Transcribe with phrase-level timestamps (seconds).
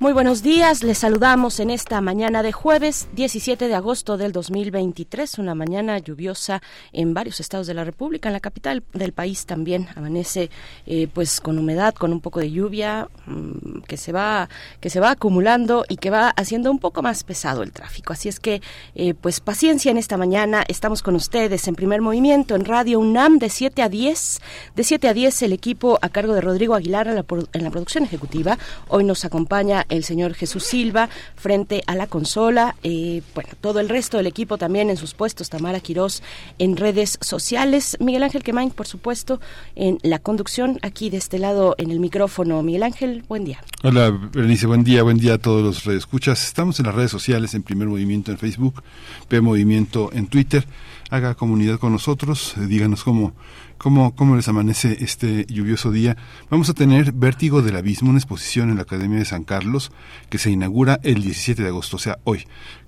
[0.00, 5.40] Muy buenos días, les saludamos en esta mañana de jueves 17 de agosto del 2023,
[5.40, 6.62] una mañana lluviosa
[6.92, 10.50] en varios estados de la República, en la capital del país también amanece
[10.86, 14.48] eh, pues con humedad, con un poco de lluvia mm, que se va
[14.80, 18.12] que se va acumulando y que va haciendo un poco más pesado el tráfico.
[18.12, 18.62] Así es que
[18.94, 23.38] eh, pues paciencia en esta mañana, estamos con ustedes en primer movimiento en Radio UNAM
[23.38, 24.40] de 7 a 10,
[24.76, 27.70] de 7 a 10 el equipo a cargo de Rodrigo Aguilar en la, en la
[27.72, 28.58] producción ejecutiva.
[28.86, 32.76] Hoy nos acompaña el señor Jesús Silva frente a la consola.
[32.82, 35.50] Eh, bueno, todo el resto del equipo también en sus puestos.
[35.50, 36.22] Tamara Quirós
[36.58, 37.96] en redes sociales.
[38.00, 39.40] Miguel Ángel Quemain, por supuesto,
[39.76, 40.78] en la conducción.
[40.82, 42.62] Aquí de este lado en el micrófono.
[42.62, 43.60] Miguel Ángel, buen día.
[43.82, 45.02] Hola, Berenice, buen día.
[45.02, 46.44] Buen día a todos los redescuchas.
[46.44, 48.82] Estamos en las redes sociales, en Primer Movimiento en Facebook,
[49.28, 50.66] P Movimiento en Twitter.
[51.10, 52.54] Haga comunidad con nosotros.
[52.58, 53.32] Eh, díganos cómo
[53.78, 56.16] ¿Cómo, ¿Cómo les amanece este lluvioso día?
[56.50, 59.92] Vamos a tener Vértigo del Abismo, una exposición en la Academia de San Carlos
[60.28, 62.44] que se inaugura el 17 de agosto, o sea, hoy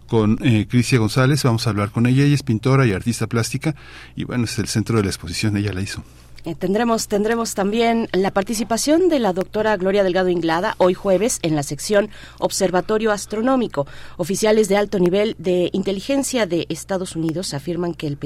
[0.08, 0.66] con eh,
[0.98, 3.76] González, vamos a hablar con ella, ella es pintora y artista plástica
[4.16, 6.02] y bueno, es el centro de la exposición, ella la hizo.
[6.44, 11.54] Eh, tendremos, tendremos también la participación de la doctora Gloria Delgado Inglada hoy jueves en
[11.54, 13.86] la sección Observatorio Astronómico.
[14.16, 18.18] Oficiales de alto nivel de inteligencia de Estados Unidos afirman que el,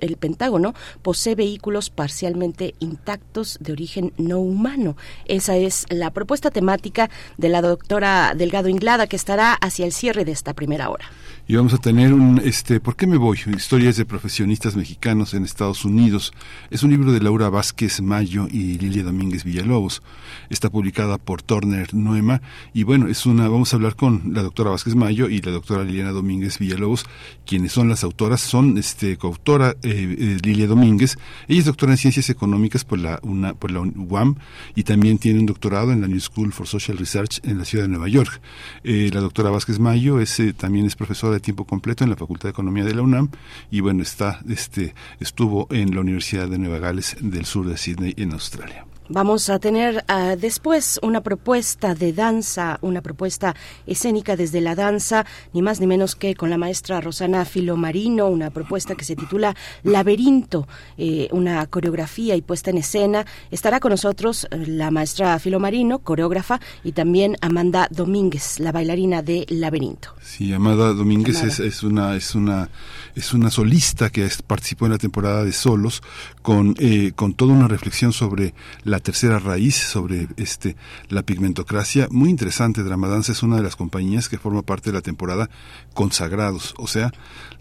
[0.00, 4.96] el Pentágono posee vehículos parcialmente intactos de origen no humano.
[5.26, 10.24] Esa es la propuesta temática de la doctora Delgado Inglada que estará hacia el cierre
[10.24, 11.04] de esta primera hora
[11.50, 13.36] y vamos a tener un este ¿Por qué me voy?
[13.56, 16.32] Historias de profesionistas mexicanos en Estados Unidos.
[16.70, 20.00] Es un libro de Laura Vázquez Mayo y Lilia Domínguez Villalobos.
[20.48, 22.40] Está publicada por Turner Noema
[22.72, 25.82] y bueno, es una vamos a hablar con la doctora Vázquez Mayo y la doctora
[25.82, 27.04] Liliana Domínguez Villalobos,
[27.44, 31.98] quienes son las autoras, son este coautora eh, eh, Lilia Domínguez, ella es doctora en
[31.98, 34.36] Ciencias Económicas por la una por la UAM
[34.76, 37.86] y también tiene un doctorado en la New School for Social Research en la ciudad
[37.86, 38.40] de Nueva York.
[38.84, 42.50] Eh, la doctora Vázquez Mayo es también es profesora tiempo completo en la Facultad de
[42.50, 43.30] Economía de la UNAM
[43.70, 48.14] y bueno, está, este, estuvo en la Universidad de Nueva Gales del sur de Sydney
[48.16, 48.86] en Australia.
[49.12, 55.26] Vamos a tener uh, después una propuesta de danza, una propuesta escénica desde la danza,
[55.52, 59.56] ni más ni menos que con la maestra Rosana Filomarino, una propuesta que se titula
[59.82, 63.26] Laberinto, eh, una coreografía y puesta en escena.
[63.50, 69.44] Estará con nosotros eh, la maestra Filomarino, coreógrafa, y también Amanda Domínguez, la bailarina de
[69.48, 70.14] Laberinto.
[70.22, 72.68] Sí, Amanda Domínguez es, es, una es una
[73.14, 76.02] es una solista que participó en la temporada de solos
[76.42, 78.54] con eh, con toda una reflexión sobre
[78.84, 80.76] la tercera raíz sobre este
[81.08, 82.08] la pigmentocracia.
[82.10, 85.50] Muy interesante, Dramadanza es una de las compañías que forma parte de la temporada
[85.94, 87.12] Consagrados, o sea,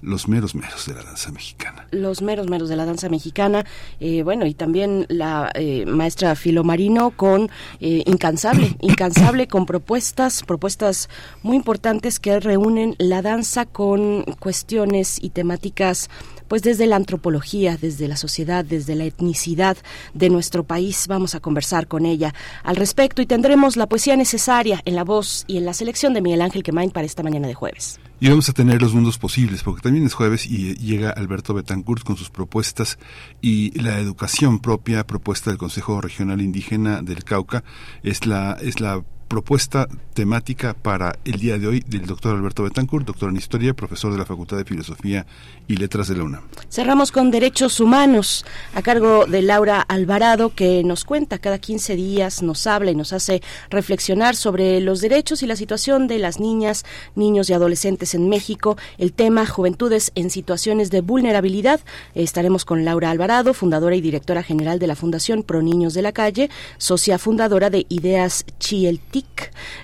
[0.01, 1.87] los meros meros de la danza mexicana.
[1.91, 3.65] Los meros meros de la danza mexicana,
[3.99, 7.49] eh, bueno, y también la eh, maestra Filomarino con
[7.79, 11.09] eh, Incansable, Incansable con propuestas, propuestas
[11.41, 16.09] muy importantes que reúnen la danza con cuestiones y temáticas
[16.49, 19.77] pues desde la antropología, desde la sociedad, desde la etnicidad
[20.13, 21.07] de nuestro país.
[21.07, 22.33] Vamos a conversar con ella
[22.63, 26.21] al respecto y tendremos la poesía necesaria en la voz y en la selección de
[26.21, 28.01] Miguel Ángel Quemain para esta mañana de jueves.
[28.19, 32.03] Y vamos a tener los mundos posibles, porque también es jueves y llega Alberto Betancourt
[32.03, 32.99] con sus propuestas
[33.39, 37.63] y la educación propia propuesta del Consejo Regional Indígena del Cauca
[38.03, 43.05] es la es la propuesta temática para el día de hoy del doctor Alberto Betancourt,
[43.05, 45.25] doctor en Historia, profesor de la Facultad de Filosofía
[45.67, 46.41] y Letras de la UNAM.
[46.69, 52.43] Cerramos con Derechos Humanos, a cargo de Laura Alvarado, que nos cuenta cada 15 días,
[52.43, 56.83] nos habla y nos hace reflexionar sobre los derechos y la situación de las niñas,
[57.15, 61.79] niños y adolescentes en México, el tema Juventudes en situaciones de vulnerabilidad.
[62.15, 66.13] Estaremos con Laura Alvarado, fundadora y directora general de la Fundación Pro Niños de la
[66.13, 66.49] Calle,
[66.79, 68.43] socia fundadora de Ideas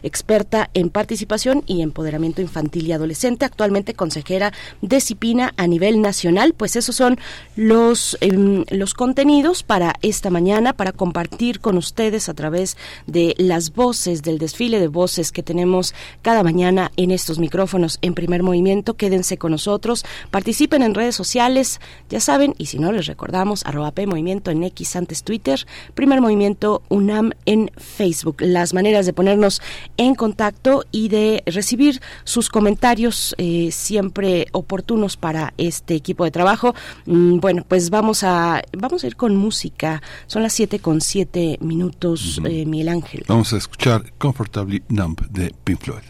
[0.04, 6.54] Experta en participación y empoderamiento infantil y adolescente, actualmente consejera de Cipina a nivel nacional.
[6.54, 7.18] Pues esos son
[7.56, 12.78] los, em, los contenidos para esta mañana, para compartir con ustedes a través
[13.08, 18.14] de las voces, del desfile de voces que tenemos cada mañana en estos micrófonos en
[18.14, 18.96] primer movimiento.
[18.96, 21.80] Quédense con nosotros, participen en redes sociales,
[22.10, 26.82] ya saben, y si no les recordamos, arroba P en X antes Twitter, primer movimiento
[26.90, 28.38] UNAM en Facebook.
[28.40, 29.60] Las maneras de poner ponernos
[29.98, 36.76] en contacto y de recibir sus comentarios eh, siempre oportunos para este equipo de trabajo.
[37.08, 40.04] Mm, bueno, pues vamos a vamos a ir con música.
[40.28, 43.26] Son las 7 con 7 minutos, eh, Miguel Ángel.
[43.28, 46.04] Vamos a escuchar Comfortably Numb de Pink Floyd.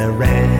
[0.00, 0.59] the red.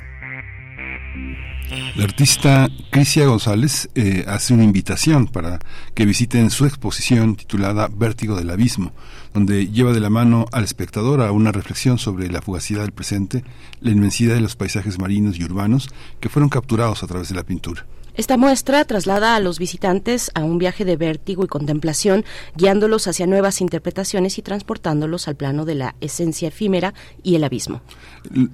[1.95, 5.59] La artista Crisia González eh, hace una invitación para
[5.93, 8.91] que visiten su exposición titulada Vértigo del Abismo,
[9.33, 13.45] donde lleva de la mano al espectador a una reflexión sobre la fugacidad del presente,
[13.79, 17.43] la inmensidad de los paisajes marinos y urbanos que fueron capturados a través de la
[17.43, 17.85] pintura.
[18.15, 22.25] Esta muestra traslada a los visitantes a un viaje de vértigo y contemplación,
[22.55, 27.81] guiándolos hacia nuevas interpretaciones y transportándolos al plano de la esencia efímera y el abismo.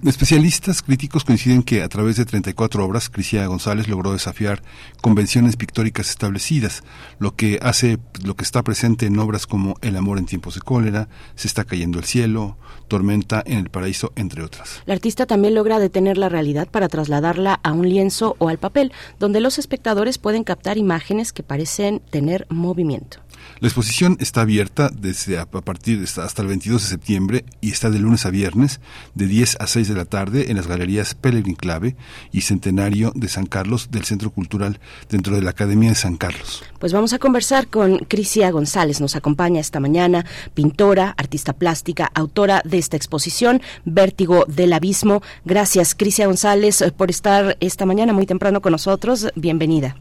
[0.06, 4.62] Especialistas críticos coinciden que a través de 34 obras, Crisia González logró desafiar
[5.02, 6.84] convenciones pictóricas establecidas,
[7.20, 10.62] lo que hace lo que está presente en obras como El amor en tiempos de
[10.62, 14.82] cólera, Se está cayendo el cielo, Tormenta en el paraíso, entre otras.
[14.86, 18.94] La artista también logra detener la realidad para trasladarla a un lienzo o al papel,
[19.20, 23.20] donde los espectadores pueden captar imágenes que parecen tener movimiento.
[23.60, 28.00] La exposición está abierta desde a partir hasta el 22 de septiembre y está de
[28.00, 28.80] lunes a viernes
[29.16, 31.96] de 10 a 6 de la tarde en las galerías Pellegrin Clave
[32.32, 36.64] y Centenario de San Carlos del Centro Cultural dentro de la Academia de San Carlos.
[36.80, 42.62] Pues vamos a conversar con Crisia González, nos acompaña esta mañana, pintora, artista plástica, autora
[42.64, 45.22] de esta exposición Vértigo del Abismo.
[45.46, 49.28] Gracias Crisia González por estar esta mañana muy temprano con nosotros.
[49.36, 49.96] Bienvenida.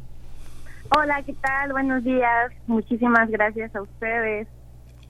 [0.90, 1.73] Hola, ¿qué tal?
[1.73, 2.52] Buenos días.
[2.66, 4.47] Muchísimas gracias a ustedes.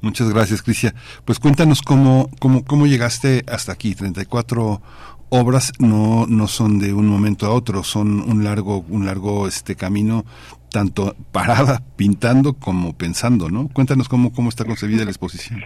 [0.00, 0.94] Muchas gracias, Crisia.
[1.24, 3.94] Pues cuéntanos cómo, cómo, cómo llegaste hasta aquí.
[3.94, 4.80] 34
[5.28, 9.74] obras no, no son de un momento a otro, son un largo, un largo este
[9.74, 10.24] camino,
[10.70, 13.68] tanto parada, pintando como pensando, ¿no?
[13.68, 15.62] Cuéntanos cómo, cómo está concebida la exposición.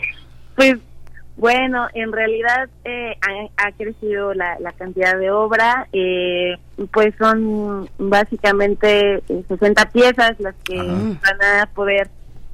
[0.57, 0.79] Pues
[1.41, 6.59] bueno, en realidad eh, ha, ha, crecido la, la, cantidad de obra, eh,
[6.93, 10.93] pues son básicamente 60 piezas las que Ajá.
[10.93, 12.11] van a poder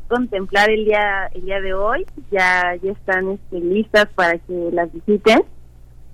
[0.07, 4.93] contemplar el día el día de hoy, ya ya están este, listas para que las
[4.93, 5.43] visiten.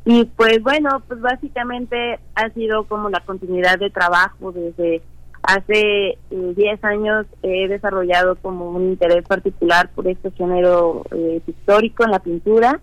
[0.07, 5.03] Y pues bueno, pues básicamente ha sido como la continuidad de trabajo desde
[5.43, 12.05] Hace 10 eh, años he desarrollado como un interés particular por este género eh, histórico
[12.05, 12.81] en la pintura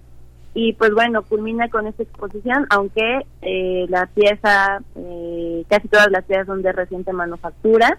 [0.54, 6.26] y pues bueno, culmina con esta exposición, aunque eh, la pieza, eh, casi todas las
[6.26, 7.98] piezas son de reciente manufactura,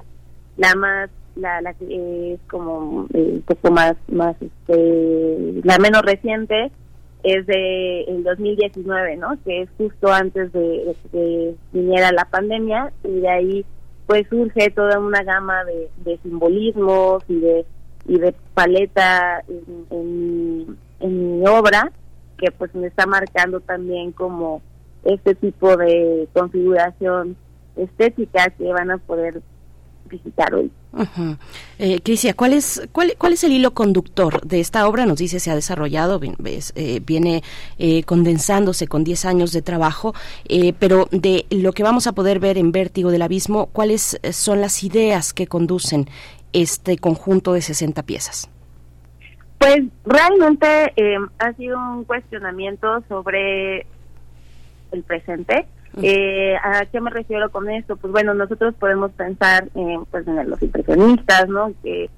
[0.56, 6.02] la más, la, la que es como eh, un poco más, más este, la menos
[6.02, 6.72] reciente
[7.22, 9.38] es de el 2019, ¿no?
[9.44, 13.66] Que es justo antes de, de que viniera la pandemia y de ahí
[14.10, 17.64] pues surge toda una gama de, simbolismos y de
[18.08, 21.92] y de paleta en, en, en, mi obra
[22.36, 24.62] que pues me está marcando también como
[25.04, 27.36] este tipo de configuración
[27.76, 29.42] estética que van a poder
[30.10, 30.70] visitar hoy.
[30.92, 31.38] Uh -huh.
[31.78, 35.06] eh, Crisia, ¿cuál es, cuál, ¿cuál es el hilo conductor de esta obra?
[35.06, 37.42] Nos dice, se ha desarrollado, ves, eh, viene
[37.78, 40.14] eh, condensándose con 10 años de trabajo,
[40.48, 44.60] eh, pero de lo que vamos a poder ver en Vértigo del Abismo, ¿cuáles son
[44.60, 46.06] las ideas que conducen
[46.52, 48.50] este conjunto de 60 piezas?
[49.60, 53.80] Pues realmente eh, ha sido un cuestionamiento sobre
[54.90, 55.66] el presente,
[56.02, 57.96] eh, ¿A qué me refiero con esto?
[57.96, 61.72] Pues bueno, nosotros podemos pensar en, pues, en los impresionistas, ¿no?
[61.82, 62.10] Que,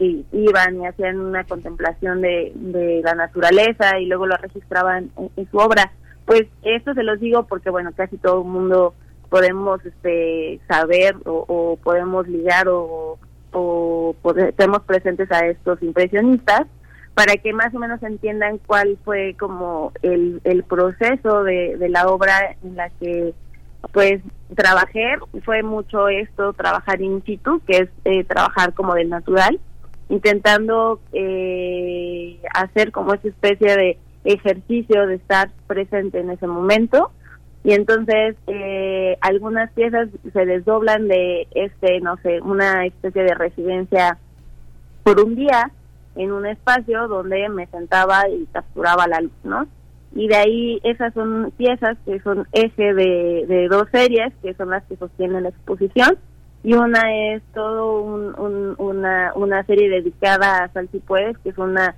[0.00, 5.90] iban y hacían una contemplación de, la naturaleza y luego lo registraban en, su obra.
[6.24, 8.94] Pues esto se los digo porque, bueno, casi todo el mundo
[9.28, 13.18] podemos este, saber o, podemos ligar o,
[13.50, 16.68] o estemos presentes a estos impresionistas
[17.18, 22.06] para que más o menos entiendan cuál fue como el, el proceso de, de la
[22.06, 23.34] obra en la que
[23.92, 24.22] pues
[24.54, 25.16] trabajé.
[25.44, 29.58] Fue mucho esto trabajar in situ que es eh, trabajar como del natural
[30.08, 37.10] intentando eh, hacer como esa especie de ejercicio de estar presente en ese momento.
[37.64, 44.18] Y entonces eh, algunas piezas se desdoblan de este no sé una especie de residencia
[45.02, 45.72] por un día
[46.18, 49.66] en un espacio donde me sentaba y capturaba la luz, ¿no?
[50.14, 54.70] Y de ahí esas son piezas que son eje de, de dos series, que son
[54.70, 56.18] las que sostienen la exposición,
[56.64, 61.58] y una es todo un, un, una, una serie dedicada a Sal puedes, que es
[61.58, 61.94] una,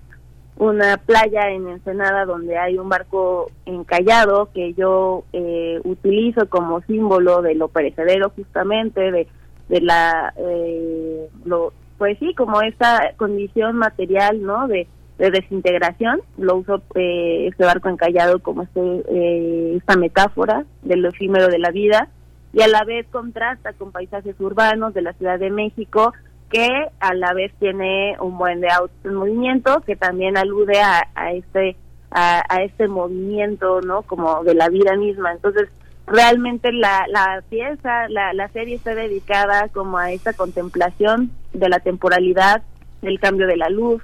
[0.58, 7.40] una playa en Ensenada donde hay un barco encallado que yo eh, utilizo como símbolo
[7.40, 9.26] de lo perecedero justamente, de,
[9.68, 10.34] de la...
[10.36, 14.66] Eh, lo, pues sí, como esta condición material, ¿no?
[14.68, 14.88] De,
[15.18, 21.10] de desintegración, lo uso eh, este barco encallado como este, eh, esta metáfora de lo
[21.10, 22.08] efímero de la vida
[22.54, 26.14] y a la vez contrasta con paisajes urbanos de la Ciudad de México
[26.50, 26.66] que
[27.00, 28.70] a la vez tiene un buen de
[29.04, 31.76] movimiento que también alude a, a este
[32.10, 35.68] a, a, este movimiento no como de la vida misma entonces
[36.06, 41.80] realmente la, la pieza la, la serie está dedicada como a esta contemplación de la
[41.80, 42.62] temporalidad
[43.02, 44.02] del cambio de la luz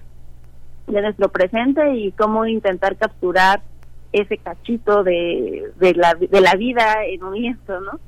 [0.87, 3.63] de nuestro presente y cómo intentar capturar
[4.13, 8.01] ese cachito de, de, la, de la vida en movimiento, ¿no?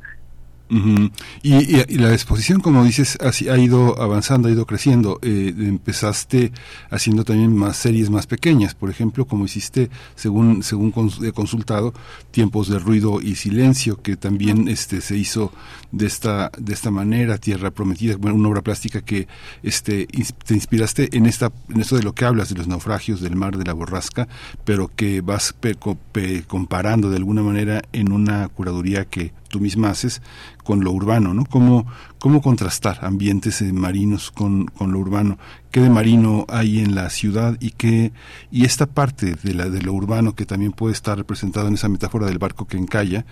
[0.71, 5.19] Y, y, y, la exposición, como dices, ha ido avanzando, ha ido creciendo.
[5.23, 6.53] Eh, empezaste
[6.91, 10.93] haciendo también más series más pequeñas, por ejemplo, como hiciste, según según
[11.25, 11.95] he consultado,
[12.31, 15.53] Tiempos de ruido y silencio, que también este se hizo
[15.91, 19.27] de esta de esta manera, Tierra prometida, bueno, una obra plástica que
[19.63, 20.07] este
[20.45, 23.57] te inspiraste en esta en esto de lo que hablas de los naufragios del mar
[23.57, 24.29] de la borrasca,
[24.65, 25.77] pero que vas pe,
[26.13, 30.23] pe, comparando de alguna manera en una curaduría que tú misma haces
[30.63, 31.45] con lo urbano, ¿no?
[31.45, 31.87] ¿Cómo,
[32.19, 35.39] cómo contrastar ambientes marinos con, con lo urbano?
[35.71, 38.13] ¿Qué de marino hay en la ciudad y qué
[38.51, 41.89] y esta parte de la de lo urbano que también puede estar representado en esa
[41.89, 43.25] metáfora del barco que encalla,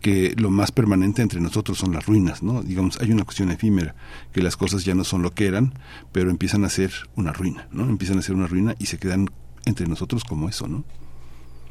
[0.00, 2.62] que lo más permanente entre nosotros son las ruinas, ¿no?
[2.62, 3.94] Digamos, hay una cuestión efímera,
[4.32, 5.74] que las cosas ya no son lo que eran,
[6.12, 7.84] pero empiezan a ser una ruina, ¿no?
[7.84, 9.30] Empiezan a ser una ruina y se quedan
[9.64, 10.84] entre nosotros como eso, ¿no?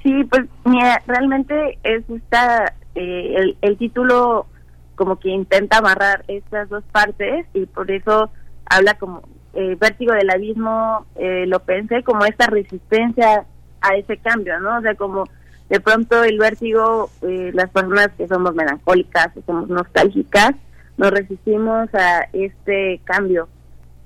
[0.04, 4.48] Sí, pues mira, realmente es esta eh, el, el, título
[4.96, 8.30] como que intenta amarrar estas dos partes y por eso
[8.66, 9.24] habla como
[9.54, 13.46] eh, vértigo del abismo, eh, lo pensé como esta resistencia
[13.82, 14.78] a ese cambio, ¿no?
[14.78, 15.26] O sea, como
[15.70, 20.52] de pronto el vértigo, eh, las personas que somos melancólicas, que somos nostálgicas,
[20.98, 23.50] nos resistimos a este cambio,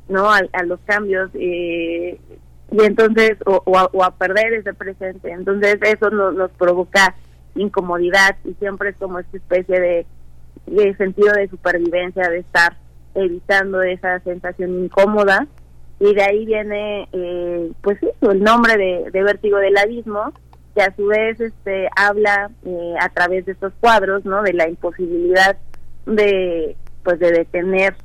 [0.10, 0.32] ¿no?
[0.32, 1.30] A, a los cambios.
[1.36, 2.18] y
[2.72, 5.32] entonces, o, o, a, o, a, perder ese presente.
[5.32, 7.14] Entonces, eso nos, nos provoca
[7.56, 12.78] incomodidad y siempre es como esta especie de, sentido de supervivencia, de estar
[13.14, 15.48] evitando esa sensación incómoda.
[16.00, 20.34] Y de ahí viene eh, pues eso, el nombre de, de, vértigo del abismo
[20.76, 24.68] que a su vez este habla eh, a través de estos cuadros no de la
[24.68, 25.58] imposibilidad
[26.06, 27.96] de pues de detener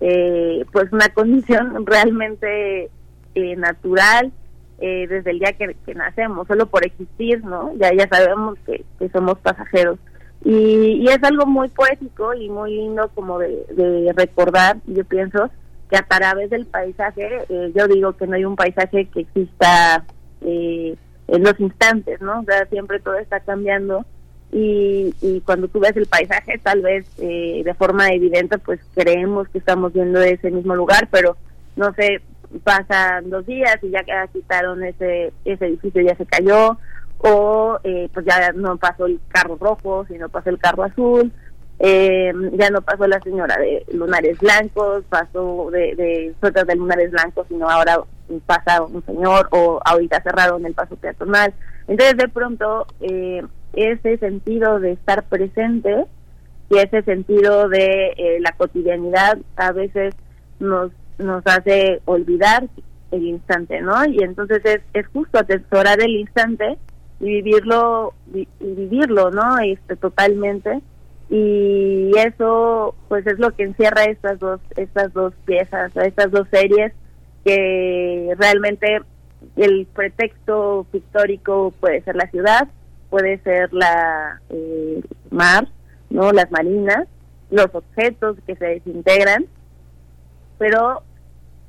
[0.00, 2.90] eh, pues una condición realmente
[3.34, 4.32] eh, natural
[4.80, 7.72] eh, desde el día que, que, nacemos, solo por existir, ¿no?
[7.76, 9.98] Ya, ya sabemos que, que somos pasajeros.
[10.44, 15.50] Y, y, es algo muy poético y muy lindo como de, de recordar, yo pienso,
[15.90, 20.04] que a través del paisaje, eh, yo digo que no hay un paisaje que exista
[20.40, 20.96] eh,
[21.28, 22.40] en los instantes, ¿no?
[22.40, 24.06] O sea, siempre todo está cambiando
[24.52, 29.48] y, y cuando tú ves el paisaje, tal vez eh, de forma evidente, pues creemos
[29.48, 31.36] que estamos viendo ese mismo lugar, pero
[31.76, 32.20] no sé,
[32.64, 36.78] pasan dos días y ya quitaron ese ese edificio ya se cayó
[37.18, 41.32] o eh, pues ya no pasó el carro rojo sino pasó el carro azul
[41.78, 47.10] eh, ya no pasó la señora de lunares blancos pasó de, de suéter de lunares
[47.10, 48.00] blancos sino ahora
[48.38, 51.52] pasa un señor o ahorita cerraron el paso peatonal.
[51.88, 56.04] Entonces de pronto eh, ese sentido de estar presente
[56.68, 60.14] y ese sentido de eh, la cotidianidad a veces
[60.60, 62.68] nos nos hace olvidar
[63.10, 64.04] el instante, ¿no?
[64.06, 66.78] Y entonces es, es justo atesorar el instante
[67.20, 68.14] y vivirlo
[68.60, 69.58] vivirlo, ¿no?
[69.58, 70.80] Este totalmente
[71.28, 76.92] y eso pues es lo que encierra estas dos estas dos piezas, estas dos series
[77.44, 79.00] que realmente
[79.56, 82.68] el pretexto pictórico puede ser la ciudad,
[83.10, 85.68] puede ser la eh, mar,
[86.10, 87.06] no las marinas,
[87.50, 89.46] los objetos que se desintegran,
[90.58, 91.02] pero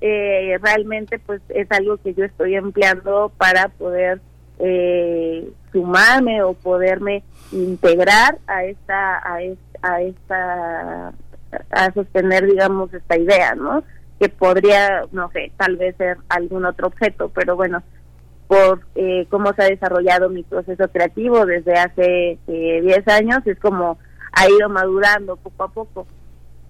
[0.02, 4.20] eh, realmente pues es algo que yo estoy empleando para poder
[4.60, 11.14] eh, sumarme o poderme integrar a esta a esta, a esta
[11.70, 13.84] a sostener digamos esta idea no
[14.20, 17.84] que podría no sé tal vez ser algún otro objeto pero bueno
[18.48, 23.58] por eh, cómo se ha desarrollado mi proceso creativo desde hace 10 eh, años es
[23.60, 23.98] como
[24.34, 26.08] ha ido madurando poco a poco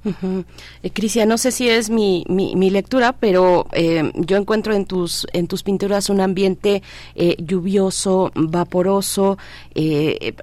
[0.03, 0.43] Uh
[0.83, 4.85] eh, Crisia, no sé si es mi, mi, mi lectura, pero eh, yo encuentro en
[4.85, 6.81] tus en tus pinturas un ambiente
[7.15, 9.37] eh, lluvioso, vaporoso.
[9.75, 10.33] Eh,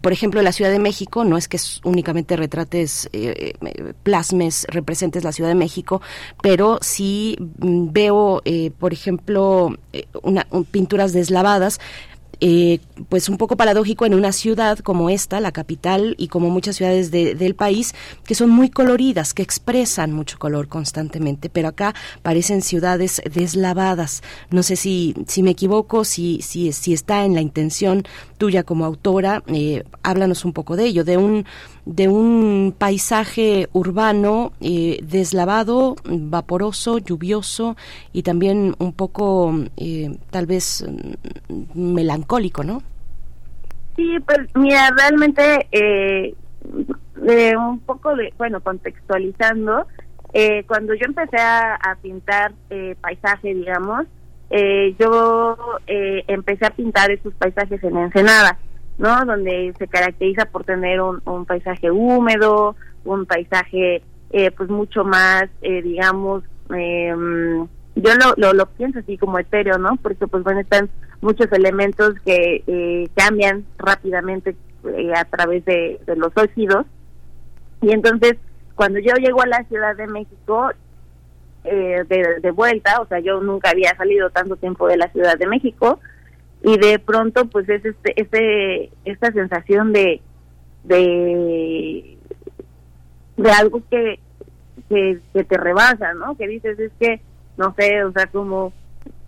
[0.00, 3.54] por ejemplo, la Ciudad de México, no es que únicamente retrates, eh,
[4.02, 6.00] plasmes, representes la Ciudad de México,
[6.42, 8.42] pero sí veo,
[8.78, 9.76] por ejemplo,
[10.22, 11.80] una, un, pinturas deslavadas
[12.40, 16.76] eh, pues un poco paradójico en una ciudad como esta, la capital, y como muchas
[16.76, 22.62] ciudades del país, que son muy coloridas, que expresan mucho color constantemente, pero acá parecen
[22.62, 24.22] ciudades deslavadas.
[24.50, 28.04] No sé si, si me equivoco, si, si, si está en la intención
[28.38, 31.44] tuya como autora, eh, háblanos un poco de ello, de un
[31.84, 37.76] de un paisaje urbano eh, deslavado, vaporoso, lluvioso
[38.12, 42.82] y también un poco eh, tal vez mm, melancólico, ¿no?
[43.96, 46.34] Sí, pues mira, realmente eh,
[47.56, 49.86] un poco de, bueno, contextualizando,
[50.32, 54.06] eh, cuando yo empecé a, a pintar eh, paisaje, digamos,
[54.50, 58.58] eh, yo empecé a pintar esos paisajes en Ensenada,
[59.00, 59.24] ¿no?
[59.24, 65.44] Donde se caracteriza por tener un, un paisaje húmedo, un paisaje eh, pues mucho más,
[65.62, 67.14] eh, digamos, eh,
[67.96, 69.96] yo lo, lo, pienso así como etéreo, ¿no?
[69.96, 70.90] Porque pues bueno, están
[71.22, 76.86] muchos elementos que eh, cambian rápidamente eh, a través de, de los óxidos.
[77.80, 78.36] Y entonces,
[78.74, 80.70] cuando yo llego a la Ciudad de México,
[81.64, 85.38] eh, de, de vuelta, o sea, yo nunca había salido tanto tiempo de la Ciudad
[85.38, 86.00] de México,
[86.62, 90.20] y de pronto pues es este, este esta sensación de
[90.84, 92.16] de
[93.50, 94.18] algo que,
[94.88, 97.20] que que te rebasa no que dices es que
[97.56, 98.72] no sé o sea como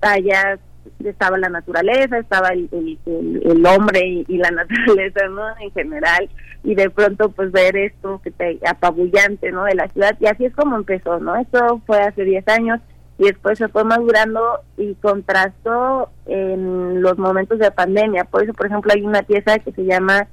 [0.01, 0.59] allá
[1.05, 5.71] estaba la naturaleza estaba el, el, el, el hombre y, y la naturaleza no en
[5.73, 6.29] general
[6.65, 10.45] y de pronto pues ver esto que te apabullante no de la ciudad y así
[10.45, 12.81] es como empezó no esto fue hace 10 años
[13.23, 18.25] y después se fue madurando y contrastó en los momentos de pandemia.
[18.25, 20.27] Por eso, por ejemplo, hay una pieza que se llama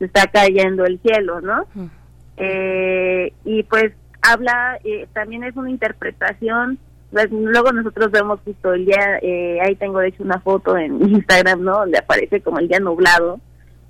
[0.00, 1.66] Se está cayendo el cielo, ¿no?
[2.36, 6.80] Eh, y pues habla, eh, también es una interpretación,
[7.12, 11.00] pues, luego nosotros vemos justo el día, eh, ahí tengo de hecho una foto en
[11.14, 11.78] Instagram, ¿no?
[11.78, 13.38] Donde aparece como el día nublado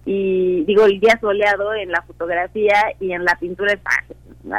[0.04, 3.90] y digo el día soleado en la fotografía y en la pintura está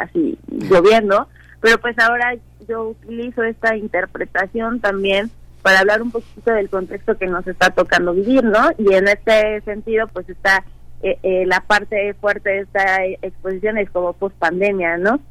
[0.01, 1.27] así lloviendo,
[1.63, 2.35] pero pues ahora
[2.67, 8.13] yo utilizo esta interpretación también para hablar un poquito del contexto que nos está tocando
[8.13, 8.71] vivir, ¿no?
[8.77, 10.65] Y en este sentido, pues está
[11.01, 15.21] eh, eh, la parte fuerte de esta exposición es como post pandemia, ¿no?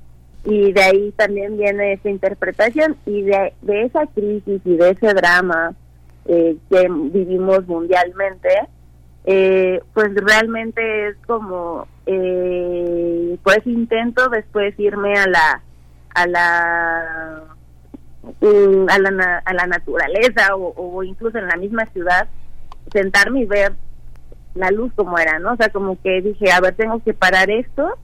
[0.47, 5.75] Y de ahí también viene esa interpretación y de, esa crisis y de ese drama
[6.25, 8.49] eh, que vivimos mundialmente,
[9.27, 15.63] eh, pues realmente es como, eh, pues intento después irme a la
[16.15, 17.45] a la
[18.41, 22.29] mm, a la, a la naturaleza o, incluso en la misma ciudad
[22.93, 23.75] sentarme y ver
[24.55, 25.53] la luz como era, ¿no?
[25.53, 27.97] O sea, como que dije, a ver, tengo que parar esto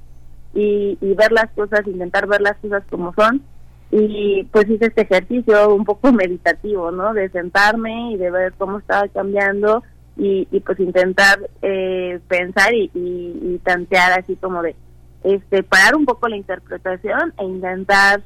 [0.55, 3.43] y, y ver las cosas, intentar ver las cosas como son
[3.91, 7.15] y pues hice este ejercicio un poco meditativo, ¿no?
[7.15, 9.83] De sentarme y de ver cómo estaba cambiando
[10.17, 14.75] y, y pues intentar eh, pensar y, y tantear así como de,
[15.25, 18.23] este parar un poco la interpretación e intentar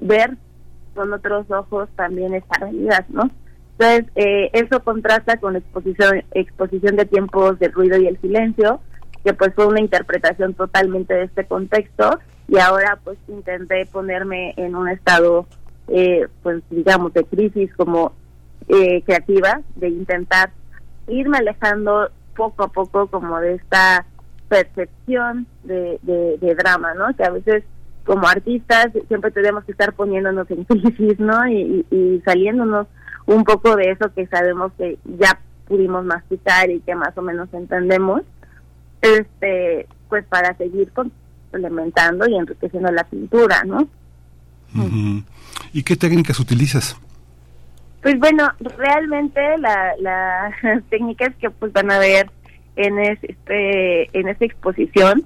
[0.00, 0.36] ver
[0.94, 3.30] con otros ojos también esta realidad, ¿no?
[3.78, 8.80] Entonces, eh, eso contrasta con exposición, exposición de tiempos del ruido y el silencio,
[9.24, 14.74] que pues fue una interpretación totalmente de este contexto, y ahora pues intenté ponerme en
[14.74, 15.46] un estado,
[15.88, 18.12] eh, pues digamos, de crisis como
[18.68, 20.50] eh, creativa, de intentar
[21.06, 24.04] irme alejando poco a poco como de esta
[24.48, 27.14] percepción de, de, de, drama, ¿no?
[27.16, 27.64] Que a veces
[28.04, 31.46] como artistas siempre tenemos que estar poniéndonos en crisis, ¿no?
[31.46, 32.86] Y, y, y, saliéndonos
[33.26, 37.48] un poco de eso que sabemos que ya pudimos masticar y que más o menos
[37.52, 38.22] entendemos,
[39.02, 43.88] este, pues para seguir complementando y enriqueciendo la pintura, ¿no?
[44.74, 45.24] Uh -huh.
[45.72, 46.96] ¿Y qué técnicas utilizas?
[48.02, 52.30] Pues bueno, realmente la, las técnicas que pues van a ver
[52.76, 55.24] en este en esta exposición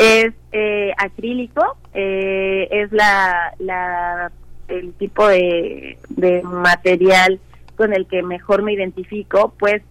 [0.00, 4.32] es eh, acrílico eh, es la, la
[4.68, 7.38] el tipo de, de material
[7.76, 9.82] con el que mejor me identifico pues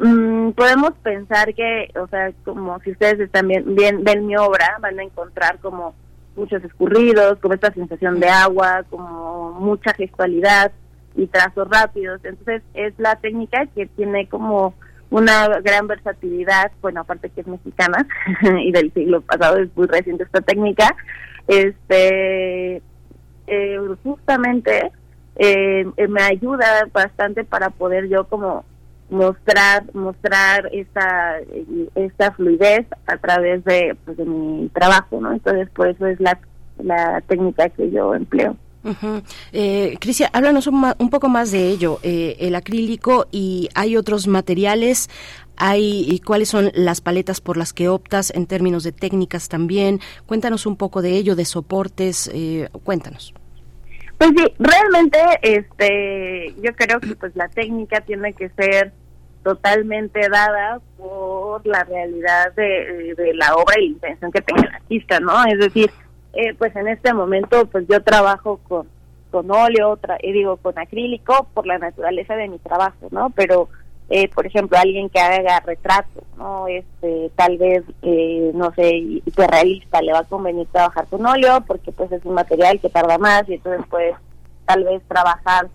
[0.00, 4.78] mmm, podemos pensar que o sea como si ustedes están bien, bien ven mi obra
[4.80, 5.94] van a encontrar como
[6.34, 10.72] muchos escurridos como esta sensación de agua como mucha gestualidad
[11.14, 12.24] y trazos rápidos.
[12.24, 14.72] Entonces es la técnica que tiene como
[15.12, 18.06] una gran versatilidad, bueno, aparte que es mexicana
[18.64, 20.96] y del siglo pasado es muy reciente esta técnica,
[21.46, 22.82] este
[23.46, 24.90] eh, justamente
[25.36, 28.64] eh, me ayuda bastante para poder yo como
[29.10, 31.36] mostrar mostrar esta
[31.94, 35.32] esta fluidez a través de, pues, de mi trabajo, ¿no?
[35.32, 36.38] Entonces por eso es la
[36.78, 38.56] la técnica que yo empleo.
[38.84, 39.22] Ujú.
[39.52, 44.26] Eh, Crisia, háblanos un, un poco más de ello, eh, el acrílico y hay otros
[44.26, 45.08] materiales,
[45.56, 50.00] hay y cuáles son las paletas por las que optas en términos de técnicas también.
[50.26, 53.34] Cuéntanos un poco de ello, de soportes, eh, cuéntanos.
[54.18, 58.92] Pues sí, realmente este yo creo que pues la técnica tiene que ser
[59.44, 65.18] totalmente dada por la realidad de la obra y la intención que tenga el artista,
[65.18, 65.44] ¿no?
[65.44, 65.90] Es decir,
[66.34, 68.86] eh, pues en este momento pues yo trabajo con
[69.30, 73.30] con óleo, tra- eh, digo con acrílico por la naturaleza de mi trabajo, ¿no?
[73.30, 73.70] Pero
[74.10, 76.66] eh, por ejemplo, alguien que haga retratos, ¿no?
[76.68, 81.92] Este, tal vez, eh, no sé, hiperrealista, le va a convenir trabajar con óleo porque
[81.92, 84.14] pues es un material que tarda más y entonces puedes
[84.66, 85.68] tal vez trabajar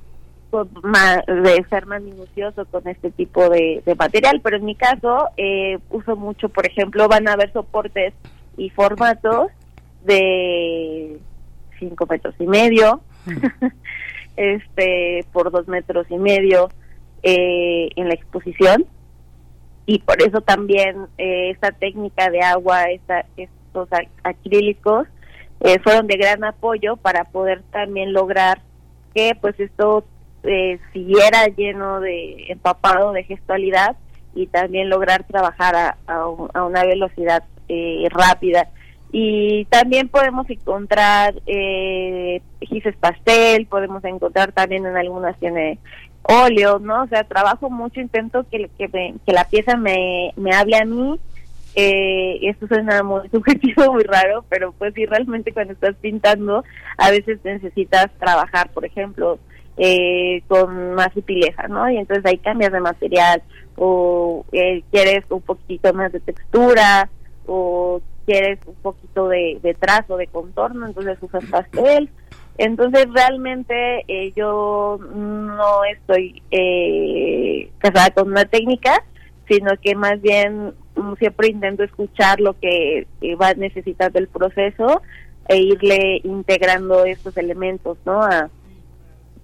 [0.52, 4.76] con más, de ser más minucioso con este tipo de, de material, pero en mi
[4.76, 8.14] caso eh, uso mucho, por ejemplo, van a haber soportes
[8.56, 9.48] y formatos
[10.08, 11.20] de
[11.80, 13.02] 5 metros y medio,
[14.36, 16.70] este por dos metros y medio
[17.24, 18.86] eh, en la exposición.
[19.86, 25.08] Y por eso también eh, esta técnica de agua, esta, estos ac- acrílicos
[25.62, 28.62] eh, fueron de gran apoyo para poder también lograr
[29.16, 30.04] que pues esto
[30.44, 33.96] eh, siguiera lleno de empapado de gestualidad
[34.36, 38.70] y también lograr trabajar a, a un- a una velocidad eh, rápida
[39.12, 45.80] y también podemos encontrar eh, gises pastel, podemos encontrar también en algunas tiene
[46.24, 47.04] óleo, ¿no?
[47.04, 50.86] O sea, trabajo mucho, intento que, que, me- que la pieza me, me hable a
[50.86, 51.20] mí.
[51.76, 56.64] Eh, esto suena muy subjetivo, muy raro, pero pues sí, realmente cuando estás pintando,
[56.98, 59.38] a veces necesitas trabajar, por ejemplo,
[59.78, 61.90] eh, con más sutileza, ¿no?
[61.90, 63.44] Y entonces ahí cambias de material,
[63.76, 67.10] o eh, quieres un poquito más de textura,
[67.46, 72.10] o quieres un poquito de, trazo, de contorno, entonces usas pastel.
[72.60, 79.04] Entonces realmente eh, yo no estoy eh, casada con una técnica,
[79.48, 85.02] sino que más bien mm, siempre intento escuchar lo que eh, va necesitando el proceso
[85.48, 88.22] e irle integrando estos elementos, ¿no?
[88.22, 88.50] A,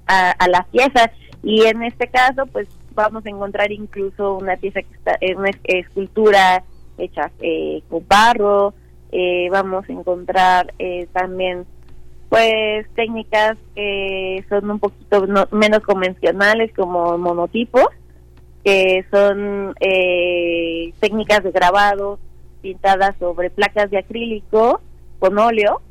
[0.08, 1.10] a, a la pieza.
[1.44, 5.50] Y en este caso, pues vamos a encontrar incluso una pieza que está, eh, una
[5.50, 6.64] es- escultura
[6.98, 8.74] hecha eh, con barro,
[9.12, 11.66] eh, vamos a encontrar eh, también
[12.30, 17.86] pues técnicas que son un poquito no- menos convencionales como monotipos
[18.64, 22.18] que son eh, técnicas de grabado
[22.62, 24.82] pintadas sobre placas de acrílico
[25.20, 25.82] con óleo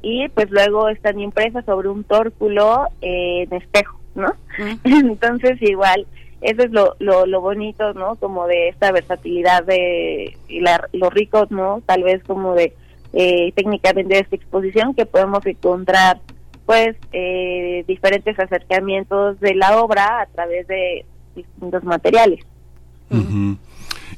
[0.00, 4.32] y pues luego están impresas sobre un tórculo eh, en espejo, ¿no?
[4.84, 6.06] Entonces igual
[6.42, 8.16] eso es lo, lo, lo bonito, ¿no?
[8.16, 11.82] Como de esta versatilidad de y la, lo rico, ¿no?
[11.86, 12.74] Tal vez como de
[13.12, 16.20] eh, técnicamente de esta exposición que podemos encontrar
[16.66, 22.40] pues eh, diferentes acercamientos de la obra a través de distintos materiales.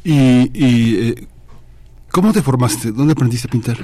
[0.04, 1.26] Y, y, eh,
[2.10, 2.92] ¿cómo te formaste?
[2.92, 3.76] ¿Dónde aprendiste a pintar?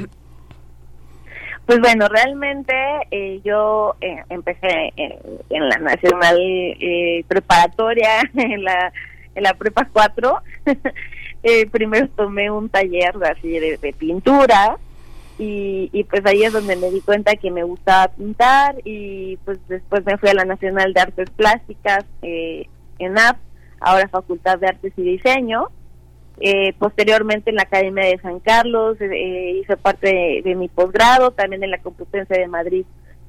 [1.71, 2.75] Pues bueno, realmente
[3.13, 5.15] eh, yo eh, empecé en,
[5.51, 8.93] en la Nacional eh, Preparatoria, en la,
[9.37, 10.43] en la Prepa 4.
[11.43, 14.77] Eh, primero tomé un taller así de, pintura
[15.39, 19.59] y, y pues ahí es donde me di cuenta que me gustaba pintar y pues
[19.67, 22.67] después me fui a la Nacional de Artes Plásticas eh,
[22.99, 23.39] en AP,
[23.81, 25.69] ahora Facultad de Artes y Diseño.
[26.43, 31.63] Eh, posteriormente en la Academia de San Carlos eh, hice parte de, mi posgrado, también
[31.63, 32.87] en la Complutense de Madrid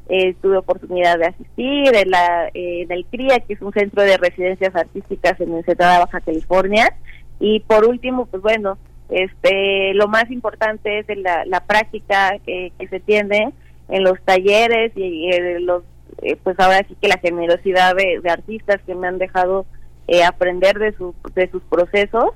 [0.07, 4.01] eh, tuve oportunidad de asistir, en, la, eh, en el CRIA, que es un centro
[4.03, 6.95] de residencias artísticas en Ensenada, Baja California,
[7.39, 8.77] y por último, pues bueno,
[9.09, 13.53] este, lo más importante es la, la práctica que, se tiene
[13.89, 15.83] en los talleres y, los,
[16.21, 19.65] eh, pues ahora sí que la generosidad de, de artistas que me han dejado
[20.07, 22.31] eh, aprender de, su, de sus procesos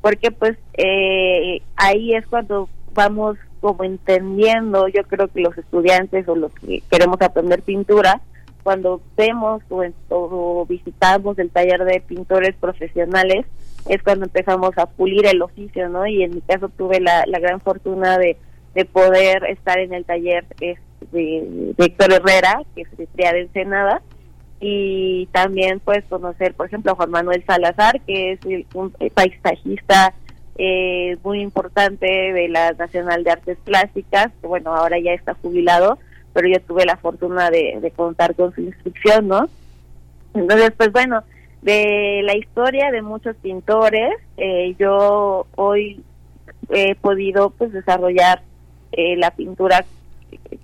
[0.00, 6.36] porque pues eh, ahí es cuando vamos como entendiendo, yo creo que los estudiantes o
[6.36, 8.20] los que queremos aprender pintura,
[8.62, 9.62] cuando vemos
[10.10, 13.46] o, visitamos el taller de pintores profesionales,
[13.88, 16.06] es cuando empezamos a pulir el oficio, ¿no?
[16.06, 18.36] Y en mi caso tuve la, la gran fortuna de,
[18.74, 20.78] de poder estar en el taller es,
[21.12, 24.02] de, de Héctor Herrera, que es de Ensenada,
[24.60, 28.40] y también pues conocer por ejemplo a Juan Manuel Salazar que es
[28.74, 30.14] un paisajista
[30.56, 35.98] eh, muy importante de la Nacional de Artes Plásticas que bueno ahora ya está jubilado
[36.32, 39.48] pero yo tuve la fortuna de, contar con su instrucción no
[40.34, 41.22] entonces pues bueno
[41.62, 46.02] de la historia de muchos pintores eh, yo hoy
[46.70, 48.42] he podido pues desarrollar
[48.90, 49.84] eh, la pintura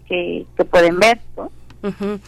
[0.09, 1.51] que, que pueden ver ¿no?
[1.85, 2.19] Uh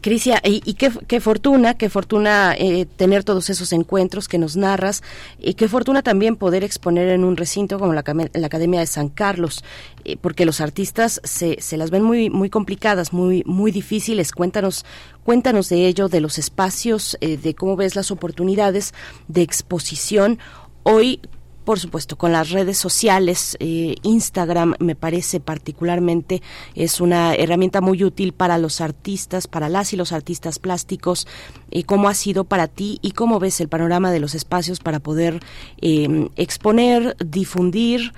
[0.00, 5.02] Crisia, y, qué, qué, fortuna, qué fortuna eh, tener todos esos encuentros que nos narras,
[5.38, 9.62] y qué fortuna también poder exponer en un recinto como la, Academia de San Carlos,
[10.04, 14.32] eh, porque los artistas se, se las ven muy, muy complicadas, muy, muy difíciles.
[14.32, 14.84] Cuéntanos,
[15.24, 18.92] cuéntanos de ello, de los espacios, de cómo ves las oportunidades
[19.28, 20.38] de exposición.
[20.82, 21.20] Hoy,
[21.66, 26.40] por supuesto, con las redes sociales, eh, Instagram me parece particularmente
[26.76, 31.26] es una herramienta muy útil para los artistas, para las y los artistas plásticos.
[31.68, 35.00] y ¿Cómo ha sido para ti y cómo ves el panorama de los espacios para
[35.00, 35.40] poder
[35.82, 38.12] em, exponer, difundir?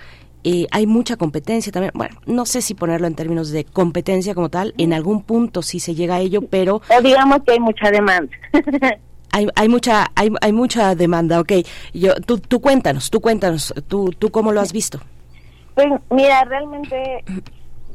[0.44, 1.92] Eh, hay mucha competencia también.
[1.94, 5.80] Bueno, no sé si ponerlo en términos de competencia como tal, en algún punto sí
[5.80, 6.82] se llega a ello, pero...
[7.02, 8.30] Digamos que hay mucha demanda.
[9.32, 11.52] hay, hay mucha hay, hay mucha demanda, ok.
[11.94, 14.98] Yo, tú, tú cuéntanos, tú cuéntanos, tú, tú cómo lo has visto.
[15.74, 17.24] Pues mira, realmente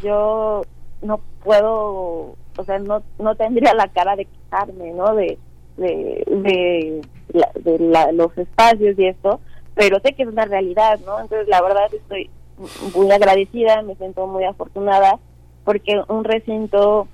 [0.01, 0.61] yo
[1.01, 5.13] no puedo, o sea, no, no tendría la cara de quejarme, ¿no?
[5.15, 5.37] De,
[5.77, 7.01] de, de,
[7.61, 9.39] de los espacios y esto,
[9.75, 11.19] pero sé que es una realidad, ¿no?
[11.19, 12.29] Entonces, la verdad estoy
[12.95, 15.19] muy agradecida, me siento muy afortunada,
[15.65, 17.07] porque un recinto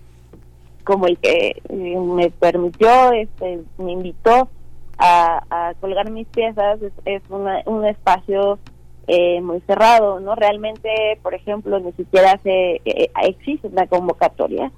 [0.84, 4.50] como el que eh, me permitió, este, me invitó
[4.98, 8.60] a, colgar mis piezas, es, un espacio
[9.08, 10.36] eh, muy cerrado, ¿no?
[10.36, 10.90] Realmente,
[11.24, 14.72] por ejemplo, ni siquiera se eh, existe una convocatoria.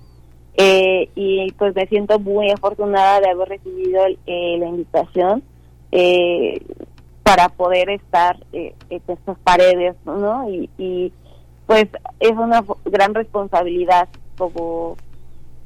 [1.16, 5.44] y pues me siento muy afortunada de haber recibido la invitación
[7.24, 10.50] para poder estar en estas paredes, ¿no?
[10.50, 11.14] Y, y
[11.66, 11.88] pues
[12.20, 14.98] es una gran responsabilidad como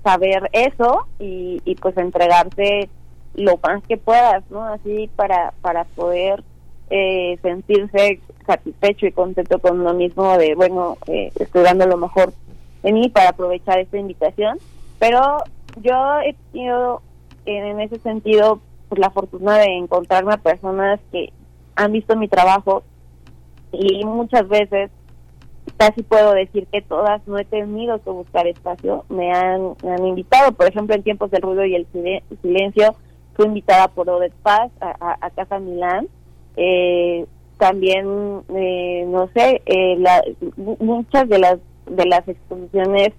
[0.06, 2.89] saber eso y, y pues entregarte
[3.34, 4.63] lo más que puedas, ¿no?
[4.63, 6.44] Así para, para poder
[6.91, 12.34] eh, sentirse satisfecho y contento con uno mismo de, bueno, eh, estoy dando lo mejor
[12.84, 14.60] de mí para aprovechar esta invitación.
[15.00, 15.39] Pero
[15.82, 17.02] yo he tenido
[17.48, 21.34] en ese sentido pues, la fortuna de encontrarme a personas que
[21.76, 22.84] han visto mi trabajo
[23.72, 24.91] y muchas veces
[25.77, 30.51] casi puedo decir que todas no he tenido que buscar espacio, me han, han invitado,
[30.53, 31.88] por ejemplo, en tiempos del ruido y el
[32.41, 32.95] silencio,
[33.35, 36.07] fui invitada por Odette Paz a, Casa Milán,
[36.55, 37.25] eh,
[37.57, 39.97] también, eh, no sé, eh,
[40.57, 43.09] muchas de las, de las exposiciones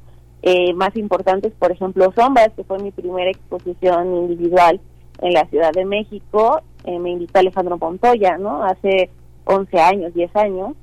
[0.76, 4.80] más importantes, por ejemplo, Sombras, que fue mi primera exposición individual
[5.20, 8.62] en la Ciudad de México, me invitó Alejandro Montoya, ¿no?
[8.62, 9.10] Hace
[9.44, 10.76] 11 años, 10 años,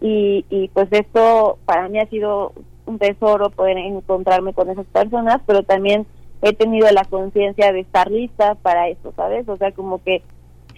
[0.00, 2.52] y, y pues esto para mí ha sido
[2.86, 6.06] un tesoro poder encontrarme con esas personas, pero también
[6.42, 9.48] he tenido la conciencia de estar lista para eso, ¿sabes?
[9.48, 10.22] O sea, como que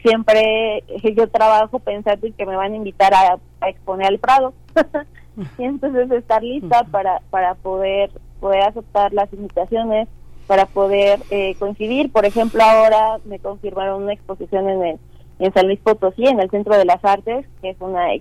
[0.03, 0.85] siempre
[1.17, 4.55] yo trabajo pensando que me van a invitar a, exponer al Prado.
[5.59, 10.09] y entonces estar lista para, para poder, poder aceptar las invitaciones,
[10.47, 12.11] para poder eh, coincidir.
[12.11, 14.99] Por ejemplo, ahora me confirmaron una exposición en, el,
[15.39, 18.15] en San Luis Potosí, en el Centro de las Artes, que es una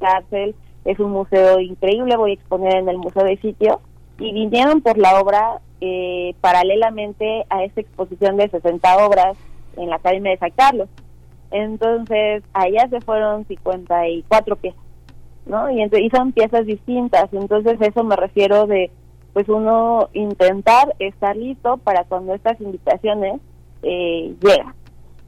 [0.00, 3.80] cárcel, es un museo increíble, voy a exponer en el Museo de Sitio,
[4.18, 9.36] y vinieron por la obra eh, paralelamente a esta exposición de 60 obras
[9.76, 10.88] en la Academia de San Carlos.
[11.50, 14.82] Entonces, allá se fueron 54 piezas,
[15.46, 15.70] ¿no?
[15.70, 18.90] Y, y son piezas distintas, entonces eso me refiero de,
[19.32, 23.40] pues uno intentar estar listo para cuando estas invitaciones
[23.82, 24.74] eh, llegan.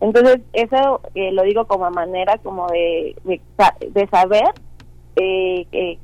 [0.03, 4.51] Entonces, eso eh, lo digo como manera como de, de, saber
[5.15, 5.99] eh, que,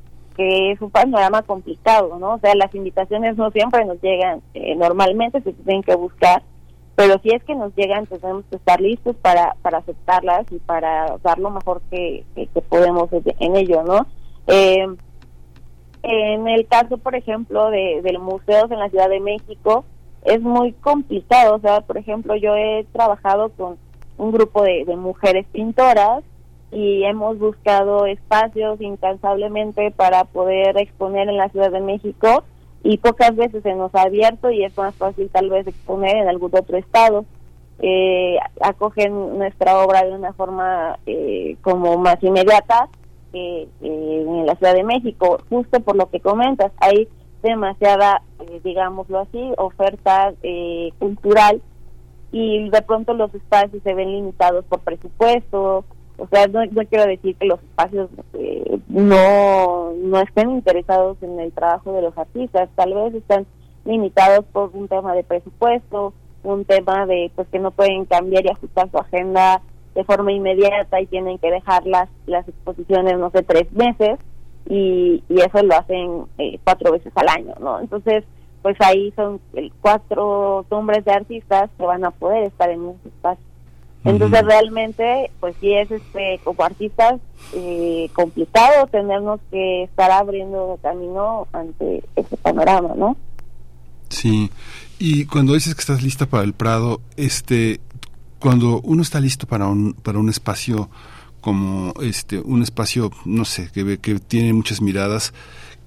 [0.71, 2.35] es un panorama complicado, ¿no?
[2.35, 6.43] O sea, las invitaciones no siempre nos llegan, eh, normalmente se tienen que buscar,
[6.95, 10.59] pero si es que nos llegan, pues tenemos que estar listos para, para aceptarlas y
[10.59, 14.07] para dar lo mejor que, que, podemos en ello, ¿no?
[14.47, 19.83] en el caso, por ejemplo, de, de los museos en la Ciudad de México,
[20.23, 23.77] es muy complicado, o sea, por ejemplo, yo he trabajado con
[24.19, 26.23] un grupo de, mujeres pintoras
[26.71, 32.43] y hemos buscado espacios incansablemente para poder exponer en la Ciudad de México
[32.83, 36.27] y pocas veces se nos ha abierto y es más fácil tal vez exponer en
[36.27, 37.25] algún otro estado.
[37.81, 42.89] Eh, acogen nuestra obra de una forma eh, como más inmediata
[43.31, 47.07] eh, en la Ciudad de México, justo por lo que comentas, hay
[47.41, 48.21] demasiada,
[48.65, 50.33] digámoslo así, oferta
[50.99, 51.61] cultural
[52.31, 55.83] y de pronto los espacios se ven limitados por presupuesto.
[56.17, 61.51] O sea, no, quiero decir que los espacios eh, no, no estén interesados en el
[61.53, 63.45] trabajo de los artistas, tal vez están
[63.85, 66.13] limitados por un tema de presupuesto,
[66.43, 69.61] un tema de pues que no pueden cambiar y ajustar su agenda
[69.95, 74.19] de forma inmediata y tienen que dejar las, las exposiciones, no sé, tres meses
[74.67, 77.79] y, y eso lo hacen eh, cuatro veces al año, ¿no?
[77.79, 78.23] Entonces,
[78.61, 83.09] pues ahí son el, cuatro nombres de artistas que van a poder estar en ese
[83.09, 83.45] espacio.
[84.05, 87.19] Entonces realmente, pues sí es este como artistas
[87.53, 93.17] eh, complicado tenernos que estar abriendo camino ante ese panorama, ¿no?
[94.09, 94.49] Sí.
[94.99, 97.81] Y cuando dices que estás lista para el Prado, este,
[98.39, 100.89] cuando uno está listo para un para un espacio
[101.41, 105.33] como este un espacio no sé que que tiene muchas miradas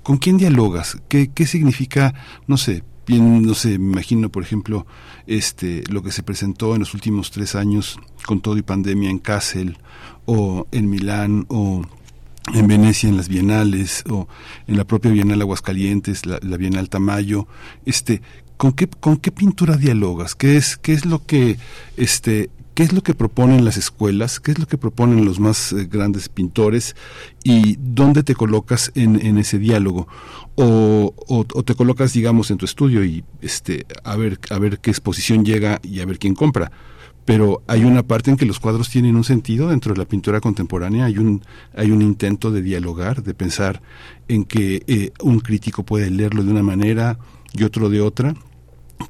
[0.02, 2.14] con quién dialogas qué qué significa
[2.46, 4.86] no sé no sé me imagino por ejemplo
[5.26, 9.18] este lo que se presentó en los últimos tres años con todo y pandemia en
[9.18, 9.78] Kassel
[10.24, 11.82] o en Milán o
[12.54, 14.28] en Venecia en las bienales o
[14.66, 17.46] en la propia Bienal Aguascalientes la, la Bienal Tamayo
[17.86, 18.22] este
[18.56, 21.58] con qué con qué pintura dialogas qué es qué es lo que
[21.96, 25.72] este qué es lo que proponen las escuelas, qué es lo que proponen los más
[25.72, 26.96] eh, grandes pintores
[27.44, 30.08] y dónde te colocas en, ese diálogo
[30.56, 34.78] o, o, o, te colocas digamos en tu estudio y este a ver a ver
[34.78, 36.70] qué exposición llega y a ver quién compra
[37.24, 40.40] pero hay una parte en que los cuadros tienen un sentido dentro de la pintura
[40.40, 41.04] contemporánea.
[41.04, 41.42] Hay un
[41.74, 43.80] hay un intento de dialogar de pensar
[44.28, 47.18] en que eh, un crítico puede leerlo de una manera
[47.52, 48.34] y otro de otra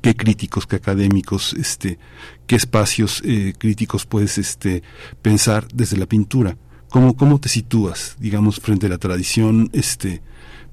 [0.01, 1.99] qué críticos, qué académicos, este,
[2.47, 4.82] qué espacios eh, críticos puedes este,
[5.22, 6.57] pensar desde la pintura.
[6.90, 10.20] ¿Cómo, ¿Cómo te sitúas, digamos, frente a la tradición este,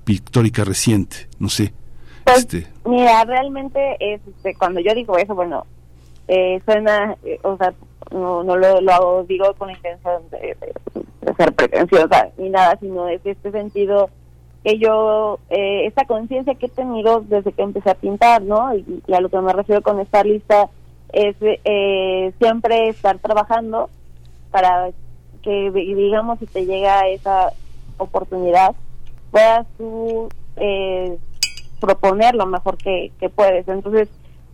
[0.03, 1.27] pictórica reciente?
[1.39, 1.73] No sé.
[2.25, 5.65] Pues, este, mira, realmente es, este, cuando yo digo eso, bueno,
[6.27, 7.73] eh, suena, eh, o sea,
[8.11, 12.77] no, no lo, lo hago, digo con intención de, de, de, ser pretenciosa ni nada,
[12.79, 14.09] sino es este sentido
[14.63, 18.75] que yo, eh, esta conciencia que he tenido desde que empecé a pintar, ¿no?
[18.75, 20.69] Y, a lo que me refiero con estar lista
[21.13, 23.89] es eh, siempre estar trabajando
[24.51, 24.89] para
[25.41, 27.53] que, digamos, si te llega esa
[27.97, 28.75] oportunidad,
[29.31, 31.17] puedas tú eh,
[31.79, 33.67] proponer lo mejor que, puedes.
[33.67, 34.09] Entonces,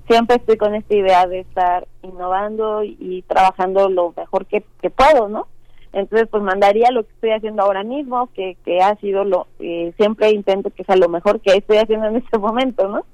[0.08, 4.92] siempre estoy con esta idea de estar innovando y, y trabajando lo mejor que, que
[4.92, 5.48] puedo, ¿no?
[5.96, 9.94] Entonces, pues mandaría lo que estoy haciendo ahora mismo, que, que ha sido lo, eh,
[9.96, 13.06] siempre intento que sea lo mejor que estoy haciendo en este momento, ¿no?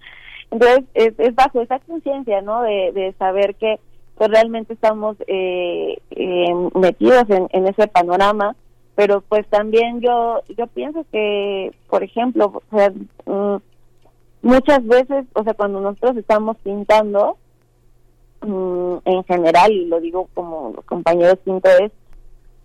[0.50, 2.64] Entonces, es, bajo esa conciencia, ¿no?
[2.64, 3.80] De, de saber que
[4.16, 8.56] pues, realmente estamos eh, eh, metidos en, ese panorama,
[8.96, 12.92] pero pues también yo yo pienso que, por ejemplo, o sea,
[13.28, 13.58] mmm,
[14.42, 17.38] muchas veces, o sea, cuando nosotros estamos pintando,
[18.42, 21.92] mmm, en general, y lo digo como los compañeros pintores,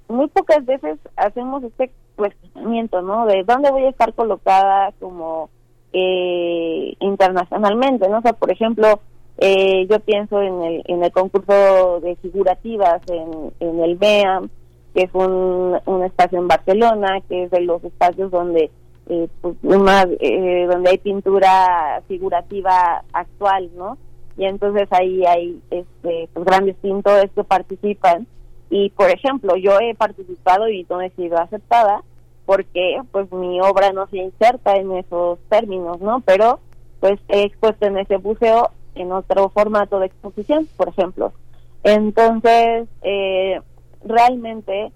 [0.09, 3.27] muy pocas veces hacemos este cuestionamiento, ¿no?
[3.27, 5.51] De dónde voy a estar colocada como
[5.93, 8.19] eh, internacionalmente, ¿no?
[8.19, 9.01] O sea, por ejemplo,
[9.39, 14.49] eh, yo pienso en el, en el concurso de figurativas en, el MEAM,
[14.95, 18.71] que es un, un espacio en Barcelona, que es de los espacios donde
[19.09, 23.99] eh, pues, más, eh, donde hay pintura figurativa actual, ¿no?
[24.37, 28.27] Y entonces ahí hay este, pues, grandes pintores que participan
[28.71, 32.03] y por ejemplo yo he participado y no he sido aceptada
[32.45, 36.61] porque pues mi obra no se inserta en esos términos no pero
[37.01, 41.33] pues he expuesto en ese museo en otro formato de exposición por ejemplo.
[41.85, 43.61] Entonces eh,
[44.05, 44.91] realmente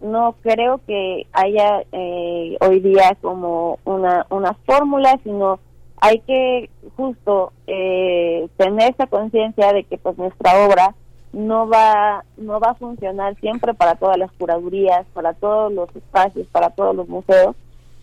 [0.00, 5.58] no creo que haya eh, hoy día como una una fórmula sino
[5.98, 10.94] hay que justo eh, tener esa conciencia de que pues nuestra obra
[11.32, 16.46] no va no va a funcionar siempre para todas las curadurías, para todos los espacios,
[16.48, 17.54] para todos los museos,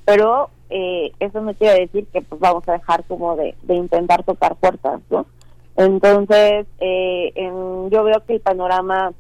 [0.06, 4.24] pero eh, eso no quiere decir que pues vamos a dejar como de, de intentar
[4.24, 5.26] tocar puertas, ¿no?
[5.76, 7.34] Entonces, eh,
[7.90, 9.12] yo veo que el panorama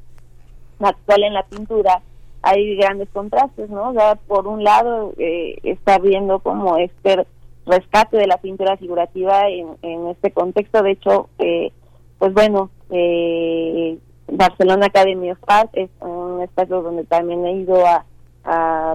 [0.80, 2.02] actual en la pintura
[2.44, 3.94] hay grandes contrastes, ¿no?
[4.28, 7.26] Por un lado eh, está viendo como este
[7.66, 11.72] rescate de la pintura figurativa en, en este contexto, de hecho, eh,
[12.20, 18.06] pues bueno, eh, Barcelona Academy of Art es un espacio donde también he ido a,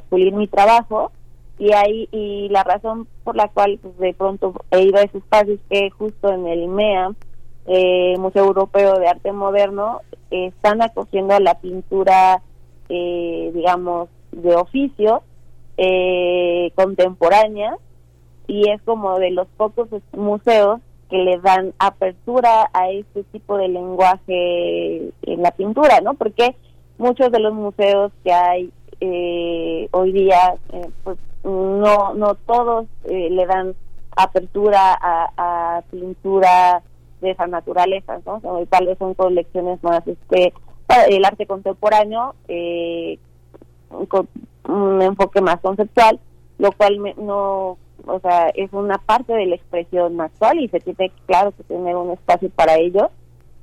[0.08, 1.10] pulir mi trabajo
[1.58, 5.18] y ahí y la razón por la cual pues, de pronto he ido a ese
[5.18, 7.12] espacio es que justo en el MEA
[7.66, 12.42] eh, Museo Europeo de Arte Moderno están acogiendo la pintura
[12.90, 15.22] eh, digamos de oficio
[15.78, 17.74] eh, contemporánea
[18.46, 23.68] y es como de los pocos museos que le dan apertura a este tipo de
[23.68, 26.14] lenguaje en la pintura, ¿no?
[26.14, 26.54] Porque
[26.98, 33.30] muchos de los museos que hay eh, hoy día, eh, pues no no todos eh,
[33.30, 33.74] le dan
[34.16, 36.82] apertura a, a, pintura
[37.20, 38.40] de esa naturaleza, ¿no?
[38.42, 40.52] O tal vez son colecciones más, este,
[41.08, 43.18] el arte contemporáneo eh,
[44.08, 44.28] con
[44.66, 46.18] un enfoque más conceptual,
[46.58, 50.80] lo cual me, no o sea, es una parte de la expresión actual y se
[50.80, 53.10] tiene, claro, que tener un espacio para ello,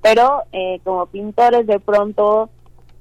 [0.02, 2.50] pero eh, como pintores de pronto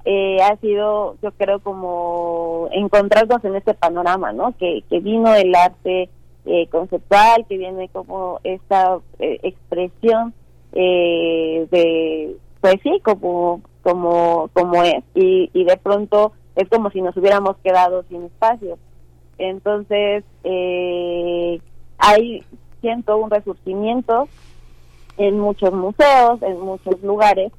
[0.04, 4.54] eh, ha sido, yo creo, como encontrarnos en este panorama, ¿no?
[4.58, 6.08] Que, que vino el arte
[6.46, 10.34] eh, conceptual, que viene como esta eh, expresión
[10.72, 17.00] eh, de, pues sí, como, como, como es, y, y de pronto es como si
[17.00, 18.78] nos hubiéramos quedado sin espacio.
[19.38, 21.60] Entonces, eh,
[21.98, 22.44] hay,
[22.80, 24.28] siento un resurgimiento
[25.16, 27.52] en muchos museos, en muchos lugares,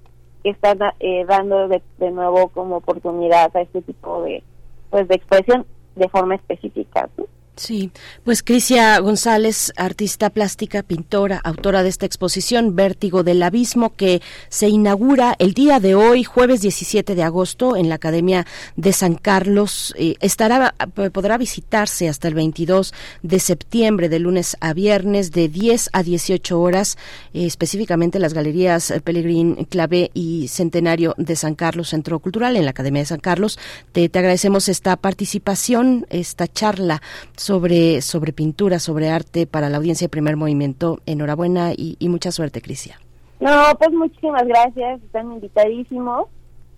[0.43, 4.43] que están eh, dando de, de nuevo como oportunidad a este tipo de,
[4.89, 5.65] pues, de expresión
[5.95, 7.09] de forma específica.
[7.57, 7.91] Sí,
[8.25, 14.67] pues Crisia González, artista plástica, pintora, autora de esta exposición Vértigo del Abismo que se
[14.67, 18.45] inaugura el día de hoy, jueves 17 de agosto, en la Academia
[18.75, 19.93] de San Carlos.
[19.97, 20.75] Eh, estará
[21.13, 22.93] podrá visitarse hasta el 22
[23.23, 26.97] de septiembre, de lunes a viernes, de 10 a 18 horas,
[27.33, 32.65] eh, específicamente en las galerías Pellegrín Clavé y Centenario de San Carlos, Centro Cultural, en
[32.65, 33.57] la Academia de San Carlos.
[33.93, 37.01] Te, te agradecemos esta participación, esta charla
[37.45, 40.99] sobre, sobre pintura, sobre arte para la audiencia de primer movimiento.
[41.05, 42.99] Enhorabuena y, y mucha suerte, Crisia.
[43.39, 46.27] No, pues muchísimas gracias, están invitadísimos.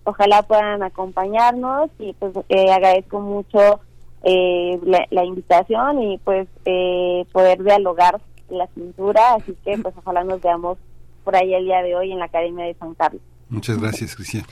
[0.04, 3.80] Ojalá puedan acompañarnos y pues eh, agradezco mucho
[4.24, 10.26] eh, la, la, invitación y pues eh, poder dialogar la pintura, así que pues ojalá
[10.26, 10.78] nos veamos
[11.24, 13.22] por ahí el día de hoy en la Academia de San Carlos.
[13.50, 14.44] Muchas gracias, Crisia.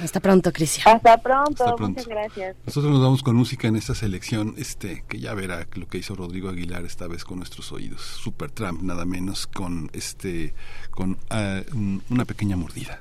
[0.00, 0.84] Hasta pronto, Crisia.
[0.84, 2.56] Hasta pronto, Hasta pronto, muchas gracias.
[2.66, 6.14] Nosotros nos vamos con música en esta selección, este, que ya verá lo que hizo
[6.14, 8.02] Rodrigo Aguilar esta vez con nuestros oídos.
[8.02, 10.54] Super Trump, nada menos, con este,
[10.90, 13.00] con uh, una pequeña mordida.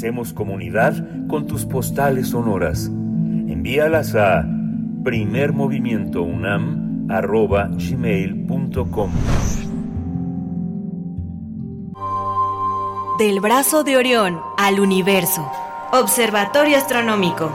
[0.00, 0.94] Hacemos comunidad
[1.28, 2.86] con tus postales sonoras.
[2.86, 4.46] Envíalas a
[5.04, 9.10] primermovimientounam arroba gmail.com.
[13.18, 15.46] Del brazo de Orión al universo.
[15.92, 17.54] Observatorio Astronómico.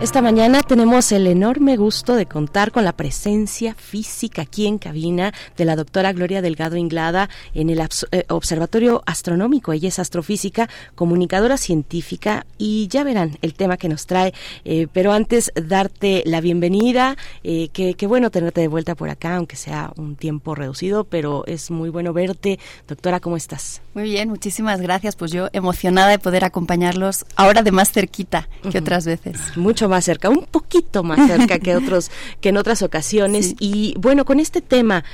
[0.00, 5.34] Esta mañana tenemos el enorme gusto de contar con la presencia física aquí en cabina
[5.58, 9.74] de la doctora Gloria Delgado Inglada en el eh, Observatorio Astronómico.
[9.74, 14.32] Ella es astrofísica, comunicadora científica y ya verán el tema que nos trae.
[14.64, 17.18] Eh, pero antes, darte la bienvenida.
[17.44, 21.44] Eh, qué, qué bueno tenerte de vuelta por acá, aunque sea un tiempo reducido, pero
[21.46, 22.58] es muy bueno verte.
[22.88, 23.82] Doctora, ¿cómo estás?
[23.92, 25.14] Muy bien, muchísimas gracias.
[25.14, 29.36] Pues yo emocionada de poder acompañarlos ahora de más cerquita que otras veces.
[29.58, 32.10] mucho más cerca, un poquito más cerca que otros
[32.40, 33.56] que en otras ocasiones Sí.
[33.60, 35.04] y bueno, con este tema,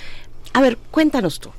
[0.53, 1.51] a ver, cuéntanos tú.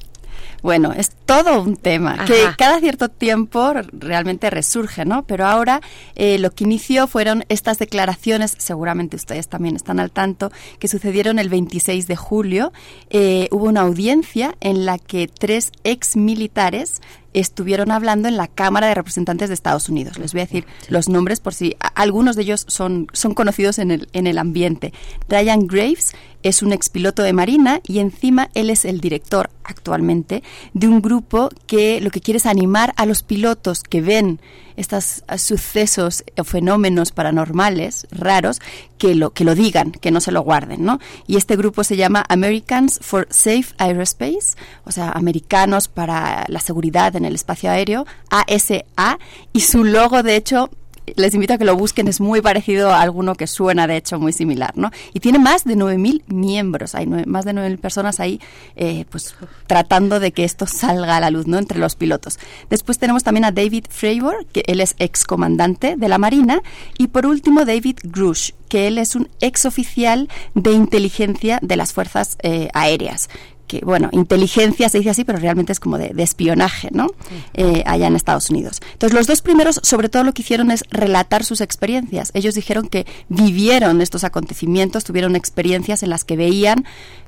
[0.63, 2.25] Bueno, es todo un tema Ajá.
[2.25, 5.23] que cada cierto tiempo realmente resurge, ¿no?
[5.23, 5.81] Pero ahora
[6.15, 11.37] eh, lo que inició fueron estas declaraciones, seguramente ustedes también están al tanto, que sucedieron
[11.37, 12.73] el 26 de julio.
[13.11, 17.01] Eh, hubo una audiencia en la que tres ex militares
[17.39, 20.17] estuvieron hablando en la Cámara de Representantes de Estados Unidos.
[20.17, 23.79] Les voy a decir los nombres por si a- algunos de ellos son, son conocidos
[23.79, 24.93] en el, en el ambiente.
[25.29, 26.13] Ryan Graves
[26.43, 31.49] es un expiloto de Marina y encima él es el director actualmente de un grupo
[31.65, 34.39] que lo que quiere es animar a los pilotos que ven
[34.77, 38.61] estos sucesos o fenómenos paranormales raros
[38.99, 40.99] que lo que lo digan, que no se lo guarden, ¿no?
[41.25, 47.15] Y este grupo se llama Americans for Safe Aerospace, o sea, americanos para la seguridad
[47.15, 49.19] en el espacio aéreo, ASA,
[49.53, 50.69] y su logo de hecho
[51.15, 54.19] les invito a que lo busquen, es muy parecido a alguno que suena, de hecho,
[54.19, 54.91] muy similar, ¿no?
[55.13, 58.41] Y tiene más de 9.000 miembros, hay más de 9.000 personas ahí,
[58.75, 59.35] eh, pues,
[59.67, 61.57] tratando de que esto salga a la luz, ¿no?
[61.57, 62.39] Entre los pilotos.
[62.69, 66.61] Después tenemos también a David Fravor, que él es excomandante de la Marina,
[66.97, 72.37] y por último David Grush, que él es un exoficial de inteligencia de las fuerzas
[72.43, 73.29] eh, aéreas
[73.67, 77.07] que, bueno, inteligencia se dice así, pero realmente es como de, de espionaje, ¿no?
[77.53, 78.79] Eh, allá en Estados Unidos.
[78.93, 82.31] Entonces, los dos primeros, sobre todo lo que hicieron es relatar sus experiencias.
[82.33, 86.85] Ellos dijeron que vivieron estos acontecimientos, tuvieron experiencias en las que veían,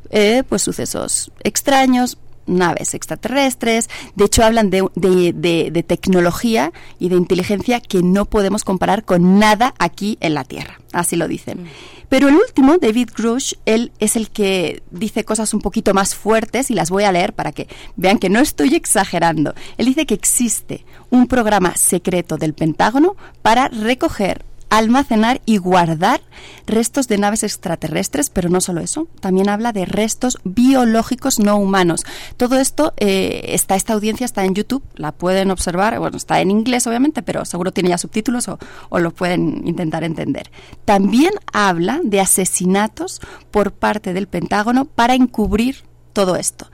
[0.10, 2.18] eh, pues, sucesos extraños,
[2.50, 3.89] naves extraterrestres.
[4.16, 9.06] De hecho, hablan de, de- de- de tecnología y de inteligencia que no podemos comparar
[9.06, 10.80] con nada aquí en la Tierra.
[10.91, 11.68] Así lo dicen.
[12.10, 16.72] Pero el último, David Grush, él es el que dice cosas un poquito más fuertes
[16.72, 19.54] y las voy a leer para que vean que no estoy exagerando.
[19.78, 26.22] Él dice que existe un programa secreto del Pentágono para recoger almacenar y guardar
[26.68, 32.06] restos de naves extraterrestres, pero no solo eso, también habla de restos biológicos no humanos.
[32.38, 36.52] Todo esto eh, está, esta audiencia está en YouTube, la pueden observar, bueno, está en
[36.52, 38.60] inglés obviamente, pero seguro tiene ya subtítulos o,
[38.90, 40.52] o lo pueden intentar entender.
[40.86, 46.68] También habla de asesinatos por parte del Pentágono para encubrir todo esto.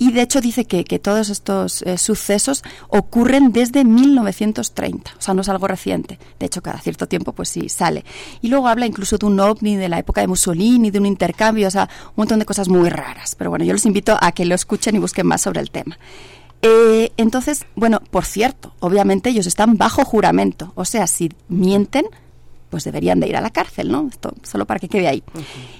[0.00, 5.34] Y de hecho dice que, que todos estos eh, sucesos ocurren desde 1930, o sea,
[5.34, 6.18] no es algo reciente.
[6.38, 8.06] De hecho, cada cierto tiempo, pues sí, sale.
[8.40, 11.68] Y luego habla incluso de un ovni de la época de Mussolini, de un intercambio,
[11.68, 13.34] o sea, un montón de cosas muy raras.
[13.34, 15.98] Pero bueno, yo los invito a que lo escuchen y busquen más sobre el tema.
[16.62, 22.06] Eh, entonces, bueno, por cierto, obviamente ellos están bajo juramento, o sea, si mienten,
[22.70, 24.08] pues deberían de ir a la cárcel, ¿no?
[24.08, 25.22] Esto solo para que quede ahí.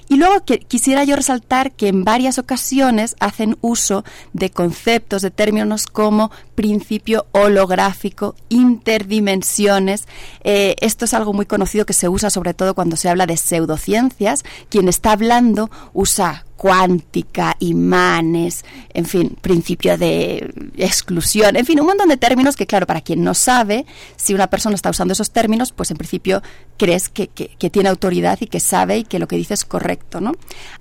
[0.09, 5.31] Y luego que, quisiera yo resaltar que en varias ocasiones hacen uso de conceptos, de
[5.31, 10.07] términos como principio holográfico, interdimensiones.
[10.43, 13.37] Eh, esto es algo muy conocido que se usa sobre todo cuando se habla de
[13.37, 14.45] pseudociencias.
[14.69, 22.11] Quien está hablando usa cuántica, imanes, en fin, principio de exclusión, en fin, un montón
[22.11, 23.87] de términos que, claro, para quien no sabe,
[24.17, 26.43] si una persona está usando esos términos, pues en principio
[26.77, 30.21] crees que, que, tiene autoridad y que sabe y que lo que dice es correcto,
[30.21, 30.33] ¿no?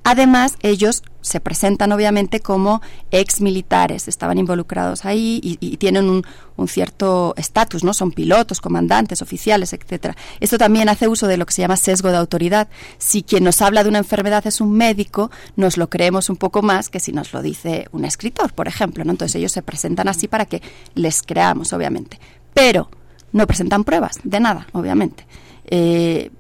[0.04, 6.68] Además, ellos se presentan obviamente como ex militares, estaban involucrados ahí y, tienen un, un
[6.68, 7.94] cierto estatus, ¿no?
[7.94, 10.16] Son pilotos, comandantes, oficiales, etcétera.
[10.40, 12.68] Esto también hace uso de lo que se llama sesgo de autoridad.
[12.98, 16.62] Si quien nos habla de una enfermedad es un médico, nos lo creemos un poco
[16.62, 19.12] más que si nos lo dice un escritor, por ejemplo, ¿no?
[19.12, 20.62] Entonces ellos se presentan así para que
[20.96, 22.20] les creamos, obviamente.
[22.54, 22.90] Pero
[23.32, 25.26] no presentan pruebas de nada, obviamente.
[25.66, 26.32] Eh,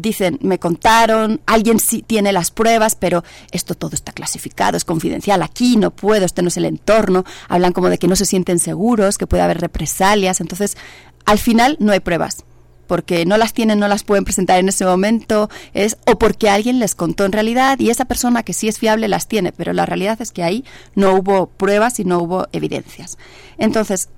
[0.00, 5.42] dicen, me contaron, alguien sí tiene las pruebas, pero esto todo está clasificado, es confidencial,
[5.42, 8.58] aquí no puedo, este no es el entorno, hablan como de que no se sienten
[8.58, 10.76] seguros, que puede haber represalias, entonces
[11.24, 12.44] al final no hay pruebas
[12.90, 16.80] porque no las tienen, no las pueden presentar en ese momento, es o porque alguien
[16.80, 19.86] les contó en realidad y esa persona que sí es fiable las tiene, pero la
[19.86, 20.64] realidad es que ahí
[20.96, 23.16] no hubo pruebas y no hubo evidencias.
[23.58, 24.08] Entonces,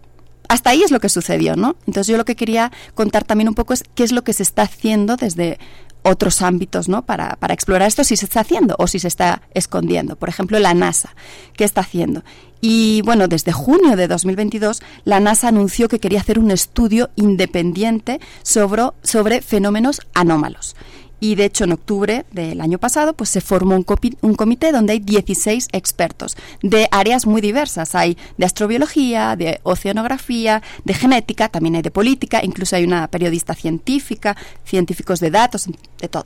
[0.53, 1.77] hasta ahí es lo que sucedió, ¿no?
[1.87, 4.43] Entonces yo lo que quería contar también un poco es qué es lo que se
[4.43, 5.59] está haciendo desde
[6.03, 7.07] otros ámbitos ¿no?
[7.07, 10.17] para, explorar esto si se está haciendo o si se está escondiendo.
[10.17, 11.15] Por ejemplo, la NASA,
[11.57, 12.23] ¿qué está haciendo?
[12.61, 18.21] Y bueno, desde junio de 2022, la NASA anunció que quería hacer un estudio independiente
[18.43, 20.77] sobre, sobre fenómenos anómalos.
[21.23, 24.99] Y de hecho, en octubre del año pasado, pues se formó un, comité donde hay
[24.99, 27.95] 16 expertos de áreas muy diversas.
[27.95, 33.55] Hay de astrobiología, de oceanografía, de genética, también hay de política, incluso hay una periodista
[33.55, 35.69] científica, científicos de datos,
[36.01, 36.25] de todo.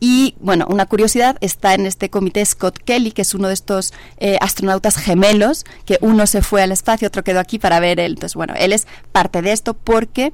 [0.00, 3.94] Y bueno, una curiosidad está en este comité Scott Kelly, que es uno de estos
[4.18, 8.14] eh, astronautas gemelos, que uno se fue al espacio, otro quedó aquí para ver él.
[8.14, 10.32] Entonces, bueno, él es parte de esto porque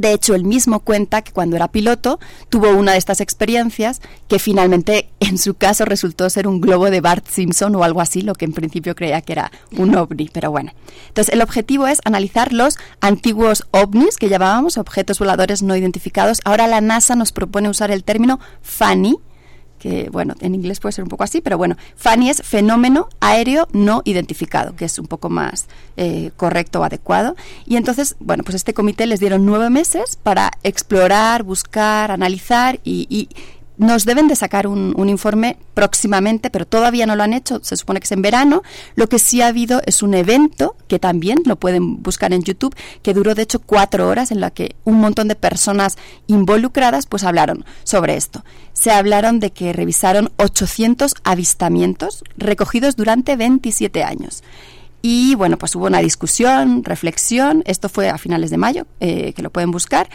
[0.00, 2.18] de hecho, él mismo cuenta que cuando era piloto
[2.48, 7.00] tuvo una de estas experiencias que finalmente en su caso resultó ser un globo de
[7.00, 10.50] Bart Simpson o algo así, lo que en principio creía que era un ovni, pero
[10.50, 10.72] bueno.
[11.08, 16.40] Entonces, el objetivo es analizar los antiguos ovnis que llamábamos objetos voladores no identificados.
[16.44, 19.16] Ahora la NASA nos propone usar el término FANI,
[19.78, 23.68] que bueno, en inglés puede ser un poco así, pero bueno, FANI es fenómeno aéreo
[23.72, 25.66] no identificado, que es un poco más
[25.96, 27.36] eh, correcto o adecuado.
[27.66, 33.06] Y entonces, bueno, pues este comité les dieron nueve meses para explorar, buscar, analizar y,
[33.08, 33.28] y
[33.78, 37.76] nos deben de sacar un, un informe próximamente, pero todavía no lo han hecho, se
[37.76, 38.62] supone que es en verano.
[38.94, 42.74] Lo que sí ha habido es un evento, que también lo pueden buscar en YouTube,
[43.02, 45.96] que duró de hecho cuatro horas, en la que un montón de personas
[46.26, 48.44] involucradas pues hablaron sobre esto.
[48.72, 54.42] Se hablaron de que revisaron 800 avistamientos recogidos durante 27 años.
[55.02, 59.42] Y bueno, pues hubo una discusión, reflexión, esto fue a finales de mayo, eh, que
[59.42, 60.08] lo pueden buscar,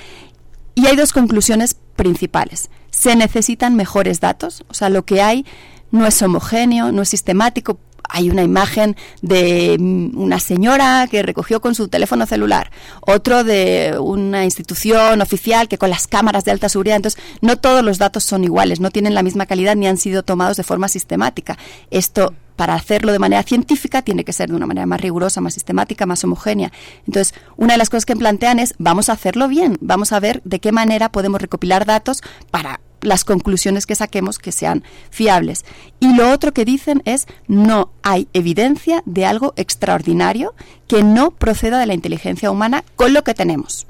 [0.73, 2.69] y hay dos conclusiones principales.
[2.89, 5.45] Se necesitan mejores datos, o sea, lo que hay
[5.91, 7.77] no es homogéneo, no es sistemático.
[8.13, 12.71] Hay una imagen de mm, una señora que recogió con su teléfono celular,
[13.01, 16.97] otro de una institución oficial que con las cámaras de alta seguridad.
[16.97, 20.23] Entonces, no todos los datos son iguales, no tienen la misma calidad ni han sido
[20.23, 21.57] tomados de forma sistemática.
[21.89, 25.53] Esto para hacerlo de manera científica tiene que ser de una manera más rigurosa, más
[25.53, 26.71] sistemática, más homogénea.
[27.07, 30.41] Entonces, una de las cosas que plantean es, vamos a hacerlo bien, vamos a ver
[30.43, 32.21] de qué manera podemos recopilar datos
[32.51, 35.65] para las conclusiones que saquemos que sean fiables.
[35.99, 40.53] Y lo otro que dicen es, no hay evidencia de algo extraordinario
[40.87, 43.87] que no proceda de la inteligencia humana con lo que tenemos.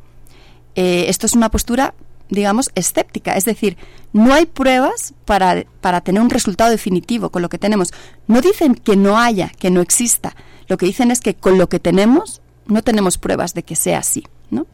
[0.76, 1.94] Eh, esto es una postura
[2.32, 3.34] digamos, escéptica.
[3.34, 3.78] Es decir,
[4.14, 7.94] no hay pruebas para, para tener un resultado definitivo con lo que tenemos.
[8.26, 10.36] No dicen que no haya, que no exista.
[10.68, 14.00] Lo que dicen es que con lo que tenemos no tenemos pruebas de que sea
[14.00, 14.24] así.
[14.50, 14.66] ¿no?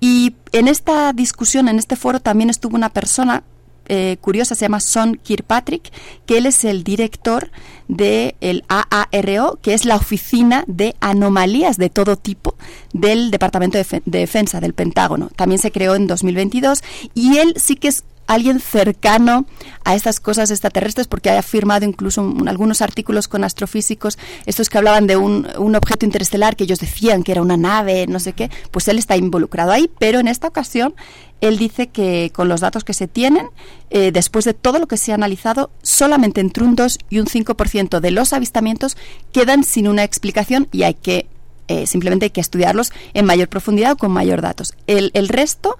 [0.00, 3.44] Y en esta discusión, en este foro, también estuvo una persona
[3.88, 5.92] eh, curiosa, se llama Son Kirkpatrick,
[6.26, 7.50] que él es el director
[7.88, 12.56] del AARO, que es la oficina de anomalías de todo tipo
[12.92, 15.30] del Departamento de, de Defensa del Pentágono.
[15.36, 16.82] También se creó en 2022
[17.14, 19.46] y él sí que es alguien cercano
[19.84, 24.78] a estas cosas extraterrestres porque ha firmado incluso un- algunos artículos con astrofísicos, estos que
[24.78, 28.32] hablaban de un, un objeto interestelar que ellos decían que era una nave, no sé
[28.32, 30.94] qué, pues él está involucrado ahí, pero en esta ocasión
[31.40, 33.48] él dice que con los datos que se tienen,
[33.90, 37.26] eh, después de todo lo que se ha analizado, solamente entre un 2 y un
[37.26, 38.96] 5% de los avistamientos
[39.32, 41.26] quedan sin una explicación y hay que
[41.68, 44.74] eh, simplemente hay que estudiarlos en mayor profundidad o con mayor datos.
[44.86, 45.78] El, el resto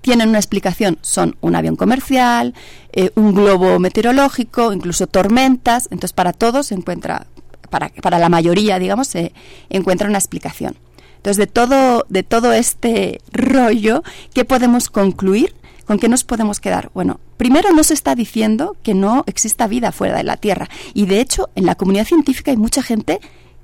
[0.00, 2.54] tienen una explicación, son un avión comercial,
[2.92, 7.26] eh, un globo meteorológico, incluso tormentas, entonces para todos se encuentra,
[7.68, 9.32] para, para la mayoría, digamos, se
[9.68, 10.76] encuentra una explicación.
[11.16, 14.02] Entonces, de todo, de todo este rollo,
[14.32, 15.54] ¿qué podemos concluir?
[15.84, 16.90] ¿Con qué nos podemos quedar?
[16.94, 20.70] Bueno, primero no se está diciendo que no exista vida fuera de la Tierra.
[20.94, 23.20] Y de hecho, en la comunidad científica hay mucha gente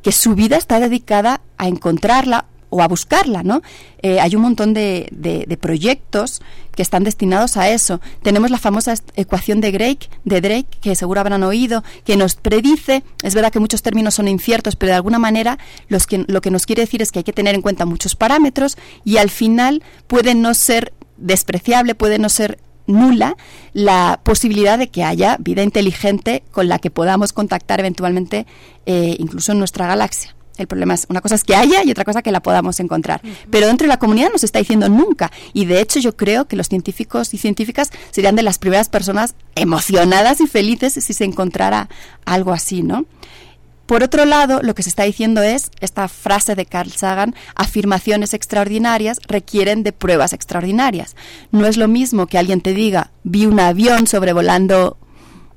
[0.06, 3.60] que su vida está dedicada a encontrarla o a buscarla, ¿no?
[4.02, 6.42] Eh, hay un montón de, de- proyectos
[6.76, 8.00] que están destinados a eso.
[8.22, 13.02] Tenemos la famosa ecuación de Drake, de Drake, que seguro habrán oído, que nos predice,
[13.24, 16.52] es verdad que muchos términos son inciertos, pero de alguna manera los que, lo que
[16.52, 19.82] nos quiere decir es que hay que tener en cuenta muchos parámetros y al final
[20.06, 23.36] puede no ser despreciable, puede no ser nula
[23.72, 28.46] la posibilidad de que haya vida inteligente con la que podamos contactar eventualmente
[28.86, 30.36] eh, incluso en nuestra galaxia.
[30.56, 33.20] El problema es, una cosa es que haya y otra cosa que la podamos encontrar.
[33.50, 35.30] Pero dentro de la comunidad no se está diciendo nunca.
[35.52, 39.34] Y de hecho yo creo que los científicos y científicas serían de las primeras personas
[39.54, 41.88] emocionadas y felices si se encontrara
[42.24, 43.04] algo así, ¿no?
[43.86, 48.34] Por otro lado, lo que se está diciendo es, esta frase de Carl Sagan, afirmaciones
[48.34, 51.14] extraordinarias requieren de pruebas extraordinarias.
[51.52, 54.98] No es lo mismo que alguien te diga, vi un avión sobrevolando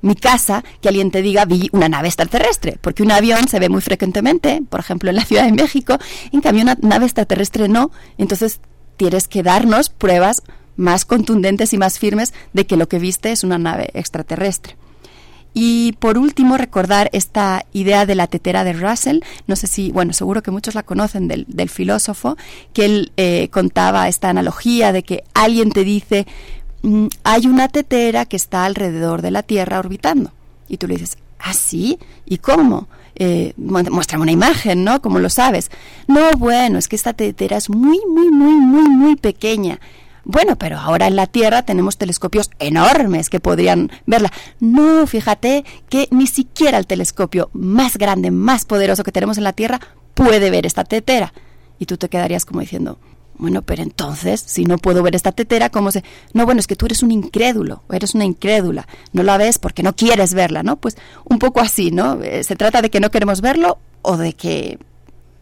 [0.01, 3.67] mi casa, que alguien te diga, vi una nave extraterrestre, porque un avión se ve
[3.67, 5.97] muy frecuentemente, por ejemplo, en la Ciudad de México,
[6.32, 8.61] en cambio una nave extraterrestre no, entonces
[8.95, 10.43] tienes que darnos pruebas
[10.75, 14.77] más contundentes y más firmes de que lo que viste es una nave extraterrestre.
[15.53, 19.19] Y por último, recordar esta idea de la tetera de Russell.
[19.47, 22.37] No sé si, bueno, seguro que muchos la conocen del, del filósofo,
[22.73, 26.27] que él eh, contaba esta analogía de que alguien te dice,
[26.83, 30.31] "Mm, hay una tetera que está alrededor de la Tierra orbitando.
[30.69, 31.97] Y tú le dices, ¿ah, sí?
[32.25, 32.87] ¿Y cómo?
[33.15, 35.01] Eh, mu- muéstrame una imagen, ¿no?
[35.01, 35.71] ¿Cómo lo sabes?
[36.07, 39.79] No, bueno, es que esta tetera es muy, muy, muy, muy, muy pequeña.
[40.24, 44.32] Bueno, pero ahora en la Tierra tenemos telescopios enormes que podrían verla.
[44.59, 49.53] No, fíjate que ni siquiera el telescopio más grande, más poderoso que tenemos en la
[49.53, 49.80] Tierra
[50.13, 51.34] puede ver esta tetera.
[51.80, 52.99] Y tú te quedarías como diciendo,
[53.39, 56.03] bueno, pero entonces, si no puedo ver esta tetera, ¿cómo se...?
[56.34, 58.86] No, bueno, es que tú eres un incrédulo, eres una incrédula.
[59.13, 60.76] No la ves porque no quieres verla, ¿no?
[60.76, 62.22] Pues un poco así, ¿no?
[62.22, 64.78] Eh, se trata de que no queremos verlo o de que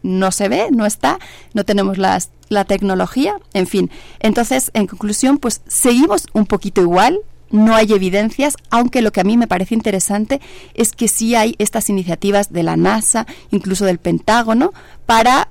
[0.02, 1.18] no se ve, no está,
[1.54, 3.90] no tenemos las- la tecnología, en fin.
[4.20, 7.18] Entonces, en conclusión, pues seguimos un poquito igual,
[7.50, 10.40] no hay evidencias, aunque lo que a mí me parece interesante
[10.74, 14.72] es que sí hay estas iniciativas de la NASA, incluso del Pentágono,
[15.06, 15.48] para,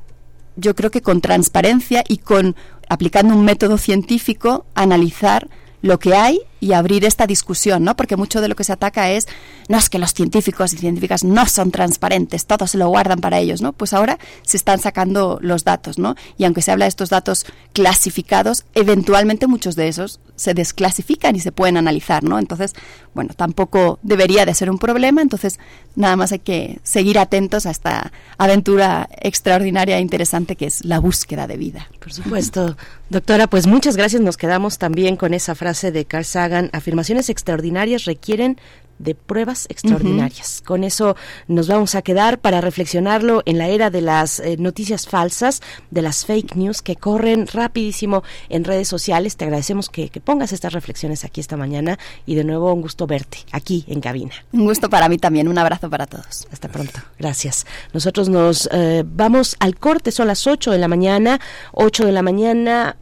[0.56, 2.56] yo creo que con transparencia y con
[2.90, 5.50] aplicando un método científico, analizar
[5.82, 7.96] lo que hay y abrir esta discusión, ¿no?
[7.96, 9.28] Porque mucho de lo que se ataca es,
[9.70, 13.40] no es que los científicos y científicas no son transparentes, todos se lo guardan para
[13.40, 13.74] ellos, ¿no?
[13.74, 16.16] Pues ahora se están sacando los datos, ¿no?
[16.38, 21.40] Y aunque se habla de estos datos clasificados, eventualmente muchos de esos se desclasifican y
[21.40, 22.40] se pueden analizar, ¿no?
[22.40, 22.74] Entonces,
[23.14, 25.60] bueno, tampoco debería de ser un problema, entonces
[25.96, 31.00] nada más hay que seguir atentos a esta aventura extraordinaria e interesante que es la
[31.00, 31.88] búsqueda de vida.
[32.00, 32.78] Por supuesto.
[33.10, 34.22] Doctora, pues muchas gracias.
[34.22, 36.47] Nos quedamos también con esa frase de Carl Sagan.
[36.74, 38.58] Afirmaciones extraordinarias requieren
[39.00, 40.62] de pruebas extraordinarias.
[40.66, 41.16] Con eso
[41.48, 46.02] nos vamos a quedar para reflexionarlo en la era de las eh, noticias falsas, de
[46.02, 49.38] las fake news que corren rapidísimo en redes sociales.
[49.38, 53.08] Te agradecemos que, que pongas estas reflexiones aquí esta mañana y de nuevo un gusto
[53.08, 54.34] verte aquí en cabina.
[54.52, 55.48] Un gusto para mí también.
[55.48, 56.48] Un abrazo para todos.
[56.52, 57.00] Hasta pronto.
[57.20, 57.66] Gracias.
[57.94, 61.40] Nosotros nos eh, vamos al corte, son las 8 de la mañana,
[61.74, 62.98] 8 de la mañana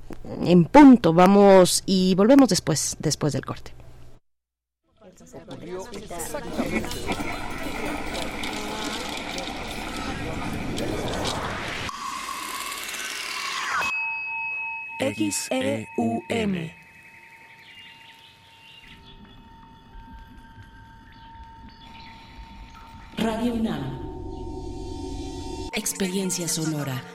[0.46, 1.14] en punto.
[1.14, 3.74] Vamos y volvemos después, después del corte.
[15.00, 16.72] XEUM.
[23.18, 24.00] Radio UNAM.
[25.74, 27.15] Experiencia sonora.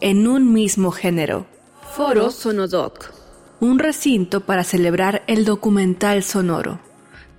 [0.00, 1.46] en un mismo género.
[1.92, 3.12] Foro Sonodoc,
[3.60, 6.80] un recinto para celebrar el documental sonoro.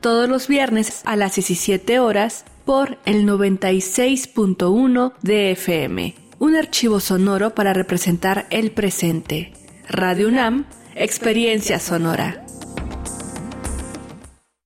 [0.01, 6.16] Todos los viernes a las 17 horas por el 96.1 de FM.
[6.39, 9.53] Un archivo sonoro para representar el presente.
[9.89, 12.45] Radio UNAM, experiencia sonora.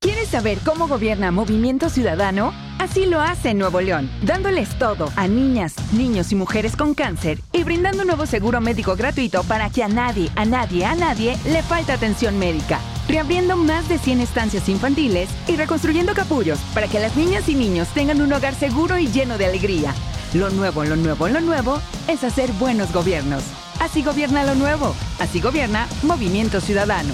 [0.04, 2.54] ¿Quieres saber cómo gobierna Movimiento Ciudadano?
[2.78, 7.40] Así lo hace en Nuevo León, dándoles todo a niñas, niños y mujeres con cáncer
[7.54, 11.38] y brindando un nuevo seguro médico gratuito para que a nadie, a nadie, a nadie
[11.46, 12.82] le falte atención médica.
[13.08, 17.88] Reabriendo más de 100 estancias infantiles y reconstruyendo capullos para que las niñas y niños
[17.94, 19.94] tengan un hogar seguro y lleno de alegría.
[20.34, 21.80] Lo nuevo, lo nuevo, lo nuevo
[22.10, 23.44] es hacer buenos gobiernos.
[23.80, 24.94] Así gobierna lo nuevo.
[25.20, 27.14] Así gobierna Movimiento Ciudadano.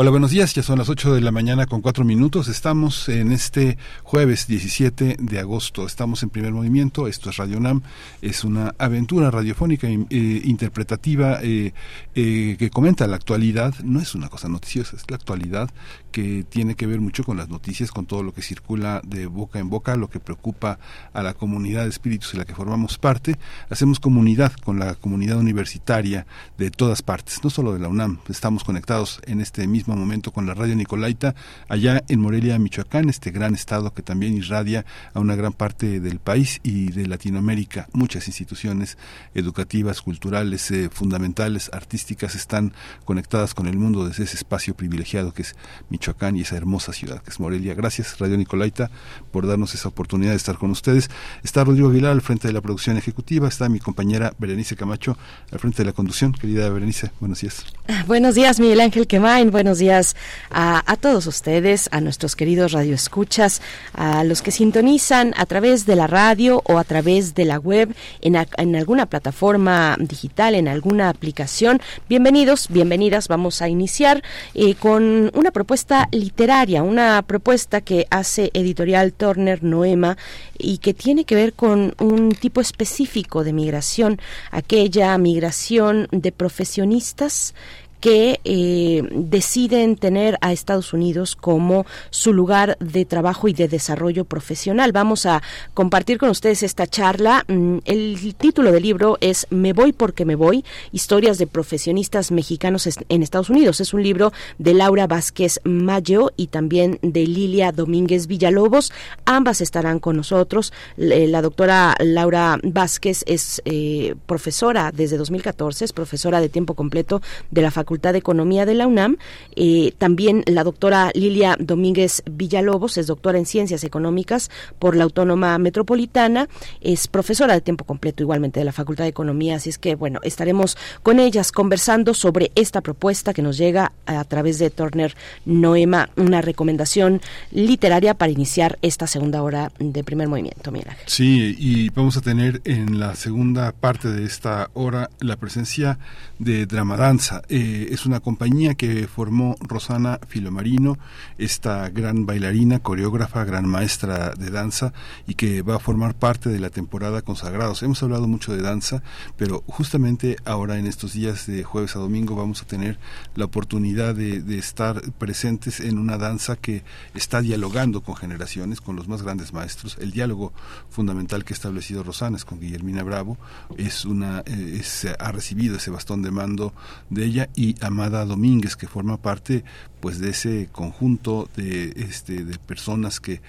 [0.00, 0.54] Hola, buenos días.
[0.54, 2.46] Ya son las 8 de la mañana con 4 minutos.
[2.46, 5.86] Estamos en este jueves 17 de agosto.
[5.86, 7.08] Estamos en primer movimiento.
[7.08, 7.82] Esto es Radio NAM.
[8.22, 10.06] Es una aventura radiofónica eh,
[10.44, 11.72] interpretativa eh,
[12.14, 13.74] eh, que comenta la actualidad.
[13.82, 15.68] No es una cosa noticiosa, es la actualidad
[16.12, 19.58] que tiene que ver mucho con las noticias, con todo lo que circula de boca
[19.58, 20.78] en boca, lo que preocupa
[21.12, 23.36] a la comunidad de espíritus de la que formamos parte.
[23.68, 26.24] Hacemos comunidad con la comunidad universitaria
[26.56, 28.20] de todas partes, no solo de la UNAM.
[28.28, 31.34] Estamos conectados en este mismo momento con la radio Nicolaita,
[31.68, 34.84] allá en Morelia, Michoacán, este gran estado que también irradia
[35.14, 37.88] a una gran parte del país y de Latinoamérica.
[37.92, 38.98] Muchas instituciones
[39.34, 42.72] educativas, culturales, eh, fundamentales, artísticas están
[43.04, 45.56] conectadas con el mundo desde ese espacio privilegiado que es
[45.90, 47.74] Michoacán y esa hermosa ciudad que es Morelia.
[47.74, 48.90] Gracias, Radio Nicolaita,
[49.30, 51.10] por darnos esa oportunidad de estar con ustedes.
[51.42, 55.16] Está Rodrigo Aguilar al frente de la producción ejecutiva, está mi compañera Berenice Camacho
[55.50, 56.32] al frente de la conducción.
[56.32, 57.64] Querida Berenice, buenos días.
[58.06, 59.50] Buenos días, Miguel Ángel Quemain.
[59.50, 60.16] Buenos días
[60.50, 63.62] a, todos ustedes, a nuestros queridos radioescuchas,
[63.94, 67.94] a los que sintonizan a través de la radio o a través de la web,
[68.20, 71.80] en alguna plataforma digital, en alguna aplicación.
[72.08, 73.28] Bienvenidos, bienvenidas.
[73.28, 74.22] Vamos a iniciar
[74.54, 80.16] eh, con una propuesta literaria, una propuesta que hace editorial Turner Noema
[80.58, 84.20] y que tiene que ver con un tipo específico de migración,
[84.50, 87.54] aquella migración de profesionistas
[88.00, 94.24] que eh, deciden tener a Estados Unidos como su lugar de trabajo y de desarrollo
[94.24, 94.92] profesional.
[94.92, 95.42] Vamos a
[95.74, 97.44] compartir con ustedes esta charla.
[97.48, 102.88] Mm, El título del libro es Me voy porque me voy, historias de profesionistas mexicanos
[103.08, 103.80] en Estados Unidos.
[103.80, 108.92] Es un libro de Laura Vázquez Mayo y también de Lilia Domínguez Villalobos.
[109.24, 110.72] Ambas estarán con nosotros.
[110.96, 117.20] Le- La doctora Laura Vázquez es eh, profesora desde 2014, es profesora de tiempo completo
[117.50, 119.16] de la Facultad de Economía de la UNAM.
[119.56, 125.56] Eh, también la doctora Lilia Domínguez Villalobos es doctora en Ciencias Económicas por la Autónoma
[125.58, 126.48] Metropolitana.
[126.80, 129.56] Es profesora de tiempo completo igualmente de la Facultad de Economía.
[129.56, 134.22] Así es que, bueno, estaremos con ellas conversando sobre esta propuesta que nos llega a
[134.24, 135.14] través de Turner
[135.46, 137.20] Noema, una recomendación
[137.52, 140.70] literaria para iniciar esta segunda hora de primer movimiento.
[140.70, 140.96] Mira.
[141.06, 145.98] Sí, y vamos a tener en la segunda parte de esta hora la presencia
[146.38, 147.42] de Dramadanza.
[147.48, 150.98] Eh, es una compañía que formó Rosana Filomarino,
[151.38, 154.92] esta gran bailarina, coreógrafa, gran maestra de danza
[155.26, 157.82] y que va a formar parte de la temporada Consagrados.
[157.82, 159.02] Hemos hablado mucho de danza,
[159.36, 162.98] pero justamente ahora en estos días de jueves a domingo vamos a tener
[163.34, 166.82] la oportunidad de, de estar presentes en una danza que
[167.14, 169.96] está dialogando con generaciones, con los más grandes maestros.
[170.00, 170.52] El diálogo
[170.90, 173.36] fundamental que ha establecido Rosana es con Guillermina Bravo,
[173.76, 176.72] es una, eh, es- ha recibido ese bastón de mando
[177.10, 179.64] de ella y Amada Domínguez que forma parte
[180.00, 183.40] pues de ese conjunto de este de personas que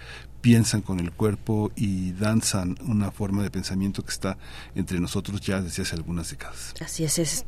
[0.42, 4.38] piensan con el cuerpo y danzan una forma de pensamiento que está
[4.76, 6.74] entre nosotros ya desde hace algunas décadas.
[6.84, 7.46] Así es, es,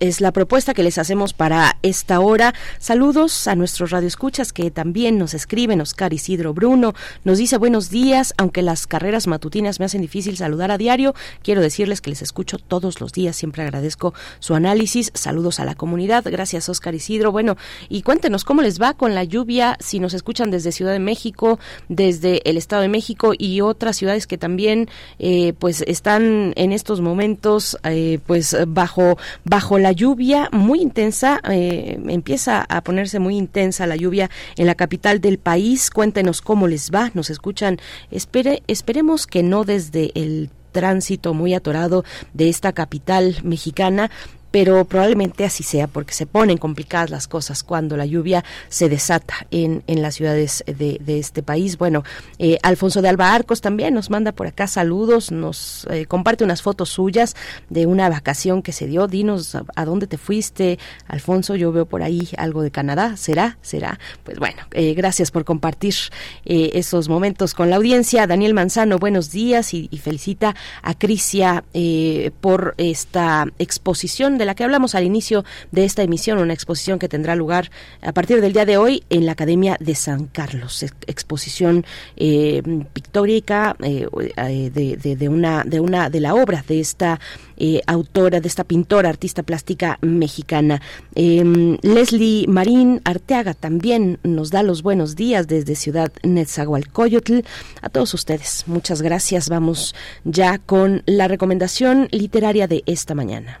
[0.00, 2.54] es la propuesta que les hacemos para esta hora.
[2.78, 5.80] Saludos a nuestros radioescuchas que también nos escriben.
[5.80, 10.70] Oscar Isidro Bruno nos dice buenos días, aunque las carreras matutinas me hacen difícil saludar
[10.70, 15.10] a diario, quiero decirles que les escucho todos los días, siempre agradezco su análisis.
[15.14, 17.32] Saludos a la comunidad, gracias Oscar Isidro.
[17.32, 17.56] Bueno,
[17.88, 21.58] y cuéntenos cómo les va con la lluvia, si nos escuchan desde Ciudad de México,
[21.88, 27.00] desde el Estado de México y otras ciudades que también eh, pues están en estos
[27.00, 33.86] momentos eh, pues bajo bajo la lluvia muy intensa eh, empieza a ponerse muy intensa
[33.86, 35.90] la lluvia en la capital del país.
[35.90, 37.78] Cuéntenos cómo les va nos escuchan.
[38.10, 42.04] Espere esperemos que no desde el tránsito muy atorado
[42.34, 44.10] de esta capital mexicana
[44.54, 49.48] pero probablemente así sea porque se ponen complicadas las cosas cuando la lluvia se desata
[49.50, 51.76] en, en las ciudades de, de este país.
[51.76, 52.04] Bueno,
[52.38, 56.62] eh, Alfonso de Alba Arcos también nos manda por acá saludos, nos eh, comparte unas
[56.62, 57.34] fotos suyas
[57.68, 59.08] de una vacación que se dio.
[59.08, 60.78] Dinos a, dónde te fuiste,
[61.08, 61.56] Alfonso.
[61.56, 63.16] Yo veo por ahí algo de Canadá.
[63.16, 63.58] ¿Será?
[63.60, 63.98] ¿Será?
[64.22, 65.96] Pues bueno, eh, gracias por compartir
[66.44, 68.28] eh, esos momentos con la audiencia.
[68.28, 74.54] Daniel Manzano, buenos días y, y felicita a Crisia eh, por esta exposición de la
[74.54, 77.70] que hablamos al inicio de esta emisión, una exposición que tendrá lugar
[78.02, 81.84] a partir del día de hoy en la Academia de San Carlos, ex- exposición
[82.16, 87.20] eh, pictórica eh, eh, de, de- de una de de la obra de esta
[87.56, 90.80] eh, autora, de esta pintora, artista plástica mexicana.
[91.14, 97.40] Eh, Leslie Marín Arteaga también nos da los buenos días desde Ciudad Netzahualcoyotl.
[97.82, 99.48] A todos ustedes, muchas gracias.
[99.48, 103.60] Vamos ya con la recomendación literaria de esta mañana.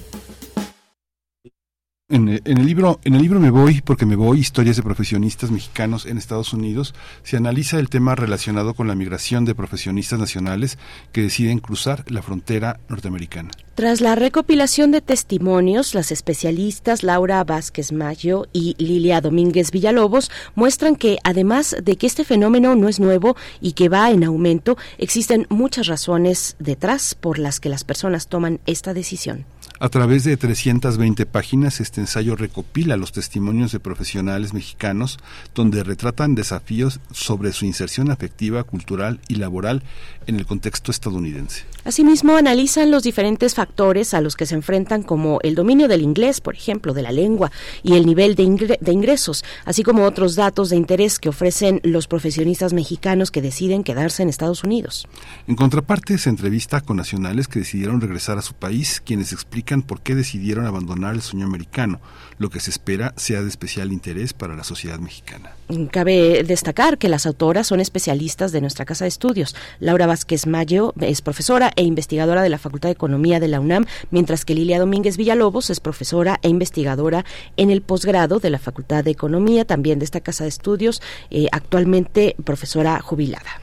[2.11, 5.49] En, en el libro, en el libro Me Voy, porque me voy, historias de profesionistas
[5.49, 6.93] mexicanos en Estados Unidos,
[7.23, 10.77] se analiza el tema relacionado con la migración de profesionistas nacionales
[11.13, 13.51] que deciden cruzar la frontera norteamericana.
[13.75, 20.97] Tras la recopilación de testimonios, las especialistas Laura Vázquez Mayo y Lilia Domínguez Villalobos muestran
[20.97, 25.47] que además de que este fenómeno no es nuevo y que va en aumento, existen
[25.49, 29.45] muchas razones detrás por las que las personas toman esta decisión.
[29.79, 35.17] A través de 320 páginas, este ensayo recopila los testimonios de profesionales mexicanos
[35.55, 39.83] donde retratan desafíos sobre su inserción afectiva, cultural y laboral
[40.27, 41.63] en el contexto estadounidense.
[41.83, 46.39] Asimismo, analizan los diferentes factores a los que se enfrentan como el dominio del inglés,
[46.39, 50.35] por ejemplo, de la lengua, y el nivel de, ingre- de ingresos, así como otros
[50.35, 55.07] datos de interés que ofrecen los profesionistas mexicanos que deciden quedarse en Estados Unidos.
[55.47, 60.01] En contraparte, se entrevista con nacionales que decidieron regresar a su país, quienes explican por
[60.01, 61.90] qué decidieron abandonar el sueño americano,
[62.37, 65.51] lo que se espera sea de especial interés para la sociedad mexicana.
[65.91, 69.55] Cabe destacar que las autoras son especialistas de nuestra casa de estudios.
[69.79, 73.85] Laura Vázquez Mayo es profesora e investigadora de la Facultad de Economía de la UNAM,
[74.09, 77.25] mientras que Lilia Domínguez Villalobos es profesora e investigadora
[77.57, 81.47] en el posgrado de la Facultad de Economía, también de esta casa de estudios, eh,
[81.51, 83.60] actualmente profesora jubilada.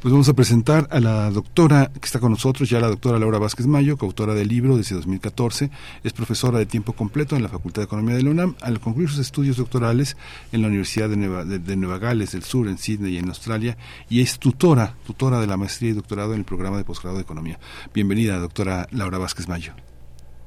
[0.00, 3.40] Pues vamos a presentar a la doctora que está con nosotros, ya la doctora Laura
[3.40, 5.72] Vázquez Mayo, coautora del libro desde 2014,
[6.04, 8.54] es profesora de tiempo completo en la Facultad de Economía de la UNAM.
[8.60, 10.16] Al concluir sus estudios doctorales
[10.52, 13.76] en la Universidad de Nueva, de, Nueva Gales del Sur, en Sydney y en Australia,
[14.08, 17.22] y es tutora, tutora de la maestría y doctorado en el programa de posgrado de
[17.22, 17.58] Economía.
[17.92, 19.72] Bienvenida, doctora Laura Vázquez Mayo.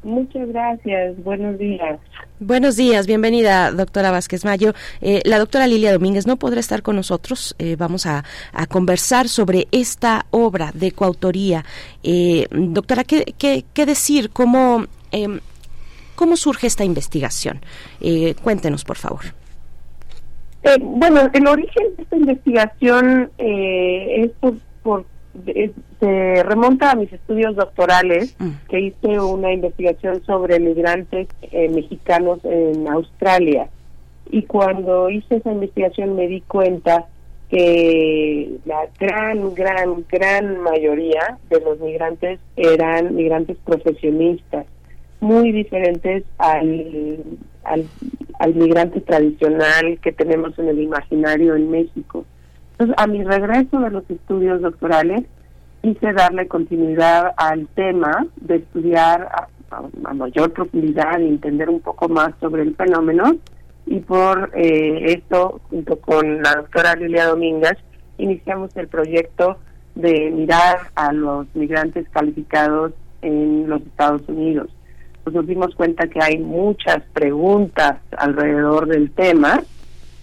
[0.04, 2.00] Muchas gracias, buenos días.
[2.40, 4.74] Buenos días, bienvenida, doctora Vázquez Mayo.
[5.00, 7.56] Eh, la doctora Lilia Domínguez no podrá estar con nosotros.
[7.60, 11.64] Eh, vamos a, a conversar sobre esta obra de coautoría.
[12.02, 14.32] Eh, doctora, ¿qué, qué, qué decir?
[14.32, 15.40] ¿Cómo, em,
[16.16, 17.62] ¿Cómo surge esta investigación?
[18.00, 19.22] Eh, cuéntenos, por favor.
[20.64, 24.32] Eh, bueno, el origen de esta investigación eh, es
[24.84, 25.06] por,
[26.00, 28.36] se remonta a mis estudios doctorales,
[28.70, 33.70] que hice una investigación sobre migrantes eh, mexicanos en Australia.
[34.30, 37.08] Y cuando hice esa investigación me di cuenta
[37.50, 44.66] que la gran, gran, gran mayoría de los migrantes eran migrantes profesionistas,
[45.20, 47.18] muy diferentes al,
[47.66, 47.86] al,
[48.40, 52.26] al migrante tradicional que tenemos en el imaginario en México.
[52.82, 55.22] Entonces, a mi regreso de los estudios doctorales,
[55.84, 61.80] quise darle continuidad al tema de estudiar a, a- a mayor profundidad y entender un
[61.82, 63.36] poco más sobre el fenómeno.
[63.86, 67.78] Y por eh, esto, junto con la doctora Lilia Domínguez,
[68.18, 69.58] iniciamos el proyecto
[69.94, 74.72] de mirar a los migrantes calificados en los Estados Unidos.
[75.24, 79.62] Pues nos dimos cuenta que hay muchas preguntas alrededor del tema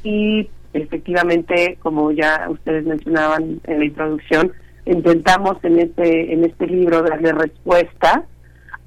[0.03, 0.49] y
[0.83, 4.53] efectivamente, como ya ustedes mencionaban en la introducción,
[4.87, 8.25] intentamos en este en este libro darle respuesta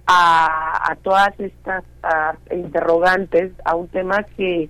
[0.07, 1.83] a, a todas estas
[2.51, 4.69] interrogantes a un tema que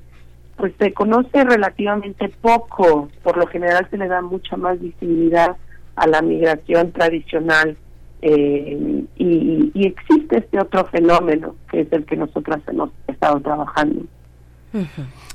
[0.57, 5.56] pues se conoce relativamente poco, por lo general se le da mucha más visibilidad
[5.95, 7.77] a la migración tradicional
[8.22, 14.03] eh, y, y existe este otro fenómeno que es el que nosotras hemos estado trabajando.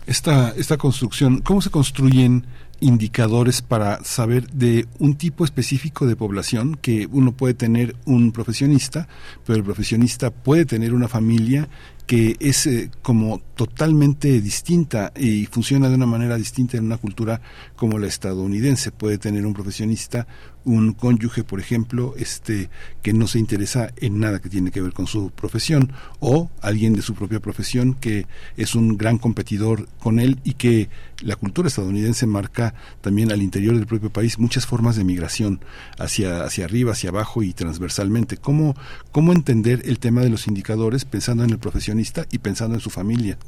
[0.06, 2.46] Esta, esta construcción, ¿cómo se construyen
[2.80, 9.08] indicadores para saber de un tipo específico de población que uno puede tener un profesionista,
[9.44, 11.68] pero el profesionista puede tener una familia
[12.06, 17.40] que es eh, como totalmente distinta y funciona de una manera distinta en una cultura
[17.74, 18.92] como la estadounidense.
[18.92, 20.26] Puede tener un profesionista,
[20.66, 22.68] un cónyuge, por ejemplo, este
[23.02, 26.92] que no se interesa en nada que tiene que ver con su profesión o alguien
[26.94, 28.26] de su propia profesión que
[28.56, 30.90] es un gran competidor con él y que
[31.22, 35.60] la cultura estadounidense marca también al interior del propio país muchas formas de migración
[35.98, 38.36] hacia hacia arriba, hacia abajo y transversalmente.
[38.36, 38.74] ¿Cómo
[39.12, 42.90] cómo entender el tema de los indicadores pensando en el profesionista y pensando en su
[42.90, 43.38] familia?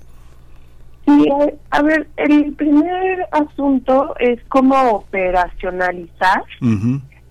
[1.09, 1.29] Sí,
[1.71, 6.43] a, ver, el primer asunto es cómo operacionalizar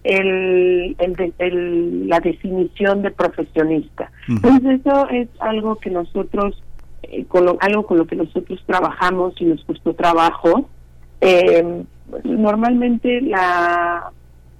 [0.03, 4.09] el, el el- la definición de profesionista.
[4.27, 6.61] Entonces eso es algo que nosotros,
[7.03, 10.69] eh, con lo- algo con lo que nosotros trabajamos y nos costó trabajo.
[11.21, 11.83] Eh,
[12.23, 14.11] normalmente la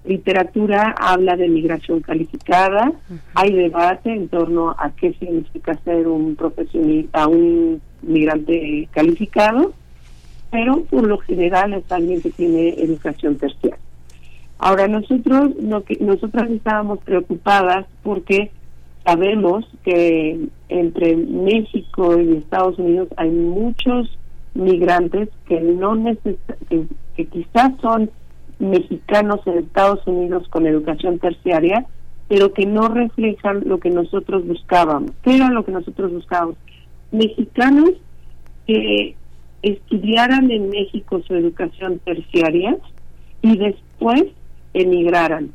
[0.07, 2.91] literatura habla de migración calificada,
[3.35, 9.73] hay debate en torno a qué significa ser un profesionista, un migrante calificado,
[10.51, 13.77] pero por lo general es alguien que tiene educación terciaria.
[14.59, 18.51] Ahora nosotros, lo que nosotras estábamos preocupadas porque
[19.05, 24.17] sabemos que entre México y Estados Unidos hay muchos
[24.55, 26.37] migrantes que no neces
[26.69, 26.85] que,
[27.15, 28.09] que quizás son
[28.59, 31.85] mexicanos en Estados Unidos con educación terciaria,
[32.27, 35.11] pero que no reflejan lo que nosotros buscábamos.
[35.23, 36.55] ¿Qué era lo que nosotros buscábamos?
[37.11, 37.91] Mexicanos
[38.65, 39.15] que
[39.61, 42.77] estudiaran en México su educación terciaria
[43.41, 44.25] y después
[44.73, 45.51] emigraran.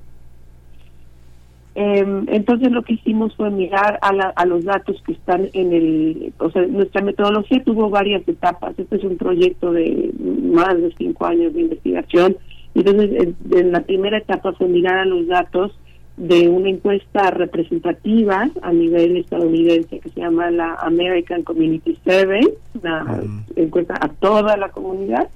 [1.74, 5.72] Em, entonces lo que hicimos fue mirar a, la- a los datos que están en
[5.72, 8.78] el, o sea, nuestra metodología tuvo varias etapas.
[8.78, 10.10] Este es un proyecto de
[10.52, 12.36] más de cinco años de investigación.
[12.74, 15.72] Entonces, en, en la primera etapa fue mirar a los datos
[16.16, 22.42] de una encuesta representativa a nivel estadounidense que se llama la American Community Survey,
[22.80, 23.22] una
[23.56, 25.28] encuesta a toda la comunidad.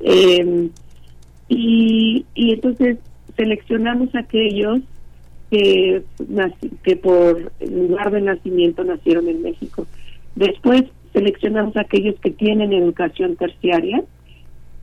[0.00, 0.70] Em,
[1.48, 2.98] y, y entonces
[3.36, 4.80] seleccionamos aquellos
[5.50, 6.02] que,
[6.82, 9.86] que por lugar de nacimiento nacieron en México.
[10.34, 14.02] Después seleccionamos aquellos que tienen educación terciaria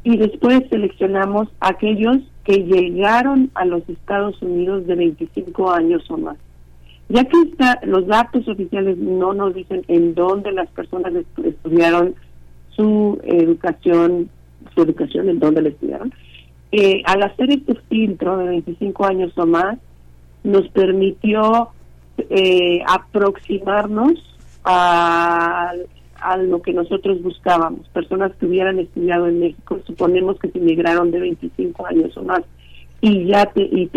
[0.04, 6.38] y después seleccionamos aquellos que llegaron a los Estados Unidos de 25 años o más.
[7.10, 12.16] Ya que está, los datos oficiales no nos dicen en dónde las personas estu- estudiaron
[12.76, 14.30] su educación,
[14.74, 16.14] su educación, en dónde la estudiaron,
[16.72, 19.78] eh, al hacer este filtro de 25 años o más,
[20.44, 21.70] nos permitió
[22.18, 24.14] eh, aproximarnos
[24.66, 25.72] a,
[26.24, 27.88] a lo que nosotros buscábamos.
[27.90, 32.42] Personas que hubieran estudiado en México, suponemos que se emigraron de 25 años o más
[33.02, 33.88] y ya te- y,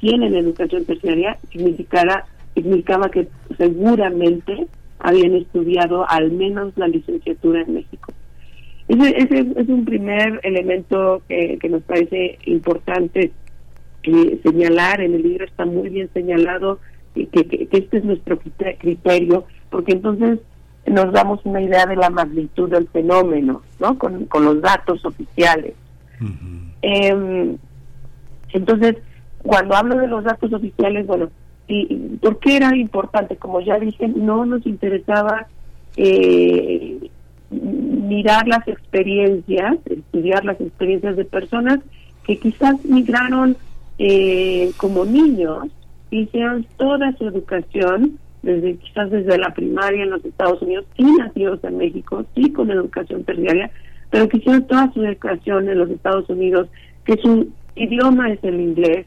[0.00, 2.24] tienen educación terciaria, significara,
[2.54, 3.28] significaba que
[3.58, 4.66] seguramente
[4.98, 8.12] habían estudiado al menos la licenciatura en México.
[8.88, 13.32] Ese, ese es un primer elemento que, que nos parece importante
[14.04, 15.00] eh, señalar.
[15.00, 16.78] En el libro está muy bien señalado
[17.16, 20.38] eh, que, que- que este es nuestro crite- criterio, porque entonces
[20.86, 23.98] nos damos una idea de la magnitud del fenómeno, ¿no?
[23.98, 25.74] Con, con los datos oficiales.
[26.82, 27.56] Em,
[28.52, 28.96] entonces,
[29.42, 31.30] cuando hablo de los datos oficiales, bueno,
[31.66, 33.36] y, ¿por qué era importante?
[33.36, 35.46] Como ya dije, no nos interesaba
[35.96, 37.10] eh,
[37.50, 41.80] mirar las experiencias, estudiar las experiencias de personas
[42.26, 43.56] que quizás migraron
[43.98, 45.68] eh, como niños,
[46.10, 51.62] hicieron toda su educación, desde quizás desde la primaria en los Estados Unidos y nacidos
[51.64, 53.70] en México, sí con educación terciaria,
[54.10, 56.68] pero que hicieron toda su educación en los Estados Unidos,
[57.04, 59.06] que su idioma es el inglés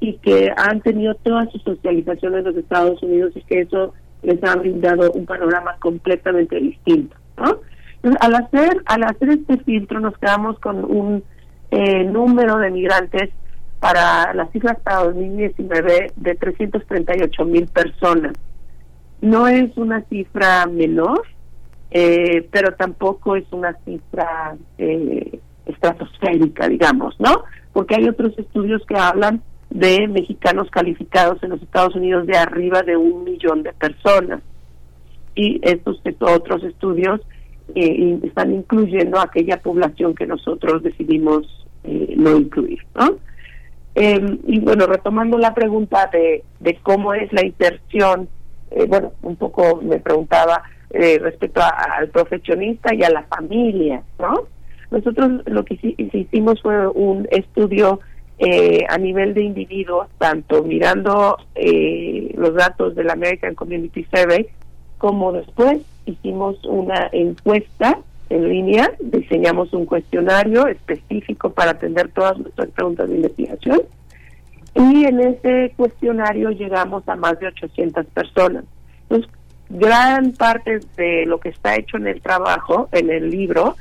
[0.00, 4.42] y que han tenido toda su socialización en los Estados Unidos y que eso les
[4.44, 7.58] ha brindado un panorama completamente distinto, ¿no?
[7.96, 11.24] Entonces, al hacer al hacer este filtro nos quedamos con un
[11.70, 13.30] eh, número de migrantes
[13.80, 18.32] para las cifras para 2019 de 338 mil personas.
[19.20, 21.22] No es una cifra menor,
[21.90, 27.44] eh, pero tampoco es una cifra eh, estratosférica, digamos, ¿no?
[27.72, 32.82] Porque hay otros estudios que hablan de mexicanos calificados en los Estados Unidos de arriba
[32.82, 34.40] de un millón de personas.
[35.34, 37.20] Y estos otros estudios
[37.74, 41.46] eh, están incluyendo aquella población que nosotros decidimos
[41.84, 43.18] eh, no incluir, ¿no?
[43.94, 48.28] Eh, y bueno, retomando la pregunta de cómo es la inserción,
[48.70, 51.68] eh, bueno, un poco me preguntaba eh, respecto a-
[51.98, 54.44] al profesionista y a la familia, ¿no?
[54.90, 58.00] Nosotros lo que hici- hicimos fue un estudio
[58.38, 64.46] eh, a nivel de individuos, tanto mirando eh, los datos del American Community Survey,
[64.96, 67.98] como después hicimos una encuesta
[68.30, 73.80] en línea, diseñamos un cuestionario específico para atender todas nuestras preguntas de investigación
[74.78, 78.64] y en ese cuestionario llegamos a más de 800 personas.
[79.02, 79.30] Entonces,
[79.68, 83.76] gran parte de lo que está hecho en el trabajo, en el libro,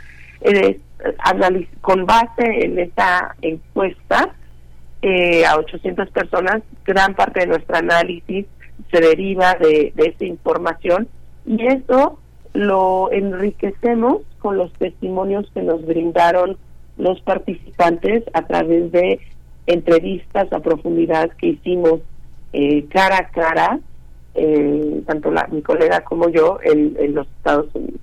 [1.82, 4.34] con base en esa encuesta
[5.04, 8.48] eh, a 800 personas, gran parte de nuestro análisis
[8.92, 11.08] se deriva de, de esa información
[11.46, 12.20] y eso
[12.54, 16.58] lo enriquecemos con los testimonios que nos brindaron
[16.98, 19.20] los participantes a través de
[19.68, 22.00] entrevistas a profundidad que hicimos
[22.54, 23.80] eh, cara a cara,
[24.36, 28.00] eh, tanto la, mi colega como yo, en, los Estados Unidos.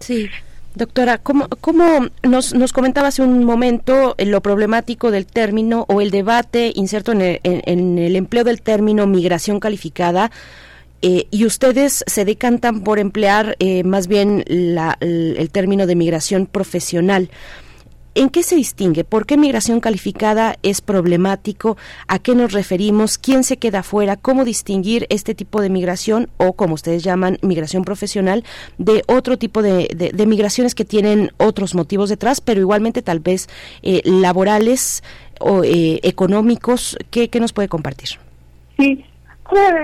[0.00, 0.28] Sí.
[0.74, 6.00] Doctora, ¿cómo, cómo nos, nos comentaba hace un momento eh, lo problemático del término o
[6.00, 10.30] el debate inserto en el, en el empleo del término migración calificada?
[11.00, 15.94] eh, y ustedes se decantan por emplear eh, más bien la- el, el término de
[15.94, 17.30] migración profesional.
[18.18, 19.04] ¿En qué se distingue?
[19.04, 21.76] ¿Por qué migración calificada es problemático?
[22.08, 23.16] ¿A qué nos referimos?
[23.16, 24.16] ¿Quién se queda fuera?
[24.16, 28.42] ¿Cómo distinguir este tipo de migración o, como ustedes llaman, migración profesional
[28.76, 33.48] de otro tipo de, migraciones que tienen otros motivos detrás, pero igualmente tal vez
[33.84, 35.04] eh, laborales
[35.38, 36.98] o eh, económicos?
[37.12, 38.08] ¿Qué, qué nos puede compartir?
[38.76, 39.04] Sí,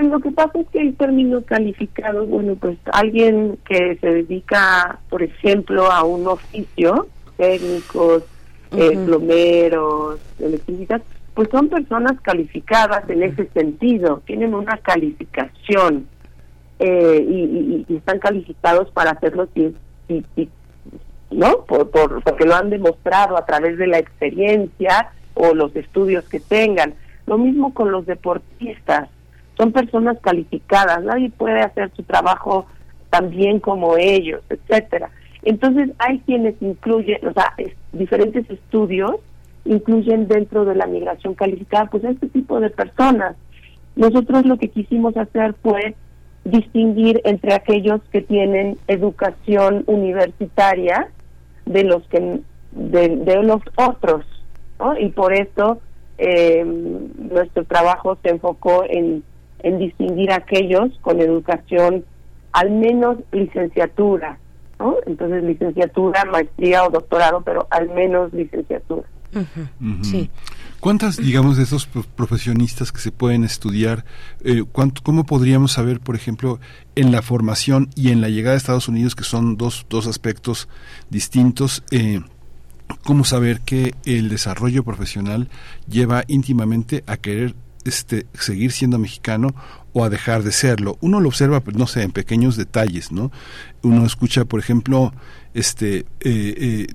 [0.03, 5.23] lo que pasa es que el término calificado, bueno, pues alguien que se dedica, por
[5.23, 7.07] ejemplo, a un oficio,
[7.37, 8.23] técnicos,
[8.73, 11.03] eh, plomeros, electricistas,
[11.35, 16.07] pues son personas calificadas en ese sentido, tienen una calificación
[16.79, 19.49] eh, y, y- y están calificados para hacerlo
[21.31, 21.65] ¿no?
[21.65, 26.41] Por, por- porque lo han demostrado a través de la experiencia o los estudios que
[26.41, 26.95] tengan.
[27.27, 29.09] Lo mismo con los deportistas,
[29.57, 32.67] son personas calificadas, nadie puede hacer su trabajo
[33.11, 35.11] tan bien como ellos, etcétera.
[35.45, 39.17] Entonces hay quienes incluyen, o sea, es- diferentes estudios
[39.65, 43.37] incluyen dentro de la migración calificada, pues este tipo de personas.
[43.97, 45.95] Nosotros lo que quisimos hacer fue
[46.45, 51.09] distinguir entre aquellos que tienen educación universitaria
[51.65, 52.41] de los que
[52.73, 54.25] de, de los otros,
[54.79, 54.99] ¿no?
[54.99, 55.81] Y por eso
[56.19, 59.23] eh, nuestro trabajo se enfocó en,
[59.61, 62.05] en distinguir aquellos con educación
[62.53, 64.39] al menos licenciatura,
[64.85, 64.97] ¿no?
[65.07, 69.03] Entonces licenciatura, maestría o doctorado, pero al menos licenciatura.
[69.35, 70.29] Ujú.
[70.79, 74.05] ¿Cuántas, digamos, de esos pro- profesionistas que se pueden estudiar,
[74.45, 76.61] eh, cuánto- cómo podríamos saber, por ejemplo,
[76.95, 80.69] en la formación y en la llegada a Estados Unidos, que son dos, dos aspectos
[81.09, 82.21] distintos, eh,
[83.05, 85.49] cómo saber que el desarrollo profesional
[85.89, 87.55] lleva íntimamente a querer
[87.87, 89.49] este, seguir siendo mexicano
[89.95, 90.99] o a dejar de serlo.
[91.01, 93.33] Uno lo observa, pues, no sé, en pequeños detalles, ¿no?
[93.83, 95.15] Uno escucha, por ejemplo,
[95.55, 96.87] este, eh, eh,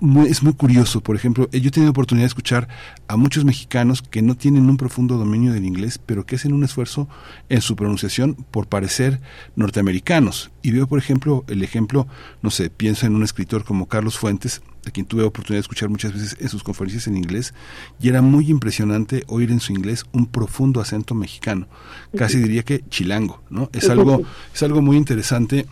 [0.00, 2.66] muy- es muy curioso, por ejemplo, yo he tenido oportunidad de escuchar
[3.06, 6.64] a muchos mexicanos que no tienen un profundo dominio del inglés, pero que hacen un
[6.64, 7.08] esfuerzo
[7.48, 9.20] en su pronunciación por parecer
[9.54, 10.50] norteamericanos.
[10.60, 12.08] Y veo, por ejemplo, el ejemplo,
[12.42, 15.88] no sé, pienso en un escritor como Carlos Fuentes, a quien tuve oportunidad de escuchar
[15.88, 17.54] muchas veces en sus conferencias en inglés,
[18.00, 21.68] y era muy impresionante oír en su inglés un profundo acento mexicano,
[22.16, 23.70] casi diría que chilango, ¿no?
[23.72, 24.22] Es algo,
[24.54, 25.66] es algo muy interesante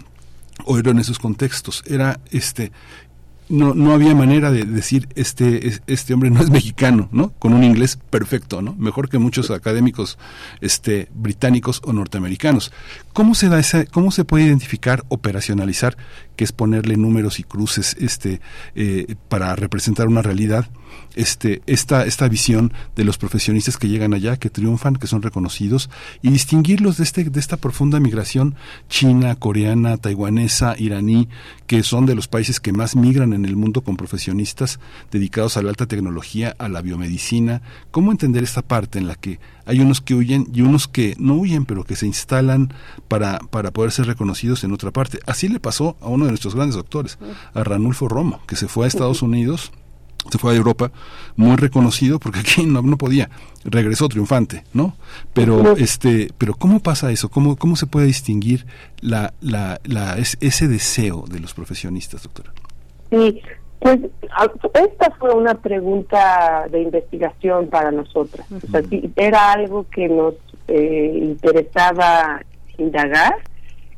[0.65, 1.83] oírlo en esos contextos.
[1.87, 2.73] Era este
[3.51, 7.33] no, no había manera de decir este es- este hombre no es mexicano, ¿no?
[7.39, 8.75] Con un inglés perfecto, ¿no?
[8.77, 10.19] Mejor que muchos académicos
[10.61, 12.73] este británicos o norteamericanos.
[13.13, 15.97] ¿Cómo se da esa cómo se puede identificar, operacionalizar,
[16.37, 18.41] que es ponerle números y cruces este
[18.75, 20.69] eh, para representar una realidad?
[21.15, 25.91] Este esta esta visión de los profesionistas que llegan allá, que triunfan, que son reconocidos
[26.23, 28.55] y distinguirlos de este de esta profunda migración
[28.89, 31.29] china, coreana, taiwanesa, iraní,
[31.67, 34.81] que son de los países que más migran en el mundo con profesionistas
[35.11, 37.63] dedicados a la alta tecnología, a la biomedicina.
[37.91, 41.35] ¿Cómo entender esta parte en la que hay unos que huyen y unos que no
[41.35, 42.73] huyen, pero que se instalan
[43.09, 45.21] para, para poder ser reconocidos en otra parte?
[45.27, 47.19] Así le pasó a uno de nuestros grandes doctores,
[47.55, 49.73] a Ranulfo Romo, que se fue a Estados Unidos
[50.31, 50.91] se fue a Europa
[51.37, 53.31] muy reconocido porque aquí no, no podía.
[53.63, 54.95] Regresó triunfante no
[55.35, 58.65] pero este pero cómo pasa eso cómo cómo se puede distinguir
[59.03, 62.53] la la, la es- ese deseo de los profesionistas doctora
[63.11, 63.43] Sí,
[63.81, 63.99] pues
[64.35, 64.51] a-
[64.83, 68.47] esta fue una pregunta de investigación para nosotras.
[68.51, 68.83] O sea,
[69.17, 70.35] era algo que nos
[70.69, 72.41] eh, interesaba
[72.79, 73.35] indagar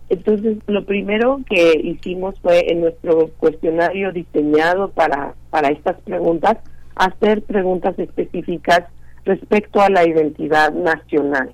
[0.08, 6.58] Entonces, lo primero que hicimos fue en nuestro cuestionario diseñado para, para estas preguntas,
[6.96, 8.84] hacer preguntas específicas
[9.24, 11.52] respecto a la identidad nacional.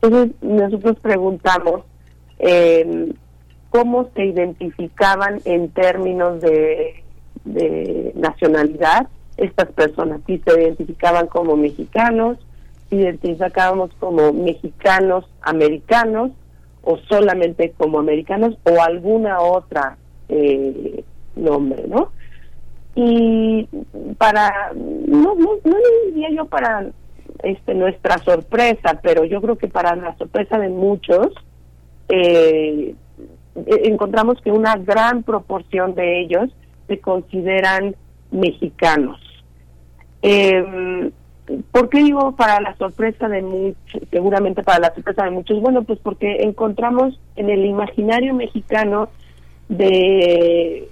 [0.00, 1.82] Entonces, nosotros preguntamos
[2.38, 3.12] eh,
[3.70, 7.04] cómo se identificaban en términos de,
[7.44, 12.38] de nacionalidad estas personas, si se identificaban como mexicanos,
[12.88, 16.32] si identificábamos como mexicanos americanos
[16.86, 19.98] o solamente como americanos o alguna otra
[20.28, 21.02] eh,
[21.34, 22.12] nombre, ¿no?
[22.94, 23.68] Y
[24.16, 25.76] para, no, no, no
[26.06, 26.86] diría yo para
[27.42, 31.32] este nuestra sorpresa, pero yo creo que para la sorpresa de muchos,
[32.08, 32.94] eh,
[33.56, 36.50] eh, encontramos que una gran proporción de ellos
[36.86, 37.96] se consideran
[38.30, 39.20] mexicanos.
[40.22, 41.10] Eh,
[41.70, 45.60] ¿Por qué digo para la sorpresa de muchos, seguramente para la sorpresa de muchos?
[45.60, 49.08] Bueno, pues porque encontramos en el imaginario mexicano
[49.68, 50.88] de,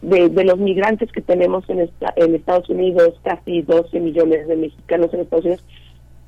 [0.00, 5.20] de, los migrantes que tenemos en, en Estados Unidos, casi 12 millones de mexicanos en
[5.20, 5.64] Estados Unidos,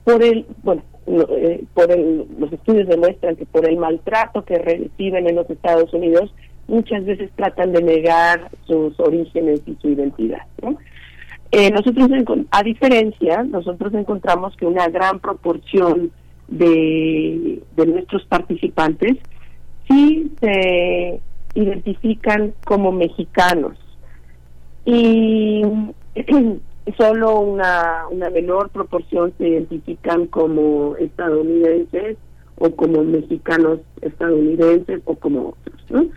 [0.04, 4.58] por el, bueno, no, eh, por el, los estudios demuestran que por el maltrato que
[4.58, 6.32] reciben en los Estados Unidos,
[6.68, 10.76] muchas veces tratan de negar sus orígenes y su identidad, ¿no?
[11.56, 12.10] Eh, nosotros,
[12.50, 16.10] a diferencia, nosotros encontramos que una gran proporción
[16.48, 19.18] de, de nuestros participantes
[19.88, 21.20] sí se
[21.54, 23.78] identifican como mexicanos
[24.84, 25.62] y
[26.98, 32.18] solo una, una menor proporción se identifican como estadounidenses
[32.56, 36.08] o como mexicanos estadounidenses o como otros.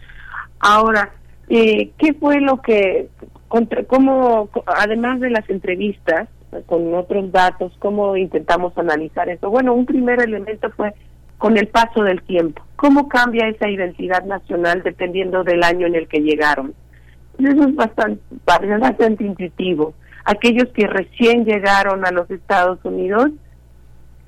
[0.60, 1.14] Ahora,
[1.50, 3.10] eh, ¿qué fue lo que,
[3.48, 9.50] contra, cómo, además de las entrevistas eh, con otros datos, cómo intentamos analizar eso?
[9.50, 10.94] Bueno, un primer elemento fue
[11.38, 12.64] con el paso del tiempo.
[12.76, 16.74] ¿Cómo cambia esa identidad nacional dependiendo del año en el que llegaron?
[17.40, 19.94] Eso es bastante, bastante intuitivo.
[20.26, 23.30] Aquellos que recién llegaron a los Estados Unidos,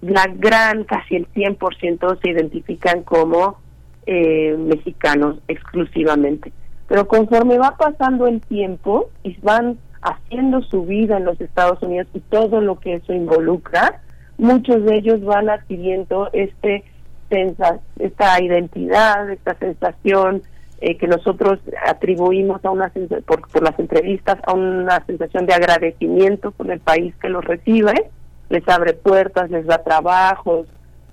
[0.02, 3.58] la gran, casi el 100% se identifican como
[4.06, 6.52] eh, mexicanos exclusivamente.
[6.90, 12.07] Pero conforme va pasando el tiempo y van haciendo su vida en los Estados Unidos
[12.14, 14.02] y todo lo que eso involucra,
[14.38, 16.84] muchos de ellos van adquiriendo este
[17.30, 20.41] esta identidad, esta sensación
[20.82, 22.91] eh, que nosotros atribuimos a una
[23.28, 28.10] por, por las entrevistas a una sensación de agradecimiento con el país que los recibe,
[28.49, 30.66] les abre puertas, les da trabajos,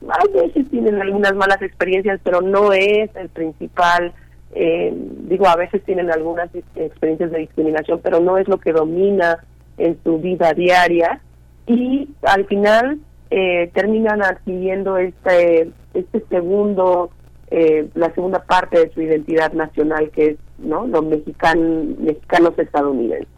[0.09, 4.13] a veces tienen algunas malas experiencias, pero no es el principal,
[4.59, 4.91] eh,
[5.29, 9.45] digo, a veces tienen algunas experiencias de discriminación, pero no es lo que domina
[9.77, 11.21] en su vida diaria.
[11.67, 12.99] Y al final
[13.31, 17.11] eh, terminan adquiriendo este, este segundo,
[17.51, 23.29] eh, la segunda parte de su identidad nacional, que es no los mexican, mexicanos estadounidenses.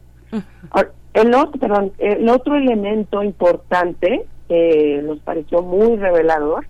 [0.71, 6.65] Ahora, el otro, perdón, el otro elemento importante que nos pareció muy revelador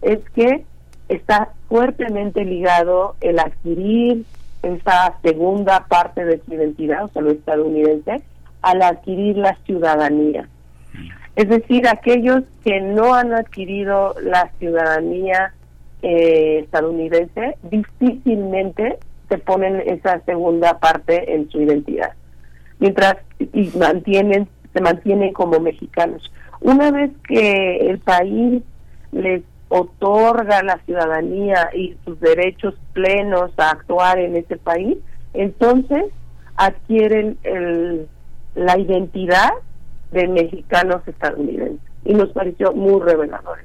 [0.00, 0.64] es que
[1.14, 4.24] está fuertemente ligado el adquirir
[4.62, 8.22] esa segunda parte de su identidad, o sea, lo estadounidense,
[8.62, 10.48] al adquirir la ciudadanía.
[11.34, 15.54] Es decir, aquellos que no han adquirido la ciudadanía
[16.02, 18.98] eh, estadounidense difícilmente
[19.28, 22.12] se ponen esa segunda parte en su identidad
[22.80, 28.62] mientras y mantienen se mantienen como mexicanos una vez que el país
[29.12, 29.42] les
[29.74, 34.98] otorga la ciudadanía y sus derechos plenos a actuar en ese país
[35.32, 36.04] entonces
[36.56, 38.06] adquieren el,
[38.54, 39.50] la identidad
[40.10, 43.60] de mexicanos estadounidenses y nos pareció muy revelador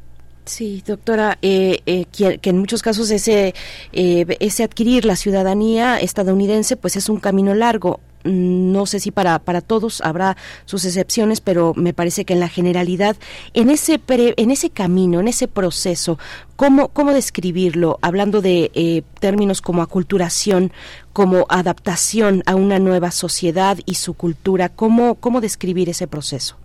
[0.45, 3.53] Sí, doctora, eh, eh, que, que en muchos casos ese,
[3.91, 7.99] eh, ese adquirir la ciudadanía estadounidense pues es un camino largo.
[8.27, 12.49] No sé si para, para todos habrá sus excepciones, pero me parece que en la
[12.49, 13.15] generalidad,
[13.53, 16.19] en ese, pre- en ese camino, en ese proceso,
[16.55, 17.97] ¿cómo, cómo describirlo?
[18.01, 20.71] Hablando de eh, términos como aculturación,
[21.13, 26.57] como adaptación a una nueva sociedad y su cultura, ¿cómo, cómo describir ese proceso?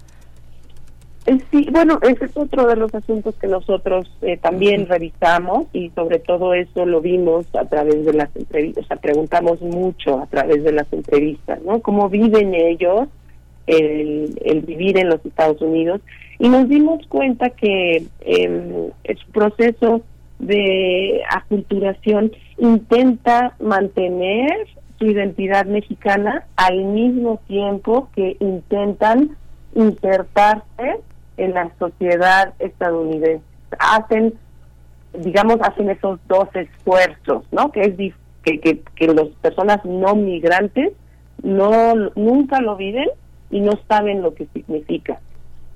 [1.26, 5.90] Eh, Sí, bueno, ese es otro de los asuntos que nosotros eh, también revisamos y
[5.90, 10.26] sobre todo eso lo vimos a través de las entrevistas, o sea, preguntamos mucho a
[10.26, 11.80] través de las entrevistas, ¿no?
[11.80, 13.08] Cómo viven ellos
[13.66, 16.00] el, el vivir en los Estados Unidos
[16.38, 18.90] y nos dimos cuenta que eh,
[19.24, 20.02] su proceso
[20.40, 24.50] de aculturación intenta mantener
[24.98, 29.36] su identidad mexicana al mismo tiempo que intentan
[29.74, 31.00] insertarse
[31.36, 33.44] en la sociedad estadounidense.
[33.78, 34.34] Hacen
[35.14, 37.70] digamos, hacen esos dos esfuerzos, ¿no?
[37.70, 40.92] Que es que, que, que las personas no migrantes
[41.42, 43.08] no nunca lo viven
[43.50, 45.20] y no saben lo que significa.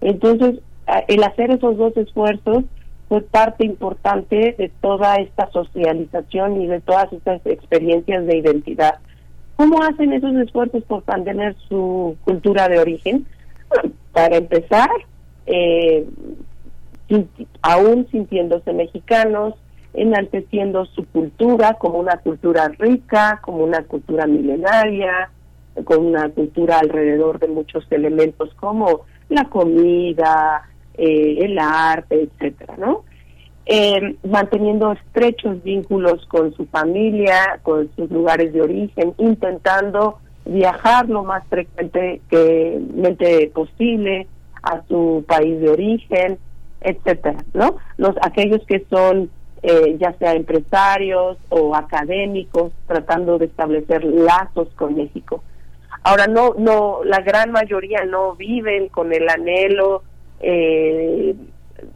[0.01, 0.61] Entonces,
[1.09, 2.65] el hacer esos dos esfuerzos
[3.09, 8.99] fue parte importante de toda esta socialización y de todas estas experiencias de identidad.
[9.57, 13.27] ¿Cómo hacen esos esfuerzos por mantener su cultura de origen?
[14.13, 14.91] Para empezar,
[15.47, 16.07] eh,
[17.63, 19.55] aún sintiéndose mexicanos,
[19.95, 25.31] enalteciendo su cultura como una cultura rica, como una cultura milenaria,
[25.85, 33.05] con una cultura alrededor de muchos elementos como la comida, eh, el arte, etcétera, ¿no?
[33.67, 41.25] Eh, manteniendo estrechos vínculos con su familia, con sus lugares de origen, intentando viajar lo
[41.25, 44.29] más frecuentemente posible
[44.67, 46.39] a su país de origen,
[46.81, 47.77] etcétera, ¿no?
[47.97, 49.31] Los aquellos que son
[49.63, 55.43] eh, ya sea empresarios o académicos tratando de establecer lazos con México.
[56.03, 60.03] Ahora no no la gran mayoría no viven con el anhelo
[60.41, 61.35] eh,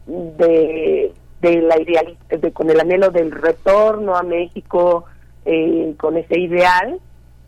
[0.07, 5.05] de la ideal de, con el anhelo del retorno a México
[5.45, 6.99] eh, con ese ideal,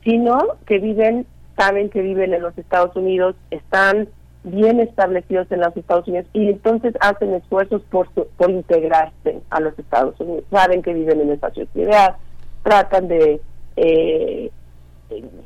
[0.04, 1.26] sino que viven
[1.58, 4.10] saben que viven en los Estados Unidos, están
[4.44, 9.78] bien establecidos en los Estados Unidos y entonces hacen esfuerzos por, por integrarse a los
[9.80, 10.44] Estados Unidos.
[10.52, 12.18] Saben que viven en esa sociedad,
[12.64, 13.42] tratan de
[13.78, 14.52] eh,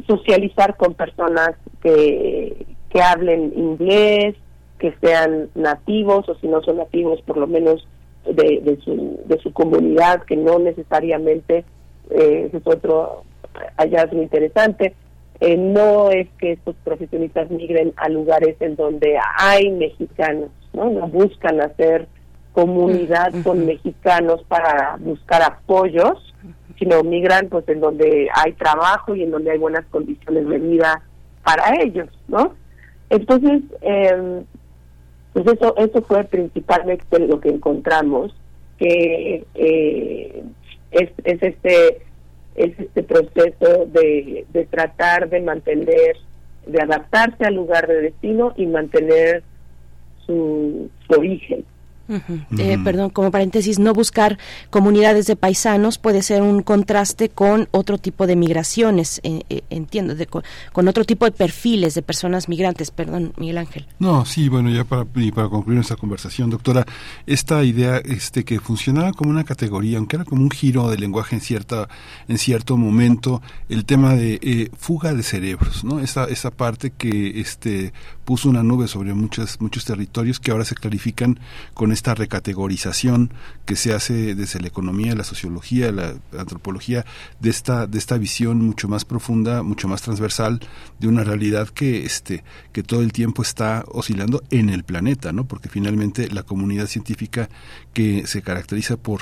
[0.08, 1.52] socializar con personas
[1.82, 4.36] que, que hablen inglés,
[4.80, 7.88] que sean nativos o si no son nativos por lo menos
[8.26, 8.62] de,
[9.26, 11.64] de, su, comunidad, que no necesariamente,
[12.10, 13.24] eh, es otro
[13.78, 14.94] hallazgo interesante,
[15.40, 20.90] eh, no es que estos profesionistas migren a lugares en donde hay mexicanos, ¿no?
[20.90, 22.08] No buscan hacer
[22.54, 26.34] comunidad con mexicanos para buscar apoyos,
[26.80, 31.04] sino migran pues en donde hay trabajo y en donde hay buenas condiciones de vida
[31.44, 32.56] para ellos, ¿no?
[33.12, 34.42] Entonces, eh,
[35.34, 38.36] pues eso, eso fue principalmente lo que encontramos,
[38.80, 40.44] que eh,
[40.92, 42.07] es, es este
[42.58, 46.18] es este proceso de, de tratar de mantener,
[46.66, 49.44] de adaptarse al lugar de destino y mantener
[50.26, 51.64] su, su origen.
[52.58, 54.38] Eh, perdón, como paréntesis, no buscar
[54.70, 60.16] comunidades de paisanos puede ser un contraste con otro tipo de migraciones, eh, eh, entiendo,
[60.16, 62.92] de, con, con otro tipo de perfiles de personas migrantes.
[62.92, 63.86] Perdón, Miguel Ángel.
[64.00, 66.86] No, sí, bueno, ya para, y para concluir nuestra conversación, doctora,
[67.26, 71.36] esta idea este, que funcionaba como una categoría, aunque era como un giro del lenguaje
[71.36, 71.90] en, cierta,
[72.28, 76.00] en cierto momento, el tema de eh, fuga de cerebros, ¿no?
[76.00, 77.94] Esa, esa parte que este,
[78.26, 81.40] puso una nube sobre muchos, muchos territorios que ahora se clarifican
[81.74, 83.34] con esta recategorización
[83.66, 87.06] que se hace desde la economía, la sociología, la antropología,
[87.40, 90.60] de esta, de esta visión mucho más profunda, mucho más transversal
[91.00, 95.46] de una realidad que, este, que todo el tiempo está oscilando en el planeta, ¿no?
[95.46, 97.50] Porque finalmente la comunidad científica
[97.94, 99.22] que se caracteriza por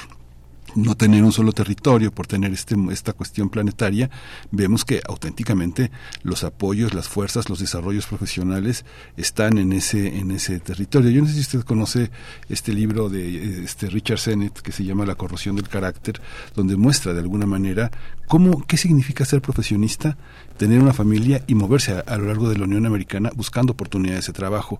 [0.75, 4.09] no tener un solo territorio, por tener este, esta cuestión planetaria,
[4.51, 5.91] vemos que auténticamente
[6.23, 8.85] los apoyos, las fuerzas, los desarrollos profesionales
[9.17, 11.09] están en ese, en ese territorio.
[11.11, 12.11] Yo no sé si usted conoce
[12.49, 16.21] este libro de este Richard Sennett que se llama La corrosión del carácter,
[16.55, 17.91] donde muestra de alguna manera
[18.27, 20.17] cómo, qué significa ser profesionista,
[20.57, 24.27] tener una familia y moverse a, a lo largo de la Unión Americana buscando oportunidades
[24.27, 24.79] de trabajo,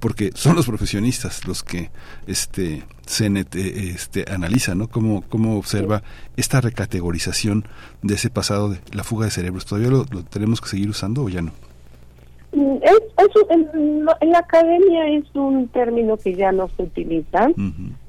[0.00, 1.90] porque son los profesionistas los que
[2.26, 2.84] este
[3.20, 4.88] Eh, este, analiza, ¿no?
[4.88, 6.02] Cómo, cómo observa
[6.36, 7.64] esta recategorización
[8.02, 9.64] de ese pasado de la fuga de cerebros.
[9.64, 11.52] ¿Todavía lo, lo tenemos que seguir usando o ya no?
[12.52, 17.48] Mm, Es, es en la academia es un término que ya no se utiliza.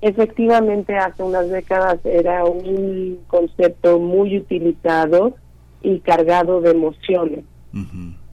[0.02, 5.36] Efectivamente, hace unas décadas era un concepto muy utilizado
[5.82, 7.44] y cargado de emociones.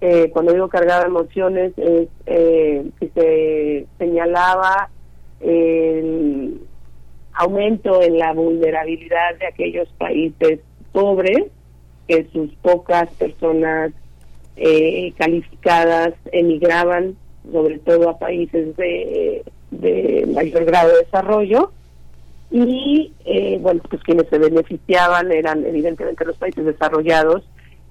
[0.01, 4.89] Eh, cuando digo cargado de emociones es eh, que se señalaba
[5.45, 6.61] el
[7.35, 10.61] aumento en la vulnerabilidad de aquellos países
[10.93, 11.45] pobres,
[12.09, 13.93] que sus pocas personas
[14.57, 17.17] eh, calificadas emigraban,
[17.51, 19.45] sobre todo a países de,
[20.33, 21.73] mayor grado de desarrollo,
[22.51, 27.43] y eh, bueno, pues quienes se beneficiaban eran evidentemente los países desarrollados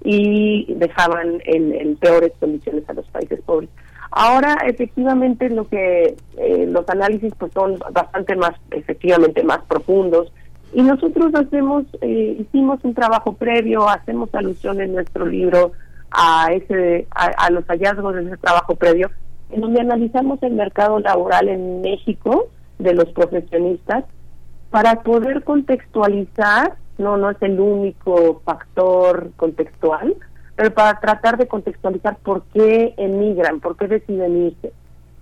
[0.02, 3.70] y dejaban en peores condiciones a los países pobres.
[4.16, 10.32] Ahora, efectivamente, lo que eh, los análisis pues son bastante más, efectivamente, más profundos.
[10.72, 15.72] Y nosotros hacemos, eh, hicimos un trabajo previo, hacemos alusión en nuestro libro
[16.12, 19.10] a ese, a, a los hallazgos de ese trabajo previo,
[19.50, 22.46] en donde analizamos el mercado laboral en México
[22.78, 24.04] de los profesionistas
[24.70, 30.14] para poder contextualizar, no, no es el único factor contextual,
[30.56, 34.72] pero para tratar de contextualizar por qué emigran, por qué deciden irse.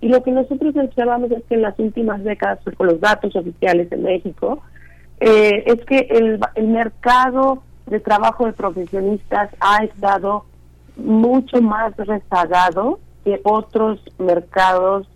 [0.01, 3.35] Y lo que nosotros observamos es que en las últimas décadas, pues, con los datos
[3.35, 4.61] oficiales en México,
[5.19, 10.45] eh, es que el, el mercado de trabajo de profesionistas ha estado
[10.97, 15.07] mucho más rezagado que otros mercados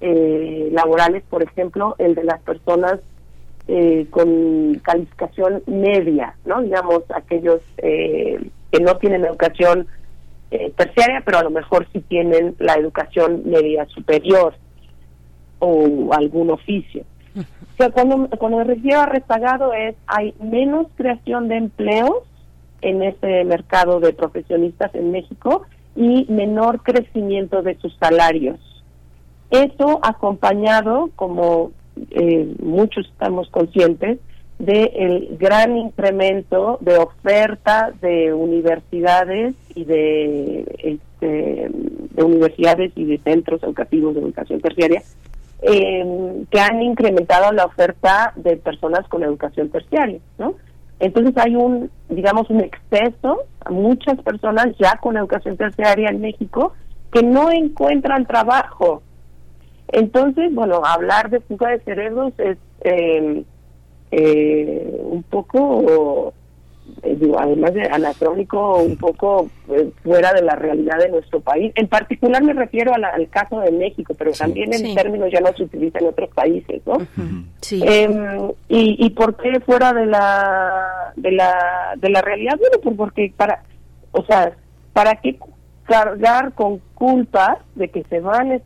[0.00, 3.00] eh, laborales, por ejemplo, el de las personas
[3.68, 6.62] eh, con calificación media, ¿no?
[6.62, 9.86] Digamos, aquellos eh, que no tienen educación
[10.50, 14.54] eh, terciaria, pero a lo mejor sí tienen la educación media superior
[15.58, 17.04] o algún oficio.
[17.36, 22.22] O sea, cuando, cuando me refiero a rezagado es, hay menos creación de empleos
[22.80, 28.58] en ese mercado de profesionistas en México y menor crecimiento de sus salarios.
[29.50, 31.72] Eso acompañado, como
[32.10, 34.18] eh, muchos estamos conscientes,
[34.58, 43.62] del gran incremento de oferta de universidades y de, este, de universidades y de centros
[43.62, 45.02] educativos de educación terciaria
[45.62, 50.54] eh, que han incrementado la oferta de personas con educación terciaria, ¿no?
[51.00, 56.72] Entonces hay un, digamos, un exceso, a muchas personas ya con educación terciaria en México
[57.12, 59.02] que no encuentran trabajo.
[59.88, 63.44] Entonces, bueno, hablar de fuga de cerebros es eh,
[64.10, 66.32] eh, un poco,
[67.02, 71.72] eh, digo, además de anacrónico, un poco eh, fuera de la realidad de nuestro país.
[71.74, 74.94] En particular me refiero a la- al caso de México, pero también en Sí.
[74.94, 76.98] términos ya no se utiliza en otros países, ¿no?
[77.60, 77.82] Sí.
[77.84, 82.56] Em, y, ¿Y por qué fuera de la, de la de la realidad?
[82.58, 83.62] Bueno, pues porque para,
[84.12, 84.52] o sea,
[84.92, 85.38] ¿para qué
[85.84, 88.62] cargar con culpa de que se van es-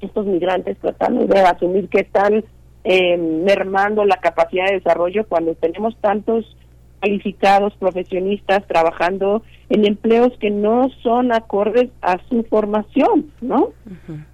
[0.00, 2.42] estos migrantes tratando de asumir que están
[2.84, 6.56] eh, mermando la capacidad de desarrollo cuando tenemos tantos
[7.00, 13.70] calificados profesionistas trabajando en empleos que no son acordes a su formación, ¿no?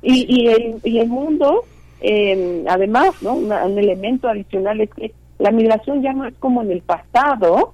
[0.02, 1.64] Y, y, el, y el mundo,
[2.00, 3.34] eh, además, ¿no?
[3.34, 7.72] Una- un elemento adicional es que la migración ya no es como en el pasado,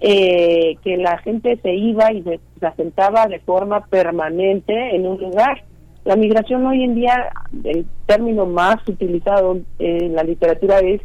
[0.00, 5.62] eh, que la gente se iba y se asentaba de forma permanente en un lugar.
[6.04, 7.30] La migración hoy en día,
[7.64, 11.00] el término más utilizado en la literatura es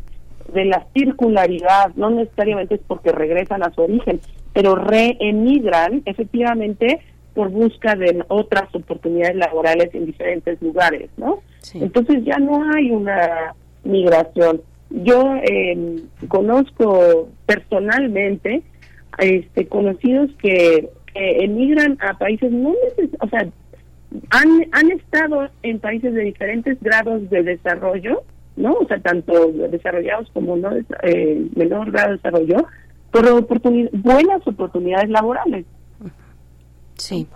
[0.54, 4.20] de la circularidad, no necesariamente es porque regresan a su origen,
[4.54, 7.00] pero reemigran efectivamente
[7.36, 11.40] por busca de otras oportunidades laborales en diferentes lugares, ¿no?
[11.76, 13.54] Entonces ya no hay una
[13.84, 14.62] migración.
[14.90, 15.98] Yo eh,
[16.28, 18.64] conozco personalmente
[19.20, 23.48] este conocidos que, que emigran a países no neces- o sea,
[24.30, 28.24] han, han estado en países de diferentes grados de desarrollo,
[28.56, 28.74] ¿no?
[28.74, 30.72] O sea, tanto desarrollados como no
[31.04, 32.66] eh, menor grado de desarrollo,
[33.12, 33.48] pero
[33.94, 35.66] buenas oportunidades laborales.
[36.96, 37.28] Sí.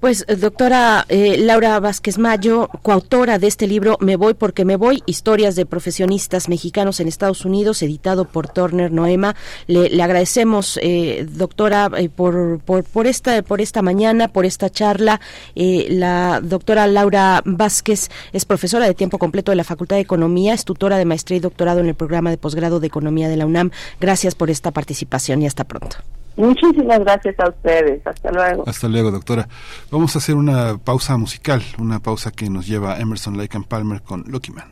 [0.00, 5.02] Pues doctora eh, Laura Vázquez Mayo, coautora de este libro Me voy porque me voy,
[5.06, 9.34] historias de profesionistas mexicanos en Estados Unidos, editado por Turner Noema.
[9.66, 14.68] Le, le agradecemos, eh, doctora, eh, por, por, por, esta, por esta mañana, por esta
[14.68, 15.18] charla.
[15.54, 20.52] Eh, la doctora Laura Vázquez es profesora de tiempo completo de la Facultad de Economía,
[20.52, 23.46] es tutora de maestría y doctorado en el programa de posgrado de Economía de la
[23.46, 23.70] UNAM.
[23.98, 25.96] Gracias por esta participación y hasta pronto.
[26.36, 28.06] Muchísimas gracias a ustedes.
[28.06, 28.64] Hasta luego.
[28.66, 29.48] Hasta luego, doctora.
[29.90, 33.66] Vamos a hacer una pausa musical, una pausa que nos lleva a Emerson Lake and
[33.66, 34.68] Palmer con Lucky Man.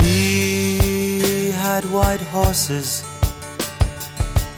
[0.00, 3.04] He had white horses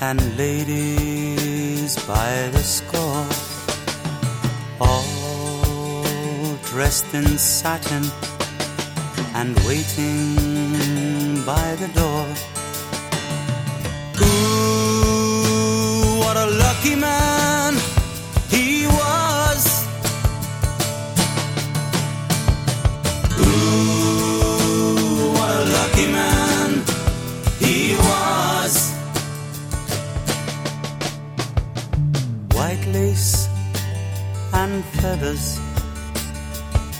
[0.00, 3.26] and ladies by the score,
[6.70, 8.04] dressed in satin
[9.34, 12.26] and waiting by the door.
[14.22, 17.69] Ooh, what a lucky man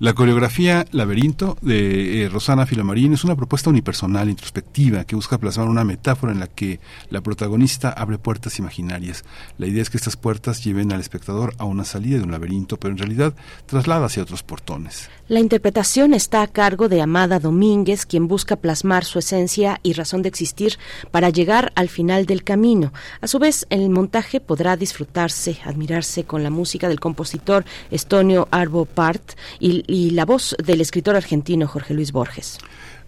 [0.00, 5.66] La coreografía Laberinto de eh, Rosana Filomarín es una propuesta unipersonal, introspectiva, que busca plasmar
[5.66, 6.78] una metáfora en la que
[7.10, 9.24] la protagonista abre puertas imaginarias.
[9.58, 12.76] La idea es que estas puertas lleven al espectador a una salida de un laberinto,
[12.76, 13.34] pero en realidad
[13.66, 15.10] traslada hacia otros portones.
[15.26, 20.22] La interpretación está a cargo de Amada Domínguez, quien busca plasmar su esencia y razón
[20.22, 20.78] de existir
[21.10, 22.92] para llegar al final del camino.
[23.20, 28.86] A su vez, el montaje podrá disfrutarse, admirarse con la música del compositor Estonio Arbo
[28.86, 32.58] Part y, y la voz del escritor argentino Jorge Luis Borges.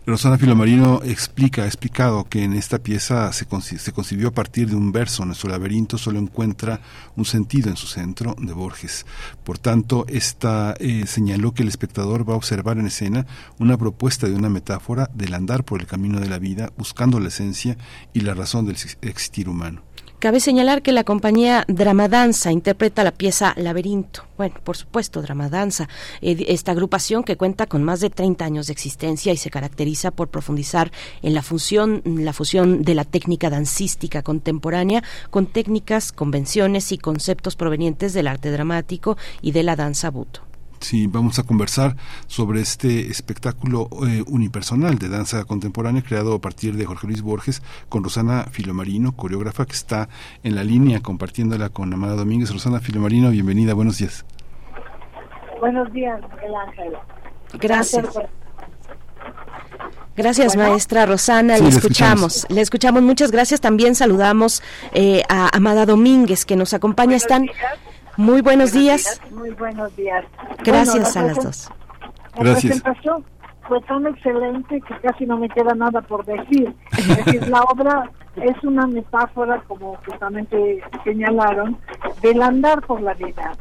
[0.07, 4.69] Rosana Filomarino explica, ha explicado que en esta pieza se, conci- se concibió a partir
[4.71, 5.27] de un verso.
[5.27, 6.81] Nuestro laberinto solo encuentra
[7.17, 9.05] un sentido en su centro, de Borges.
[9.45, 13.27] Por tanto, esta eh, señaló que el espectador va a observar en escena
[13.59, 17.29] una propuesta de una metáfora del andar por el camino de la vida, buscando la
[17.29, 17.77] esencia
[18.15, 19.83] y la razón del ex- existir humano.
[20.21, 24.25] Cabe señalar que la compañía Dramadanza interpreta la pieza Laberinto.
[24.37, 25.89] Bueno, por supuesto, Dramadanza,
[26.21, 30.11] eh, esta agrupación que cuenta con más de 30 años de existencia y se caracteriza
[30.11, 30.93] por profundizar
[31.23, 37.57] en la función, la fusión de la técnica dancística contemporánea con técnicas, convenciones y conceptos
[37.57, 40.50] provenientes del arte dramático y de la danza buto.
[40.81, 41.95] Sí, vamos a conversar
[42.27, 47.63] sobre este espectáculo eh, unipersonal de danza contemporánea creado a partir de Jorge Luis Borges
[47.91, 50.09] con Rosana Filomarino, coreógrafa que está
[50.43, 52.51] en la línea compartiéndola con Amada Domínguez.
[52.51, 54.25] Rosana Filomarino, bienvenida, buenos días.
[55.61, 56.93] Buenos días, Miguel Ángel.
[57.61, 58.07] Gracias.
[60.17, 60.71] Gracias, Bueno.
[60.71, 61.57] maestra Rosana.
[61.59, 62.47] Sí, le escuchamos.
[62.49, 63.03] Le escuchamos.
[63.03, 63.61] Muchas gracias.
[63.61, 64.63] También saludamos
[64.93, 67.17] eh, a Amada Domínguez, que nos acompaña.
[67.17, 67.49] Están
[68.17, 69.21] muy buenos días.
[69.31, 70.25] Muy buenos días.
[70.65, 71.71] Gracias Bueno, a la las presen- dos.
[72.37, 72.81] La Gracias.
[72.83, 73.25] presentación
[73.69, 76.75] fue tan excelente que casi no me queda nada por decir.
[76.97, 81.77] Es decir, la obra es una metáfora, como justamente señalaron,
[82.23, 83.53] del andar por la vida.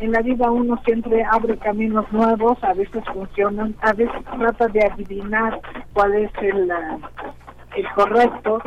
[0.00, 4.84] En la vida uno siempre abre caminos nuevos, a veces funcionan, a veces trata de
[4.86, 5.60] adivinar
[5.92, 6.98] cuál es el, ah,
[7.76, 8.60] el correcto.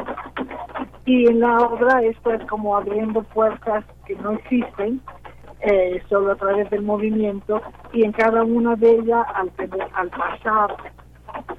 [1.06, 5.02] Y en la obra esto es como abriendo puertas que no existen
[5.62, 7.62] eh, solo a través del movimiento
[7.94, 10.76] y en cada una de ellas al, pasar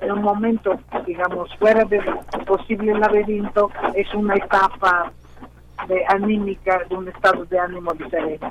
[0.00, 2.02] en un momento, digamos, fuera del
[2.46, 5.12] posible laberinto, es una etapa
[5.86, 8.46] de anímica, de un estado de ánimo diferente.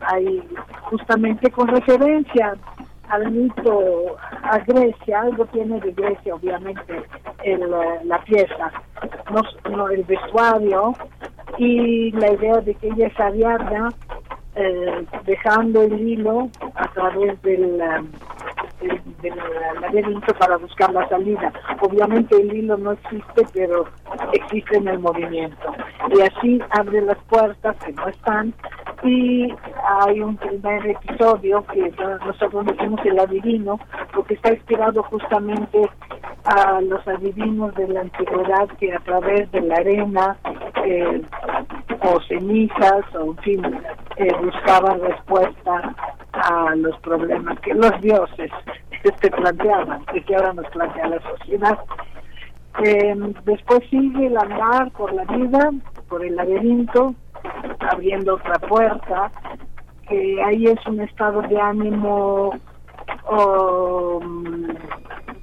[0.00, 0.42] Hay
[0.84, 2.54] justamente con referencia
[3.08, 7.02] al mito a Grecia, algo tiene de Grecia obviamente
[7.42, 8.72] el, eh, la pieza,
[9.30, 10.94] no, no el vestuario
[11.58, 13.90] y la idea de que ella es Ariadna
[14.56, 18.02] eh, dejando el hilo a través del, eh,
[18.80, 19.34] del, del
[19.80, 21.52] laberinto para buscar la salida.
[21.80, 23.86] Obviamente el hilo no existe, pero
[24.32, 25.72] existe en el movimiento.
[26.10, 28.54] Y así abre las puertas que no están
[29.04, 29.54] y
[30.00, 31.92] hay un primer episodio que
[32.24, 33.78] nosotros decimos el adivino,
[34.14, 35.90] porque está inspirado justamente
[36.44, 40.36] a los adivinos de la antigüedad que a través de la arena
[40.84, 41.22] eh,
[42.02, 43.64] o cenizas o en fin
[44.16, 45.94] eh, buscaban respuesta
[46.32, 48.50] a los problemas que los dioses
[49.20, 51.78] te planteaban y que ahora nos plantea la sociedad.
[52.82, 53.14] Eh,
[53.44, 55.70] después sigue el andar por la vida,
[56.08, 57.14] por el laberinto,
[57.78, 59.30] abriendo otra puerta,
[60.08, 62.58] que ahí es un estado de ánimo,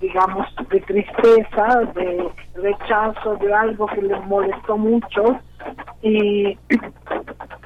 [0.01, 5.39] digamos, de tristeza, de rechazo de algo que le molestó mucho
[6.01, 6.81] y, em,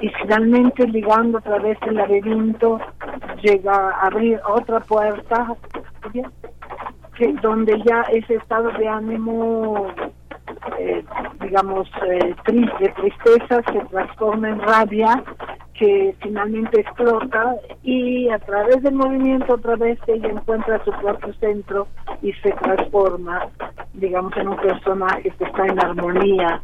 [0.00, 2.80] y finalmente ligando a través del laberinto
[3.42, 5.56] llega a abrir otra puerta
[7.42, 9.86] donde ya ese estado de ánimo
[10.78, 11.04] eh,
[11.40, 15.22] digamos eh, triste tristeza se transforma en rabia
[15.74, 21.88] que finalmente explota y a través del movimiento otra vez ella encuentra su propio centro
[22.22, 23.48] y se transforma
[23.94, 26.62] digamos en un personaje que está en armonía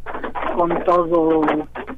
[0.56, 1.42] con todo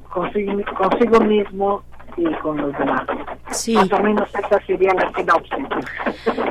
[0.09, 1.83] consigo, consigo mismo
[2.17, 3.01] y con los demás.
[3.47, 5.65] Más o menos esa sería la sinopsis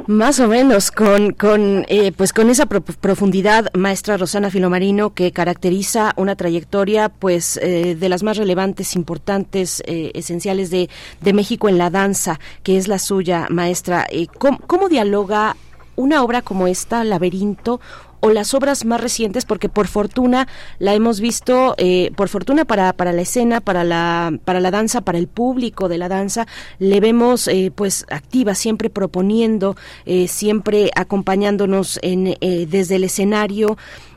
[0.07, 5.33] Más o menos, con, con, eh, pues con esa pro- profundidad, maestra Rosana Filomarino, que
[5.33, 10.89] caracteriza una trayectoria pues eh, de las más relevantes, importantes, eh, esenciales de,
[11.21, 14.07] de México en la danza, que es la suya, maestra.
[14.39, 15.57] ¿cómo, cómo dialoga
[15.97, 17.81] una obra como esta, Laberinto,
[18.25, 20.49] o las obras más recientes, porque por fortuna
[20.79, 25.03] la hemos visto, eh, por fortuna para, para la escena, para la, para la danza,
[25.03, 26.47] para el público de la danza,
[26.79, 29.77] le vemos eh, pues activa, siempre proponiendo,
[30.07, 33.77] eh, siempre acompañándonos en, eh, desde el escenario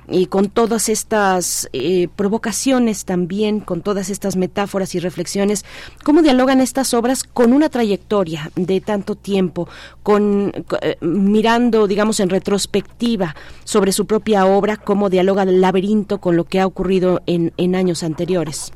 [0.10, 5.66] y con todas estas eh, provocaciones también, con todas estas metáforas y reflexiones,
[6.04, 9.68] cómo dialogan estas obras con una trayectoria de tanto tiempo,
[10.04, 16.20] con co- eh, mirando, digamos, en retrospectiva sobre su propia obra, cómo dialoga el laberinto
[16.20, 18.72] con lo que ha ocurrido en, en años anteriores.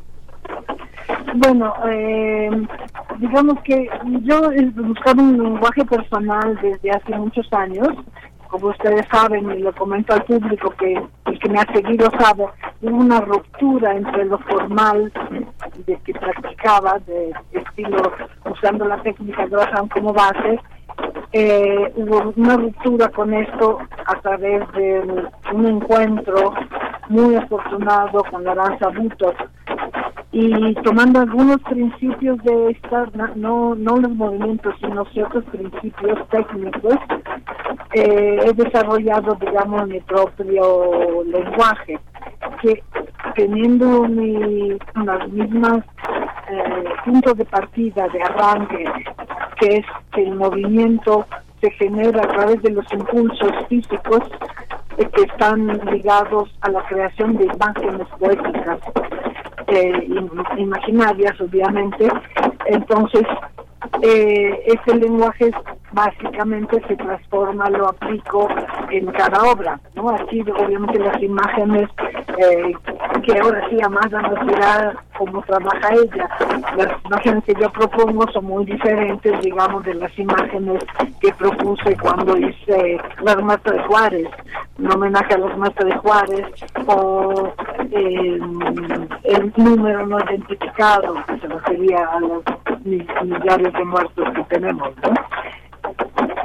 [1.33, 2.49] Bueno, eh,
[3.19, 3.87] digamos que
[4.23, 7.87] yo he buscado un lenguaje personal desde hace muchos años.
[8.51, 12.47] Como ustedes saben, y lo comento al público que el que me ha seguido sabe,
[12.81, 15.09] hubo una ruptura entre lo formal
[15.87, 18.11] de que practicaba, de estilo
[18.45, 20.59] usando la técnica Graham como base,
[21.31, 25.01] eh, hubo una ruptura con esto a través de
[25.53, 26.53] un encuentro
[27.07, 29.35] muy afortunado con la danza Butok
[30.33, 36.95] y tomando algunos principios de esta, na- no, no los movimientos, sino ciertos principios técnicos,
[37.93, 41.99] eh, he desarrollado, digamos, mi propio lenguaje,
[42.61, 42.81] que
[43.35, 45.83] teniendo mi, las mismas
[46.49, 48.85] eh, puntos de partida, de arranque,
[49.59, 51.25] que es que el movimiento
[51.59, 54.21] se genera a través de los impulsos físicos
[54.97, 58.79] eh, que están ligados a la creación de imágenes poéticas
[59.71, 62.09] eh, im- imaginarias, obviamente.
[62.65, 63.23] Entonces,
[64.01, 65.51] eh, ese lenguaje
[65.91, 68.47] básicamente se transforma, lo aplico
[68.89, 70.09] en cada obra, ¿no?
[70.09, 71.89] Aquí, obviamente, las imágenes
[72.37, 72.73] eh,
[73.23, 76.29] que ahora sí Amada nos dirá cómo trabaja ella.
[76.77, 80.81] Las imágenes que yo propongo son muy diferentes, digamos, de las imágenes
[81.19, 84.27] que propuse cuando hice la Armata de Juárez,
[84.79, 86.45] un homenaje a los Armata de Juárez,
[86.87, 87.53] o
[87.91, 88.39] eh,
[89.23, 92.43] el número no identificado, que se refería a los
[92.85, 93.05] mi-
[93.73, 94.89] de muertos que tenemos.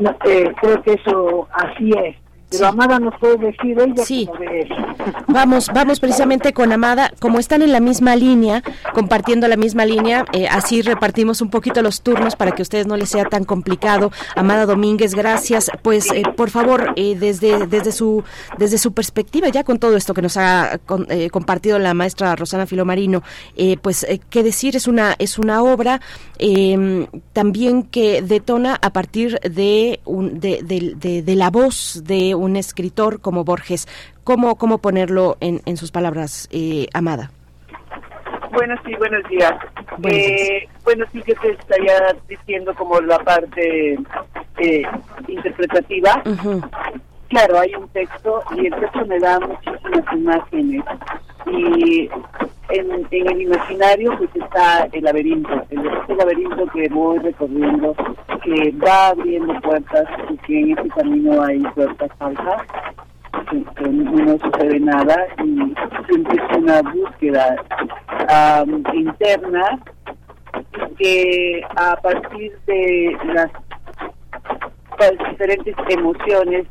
[0.01, 2.16] No, eh, creo que eso así es.
[2.51, 4.28] Pero Amada nos puede decir ella Sí.
[4.52, 4.74] eso.
[5.28, 8.62] Vamos, vamos precisamente con Amada, como están en la misma línea,
[8.94, 12.86] compartiendo la misma línea, eh, así repartimos un poquito los turnos para que a ustedes
[12.86, 14.10] no les sea tan complicado.
[14.35, 15.70] Amada Domínguez, gracias.
[15.82, 18.24] Pues eh, por favor, eh, desde desde su
[18.59, 22.66] desde su perspectiva, ya con todo esto que nos ha con- compartido la maestra Rosana
[22.66, 23.23] Filomarino,
[23.82, 26.01] pues qué decir es una es una obra
[26.39, 32.35] eh, también que detona a partir de, un- de, de- de- de la voz de
[32.36, 33.86] un escritor como Borges.
[34.24, 37.30] ¿Cómo, cómo ponerlo en, en sus palabras, eh, Amada?
[38.52, 39.52] Bueno, sí, buenos días.
[39.98, 43.98] Buenos Eh, bueno, sí que te estaría diciendo como la parte
[44.58, 44.82] eh,
[45.28, 46.22] interpretativa.
[47.28, 50.84] Claro, hay un texto y el texto me da muchísimas imágenes.
[51.47, 52.10] Y
[52.70, 57.94] en, en el imaginario pues está el laberinto, el, este laberinto que voy recorriendo,
[58.43, 62.62] que va abriendo puertas y que en ese camino hay puertas falsas
[63.51, 65.74] que, que no sucede nada y
[66.09, 67.56] siempre es una búsqueda
[68.28, 69.78] am, interna
[70.98, 73.51] que a partir de las,
[74.98, 76.66] las diferentes emociones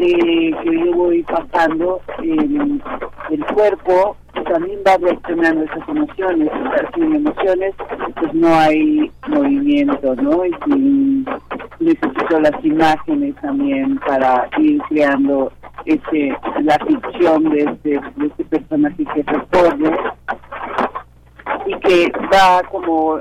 [0.00, 2.82] eh, que yo voy pasando, el,
[3.30, 6.50] el cuerpo también va reaccionando esas emociones.
[6.94, 7.74] Sin emociones,
[8.20, 10.44] pues no hay movimiento, ¿no?
[10.44, 11.24] Y sin,
[11.80, 15.52] necesito las imágenes también para ir creando
[15.84, 19.96] ese, la ficción de este, de este personaje que recorre
[21.66, 23.20] y que va como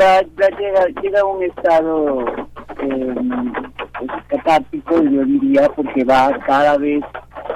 [0.00, 2.24] va, va- llega, llega a un estado
[2.80, 3.14] eh,
[3.98, 7.02] pues, catártico yo diría porque va cada vez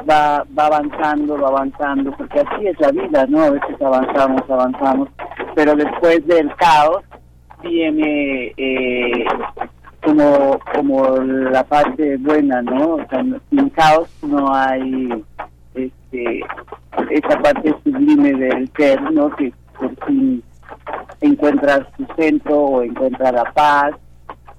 [0.08, 5.08] va va avanzando va avanzando porque así es la vida no a veces avanzamos avanzamos
[5.54, 7.02] pero después del caos
[7.62, 9.24] viene eh,
[10.04, 13.00] como como la parte buena no o
[13.50, 15.22] sin caos no hay
[15.74, 16.40] este
[17.10, 20.42] esa parte sublime del ser no que por fin
[21.20, 23.92] encuentras tu centro o encuentras la paz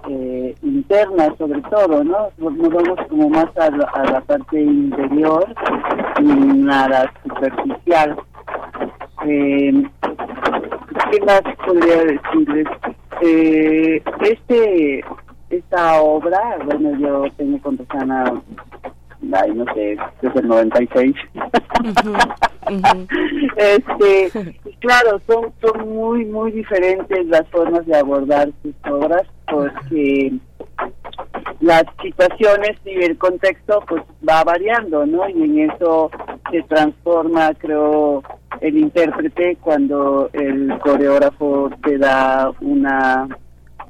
[0.10, 5.46] eh, interna sobre todo no nos vamos como más a la, a la parte interior
[6.20, 8.18] y nada superficial.
[9.26, 9.84] Eh,
[11.12, 12.68] qué más podría decirles
[13.22, 15.06] eh, este
[15.50, 18.42] esta obra bueno yo tengo con Rosana
[19.34, 21.16] ay, no sé desde el 96
[23.58, 24.32] este
[24.66, 30.34] y claro son son muy muy diferentes las formas de abordar sus obras porque
[31.62, 36.12] las situaciones y el contexto pues va variando no y en eso
[36.52, 38.24] se transforma creo
[38.62, 43.28] el intérprete cuando el coreógrafo te da una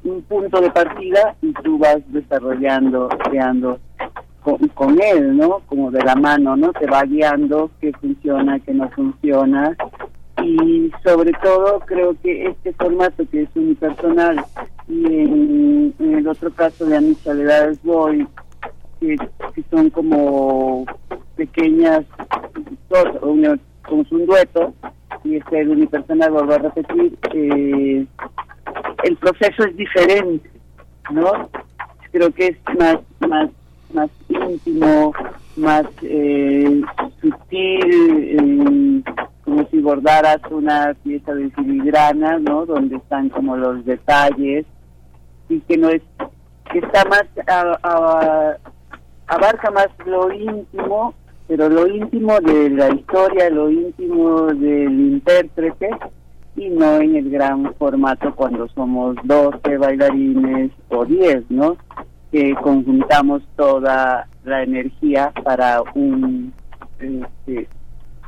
[0.04, 3.78] un punto de partida y tú vas desarrollando creando
[4.44, 5.60] con, con él, ¿no?
[5.66, 6.72] Como de la mano, ¿no?
[6.74, 9.76] Te va guiando qué funciona, qué no funciona.
[10.42, 14.44] Y sobre todo creo que este formato que es unipersonal
[14.88, 18.26] y en, el otro caso de Soledades Boy,
[19.00, 19.16] que,
[19.54, 20.84] que son como
[21.36, 22.04] pequeñas
[23.22, 23.58] una-
[23.88, 24.74] como es un dueto,
[25.24, 28.06] y este el unipersonal, vuelvo a repetir, eh,
[29.04, 30.50] el proceso es diferente,
[31.10, 31.48] ¿no?
[32.12, 32.98] Creo que es más,
[33.28, 33.50] más,
[33.94, 35.12] más íntimo,
[35.56, 36.82] más eh,
[37.20, 39.02] sutil, eh,
[39.44, 42.66] como si bordaras una pieza de filigrana, ¿no?
[42.66, 44.66] Donde están como los detalles
[45.48, 46.02] y que no es,
[46.72, 47.24] que está más,
[49.26, 51.14] abarca más lo íntimo,
[51.46, 55.90] pero lo íntimo de la historia, lo íntimo del intérprete
[56.56, 61.76] y no en el gran formato cuando somos 12 bailarines o 10, ¿no?
[62.34, 66.52] Que conjuntamos toda la energía para un
[66.98, 67.68] este,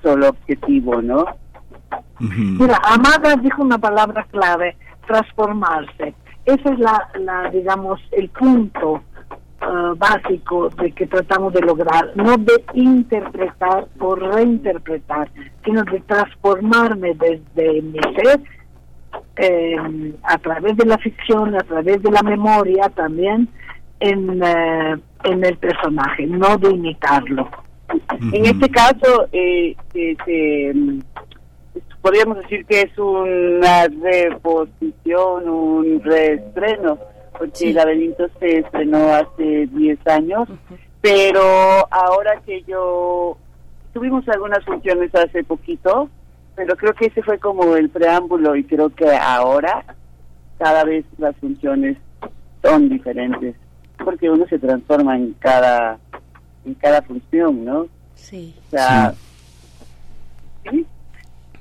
[0.01, 1.25] solo objetivo, ¿no?
[2.21, 4.77] Mira, Amada dijo una palabra clave,
[5.09, 6.15] transformarse.
[6.45, 9.03] Ese es la, la digamos, el punto
[9.61, 15.29] ah, básico de que tratamos de lograr, no de interpretar o reinterpretar,
[15.65, 18.41] sino de transformarme desde mi ser
[19.35, 23.49] eh, a través de la ficción, a través de la memoria también
[24.01, 27.49] en, eh, en el personaje, no de imitarlo.
[28.33, 31.01] En este caso, eh, se, mm,
[32.03, 36.99] podríamos decir que es una reposición, un reestreno,
[37.39, 40.49] porque el laberinto se estrenó hace 10 años,
[41.01, 41.43] pero
[41.91, 43.37] ahora que yo
[43.93, 46.09] tuvimos algunas funciones hace poquito,
[46.55, 49.85] pero creo que ese fue como el preámbulo y creo que ahora
[50.59, 51.99] cada vez las funciones
[52.63, 53.55] son diferentes,
[54.05, 55.99] porque uno se transforma en cada
[56.65, 57.87] en cada función, ¿no?
[58.15, 58.55] Sí.
[58.67, 59.15] O sea,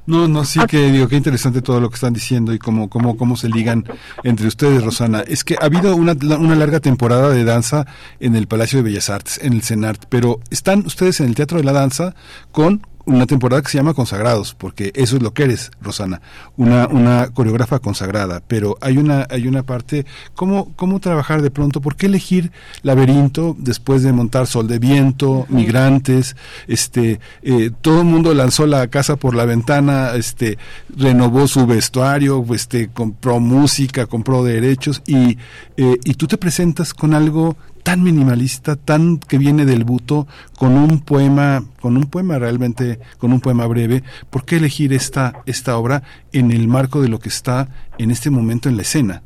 [0.07, 3.17] No, no, sí que digo, qué interesante todo lo que están diciendo y cómo, cómo,
[3.17, 3.85] cómo se ligan
[4.23, 5.21] entre ustedes, Rosana.
[5.21, 7.87] Es que ha habido una, una larga temporada de danza
[8.19, 11.57] en el Palacio de Bellas Artes, en el CENART, pero están ustedes en el Teatro
[11.57, 12.13] de la Danza
[12.51, 16.21] con una temporada que se llama Consagrados, porque eso es lo que eres, Rosana,
[16.57, 21.81] una, una coreógrafa consagrada, pero hay una, hay una parte, ¿cómo, cómo trabajar de pronto?
[21.81, 22.51] ¿Por qué elegir
[22.81, 26.35] laberinto después de montar Sol de Viento, Migrantes,
[26.67, 30.57] este, eh, todo el mundo lanzó la casa por la ventana, este,
[30.95, 35.37] renovó su vestuario, este, compró música, compró derechos y,
[35.77, 40.25] eh, y tú te presentas con algo tan minimalista, tan que viene del buto,
[40.57, 44.01] con un poema, con un poema realmente, con un poema breve.
[44.31, 46.01] ¿Por qué elegir esta, esta obra
[46.33, 47.67] en el marco de lo que está
[47.99, 49.21] en este momento en la escena?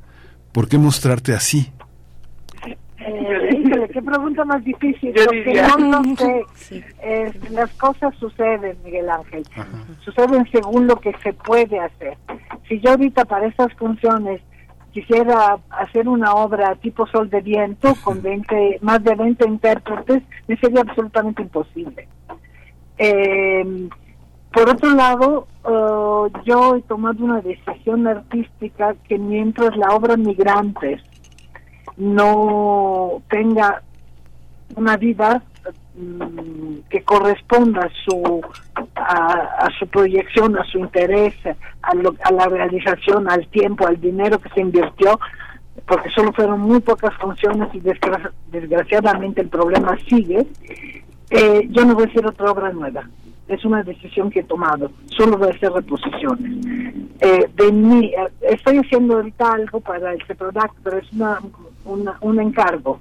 [0.51, 1.71] ¿Por qué mostrarte así?
[2.99, 5.13] Eh, híjole, qué pregunta más difícil.
[5.15, 6.45] Yo porque diría- no lo sé.
[7.01, 9.43] Eh, las cosas suceden, Miguel Ángel.
[10.03, 12.17] Suceden según lo que se puede hacer.
[12.67, 14.41] Si yo ahorita para estas funciones
[14.91, 20.57] quisiera hacer una obra tipo Sol de Viento con 20, más de 20 intérpretes, me
[20.57, 22.07] sería absolutamente imposible.
[22.97, 23.89] Eh,
[24.51, 31.01] por otro lado, eh, yo he tomado una decisión artística que mientras la obra Migrantes
[31.97, 33.83] no tenga
[34.75, 35.43] una vida
[36.89, 38.41] que corresponda a su
[38.95, 41.33] a, su proyección, a su interés,
[41.81, 45.19] a, lo- a la realización, al tiempo, al dinero que se invirtió,
[45.87, 50.45] porque solo fueron muy pocas funciones y desgra- desgraciadamente el problema sigue.
[51.31, 53.07] Eh, yo no voy a hacer otra obra nueva.
[53.47, 54.91] Es una decisión que he tomado.
[55.07, 56.65] Solo voy a hacer reposiciones.
[57.19, 61.39] Eh, de mí, eh, estoy haciendo ahorita algo para el CEPRODAC, pero es una,
[61.85, 62.99] una- un encargo.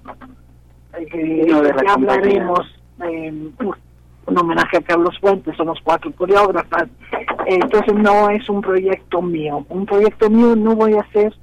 [0.92, 2.60] No, de la que hablaremos.
[3.04, 3.32] eh,
[4.26, 6.88] un homenaje a Carlos Fuentes, somos cuatro coreógrafas.
[7.46, 9.64] Entonces no es un proyecto mío.
[9.70, 11.34] Un proyecto mío no voy a hacer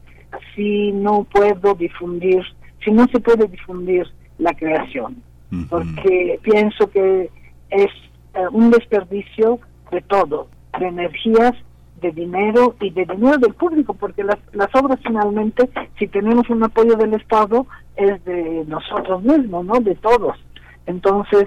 [0.56, 2.44] si no puedo difundir,
[2.84, 4.06] si no se puede difundir
[4.38, 5.24] la creación
[5.70, 7.30] porque pienso que
[7.70, 7.92] es
[8.34, 9.60] eh, un desperdicio
[9.92, 10.48] de todo,
[10.80, 11.54] de energías,
[12.02, 16.64] de dinero y de dinero del público, porque las, las obras finalmente, si tenemos un
[16.64, 17.66] apoyo del Estado,
[17.96, 19.80] es de nosotros mismos, ¿no?
[19.80, 20.38] De todos.
[20.86, 21.46] Entonces,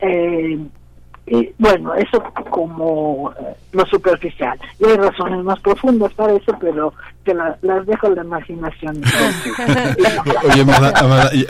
[0.00, 0.58] eh,
[1.28, 4.56] y, bueno, eso como eh, lo superficial.
[4.78, 6.92] Y hay razones más profundas para eso, pero
[7.24, 9.02] te la- las dejo a la imaginación.
[10.52, 10.64] Oye,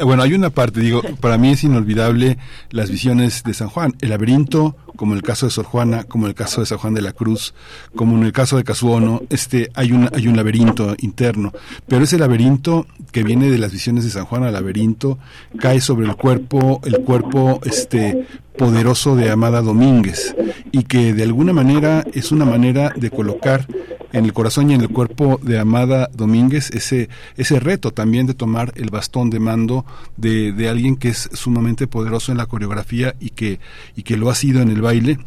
[0.05, 2.39] bueno, hay una parte, digo, para mí es inolvidable
[2.71, 3.93] las visiones de San Juan.
[4.01, 7.03] El laberinto, como el caso de Sor Juana, como el caso de San Juan de
[7.03, 7.55] la Cruz,
[7.95, 11.53] como en el caso de Casuono, este, hay un, hay un laberinto interno.
[11.87, 15.19] Pero ese laberinto que viene de las visiones de San Juan al laberinto
[15.59, 20.35] cae sobre el cuerpo, el cuerpo, este, poderoso de Amada Domínguez
[20.73, 23.67] y que de alguna manera es una manera de colocar
[24.13, 28.35] en el corazón y en el cuerpo de Amada Domínguez ese ese reto también de
[28.35, 29.85] tomar el bastón de mando
[30.17, 33.61] de, de alguien que es sumamente poderoso en la coreografía y que
[33.95, 35.19] y que lo ha sido en el baile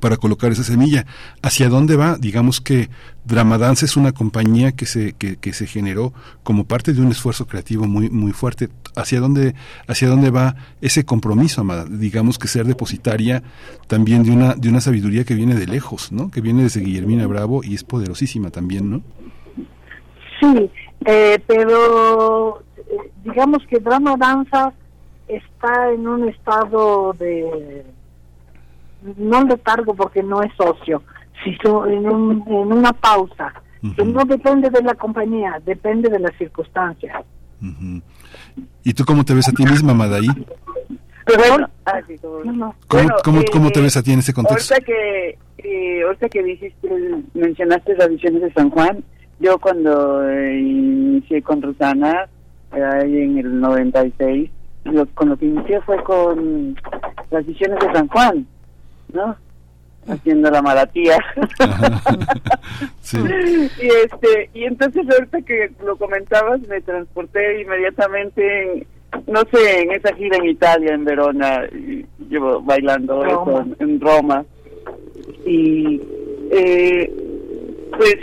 [0.00, 1.06] para colocar esa semilla.
[1.42, 2.16] ¿Hacia dónde va?
[2.16, 2.88] Digamos que
[3.24, 6.12] Dramadance es una compañía que se, que, que se generó
[6.44, 8.68] como parte de un esfuerzo creativo muy, muy fuerte.
[8.94, 9.54] ¿Hacia dónde,
[9.88, 11.86] ¿Hacia dónde va ese compromiso, Amada?
[11.88, 13.42] Digamos que ser depositaria
[13.88, 16.30] también de una, de una sabiduría que viene de lejos, ¿no?
[16.30, 19.02] Que viene desde Guillermina Bravo y es poderosísima también, ¿no?
[20.40, 20.70] Sí,
[21.06, 24.72] eh, pero eh, digamos que Drama Danza
[25.28, 27.84] está en un estado de
[29.16, 31.02] no letargo porque no es socio,
[31.44, 33.52] sino en, un- en una pausa
[33.96, 37.22] que no depende de la compañía, depende de las circunstancias.
[38.84, 40.26] ¿Y tú cómo te ves a ti misma, Amada, ahí?
[41.26, 42.54] Pero bueno, ah, sí, todo bien.
[42.58, 44.74] ¿Cómo, Bueno, cómo, cómo eh, te ves a ti en ese contexto?
[44.74, 46.88] Ahorita que, eh, ahorita que dijiste,
[47.34, 49.04] mencionaste las visiones de San Juan,
[49.38, 52.26] yo cuando eh, inicié con Rosana,
[52.74, 54.50] eh, ahí en el 96,
[54.84, 56.74] lo, con lo que inicié fue con
[57.30, 58.46] las visiones de San Juan,
[59.14, 59.36] ¿no?
[60.08, 61.18] Haciendo la malatía.
[63.00, 63.18] Sí.
[63.18, 68.86] y este y entonces ahorita que lo comentabas me transporté inmediatamente en,
[69.26, 74.00] no sé en esa gira en Italia en Verona y llevo bailando eso en, en
[74.00, 74.44] Roma
[75.44, 76.00] y
[76.52, 77.12] eh,
[77.96, 78.16] pues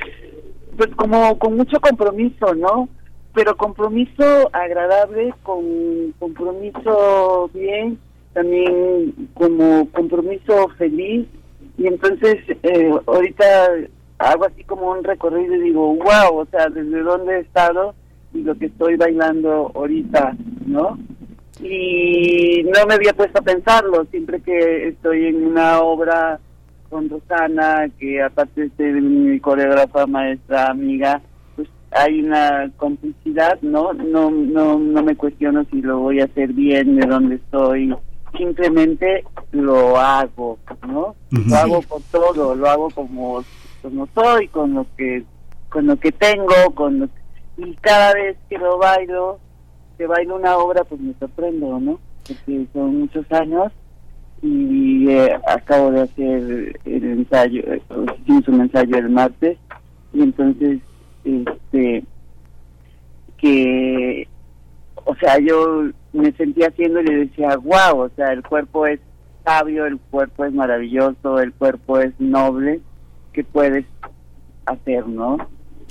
[0.77, 2.87] pues como con mucho compromiso no
[3.33, 7.99] pero compromiso agradable con compromiso bien
[8.37, 11.25] también como compromiso feliz
[11.75, 13.45] y entonces eh, ahorita
[14.19, 17.95] hago así como un recorrido y digo, wow, o sea, desde dónde he estado
[18.35, 20.37] y lo que estoy bailando ahorita,
[20.67, 20.99] ¿no?
[21.63, 26.39] y no me había puesto a pensarlo, siempre que estoy en una obra
[26.91, 31.19] con Rosana, que aparte de ser mi coreógrafa, maestra, amiga,
[31.55, 33.93] pues hay una complicidad, ¿no?
[33.93, 37.87] No, no, no me cuestiono si lo voy a hacer bien, de dónde estoy,
[38.37, 40.57] simplemente lo hago,
[40.87, 41.15] ¿no?
[41.31, 43.43] Lo hago con todo, lo hago como,
[43.81, 45.23] como soy, con lo que,
[45.69, 47.09] con lo que tengo, con lo
[47.57, 49.39] y cada vez que lo bailo,
[49.97, 51.99] que bailo una obra, pues me sorprendo, ¿no?
[52.27, 53.71] Porque son muchos años
[54.43, 57.81] y eh, acabo de hacer el ensayo, eh,
[58.21, 59.57] hicimos un ensayo el martes
[60.13, 60.79] y entonces,
[61.23, 62.03] este,
[63.37, 64.27] que,
[65.05, 68.99] o sea, yo me sentía haciendo y le decía, wow, o sea, el cuerpo es
[69.43, 72.81] sabio, el cuerpo es maravilloso, el cuerpo es noble,
[73.33, 73.85] ¿qué puedes
[74.65, 75.37] hacer, no?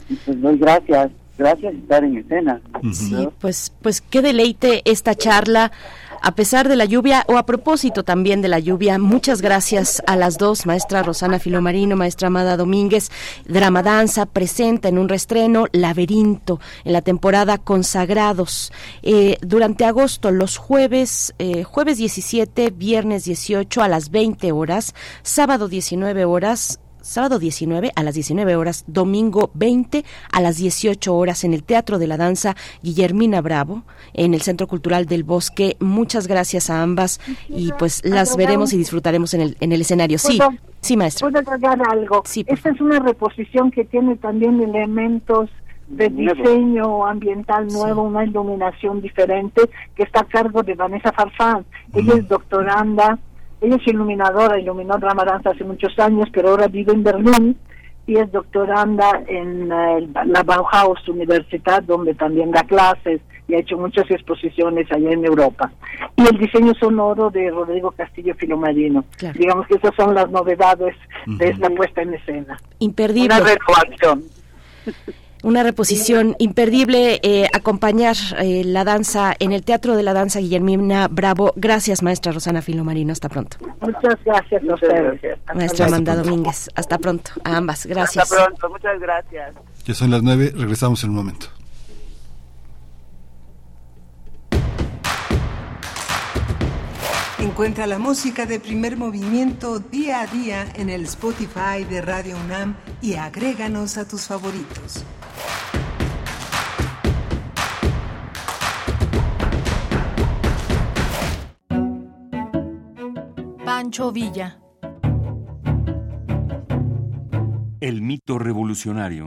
[0.08, 2.60] Y pues doy gracias, gracias por estar en escena.
[2.92, 5.72] Sí, pues, pues qué deleite esta charla.
[6.26, 10.16] A pesar de la lluvia, o a propósito también de la lluvia, muchas gracias a
[10.16, 13.12] las dos, maestra Rosana Filomarino, maestra Amada Domínguez.
[13.44, 18.72] Dramadanza presenta en un restreno Laberinto en la temporada Consagrados.
[19.04, 25.68] Eh, durante agosto, los jueves, eh, jueves 17, viernes 18 a las 20 horas, sábado
[25.68, 31.54] 19 horas, sábado 19 a las 19 horas, domingo 20 a las 18 horas en
[31.54, 35.76] el Teatro de la Danza Guillermina Bravo, en el Centro Cultural del Bosque.
[35.80, 40.18] Muchas gracias a ambas y pues las veremos y disfrutaremos en el, en el escenario.
[40.18, 40.50] Sí, ¿Puedo-
[40.80, 41.30] sí, maestro.
[41.30, 42.22] ¿Puedo agregar algo?
[42.46, 45.50] Esta es una reposición que tiene también elementos
[45.88, 49.62] de diseño ambiental nuevo, una iluminación diferente,
[49.94, 51.64] que está a cargo de Vanessa Farfán.
[51.94, 53.18] Ella es doctoranda,
[53.66, 57.56] ella es iluminadora, iluminó Ramadanza hace muchos años, pero ahora vive en Berlín
[58.06, 63.76] y es doctoranda en eh, la Bauhaus Universidad, donde también da clases y ha hecho
[63.76, 65.72] muchas exposiciones allá en Europa.
[66.14, 69.04] Y el diseño sonoro de Rodrigo Castillo Filomarino.
[69.34, 72.56] Digamos que esas son las novedades de esta puesta en escena.
[72.78, 73.34] Imperdible.
[73.36, 74.22] Una.
[75.42, 81.08] Una reposición imperdible, eh, acompañar eh, la danza en el Teatro de la Danza Guillermina
[81.08, 81.52] Bravo.
[81.56, 83.12] Gracias, maestra Rosana Filomarino.
[83.12, 83.58] Hasta pronto.
[83.80, 85.38] Muchas gracias a ustedes.
[85.54, 85.86] Maestra.
[85.86, 86.68] Amanda Domínguez.
[86.74, 87.30] Hasta pronto.
[87.44, 87.86] A ambas.
[87.86, 88.24] Gracias.
[88.24, 89.54] Hasta pronto, muchas gracias.
[89.84, 91.46] Ya son las nueve, regresamos en un momento.
[97.38, 102.74] Encuentra la música de primer movimiento día a día en el Spotify de Radio UNAM
[103.00, 105.04] y agréganos a tus favoritos.
[113.64, 114.58] Pancho Villa.
[117.80, 119.24] El mito revolucionario.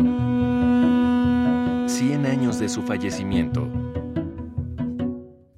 [1.87, 3.67] 100 años de su fallecimiento.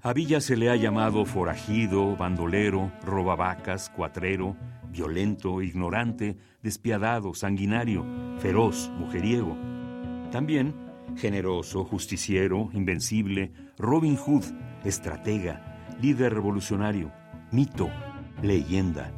[0.01, 4.57] A Villa se le ha llamado forajido, bandolero, robavacas, cuatrero,
[4.89, 8.05] violento, ignorante, despiadado, sanguinario,
[8.39, 9.55] feroz, mujeriego.
[10.31, 10.73] También
[11.17, 14.45] generoso, justiciero, invencible, Robin Hood,
[14.83, 17.11] estratega, líder revolucionario,
[17.51, 17.89] mito,
[18.41, 19.11] leyenda.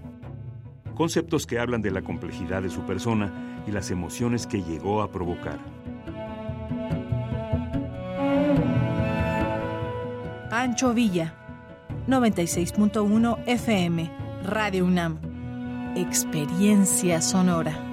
[0.96, 5.12] Conceptos que hablan de la complejidad de su persona y las emociones que llegó a
[5.12, 5.60] provocar.
[10.50, 11.36] Pancho Villa.
[12.08, 14.12] 96.1 FM.
[14.44, 15.20] Radio UNAM.
[15.96, 17.93] Experiencia sonora.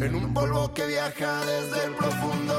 [0.00, 2.55] En un polvo que viaja desde el profundo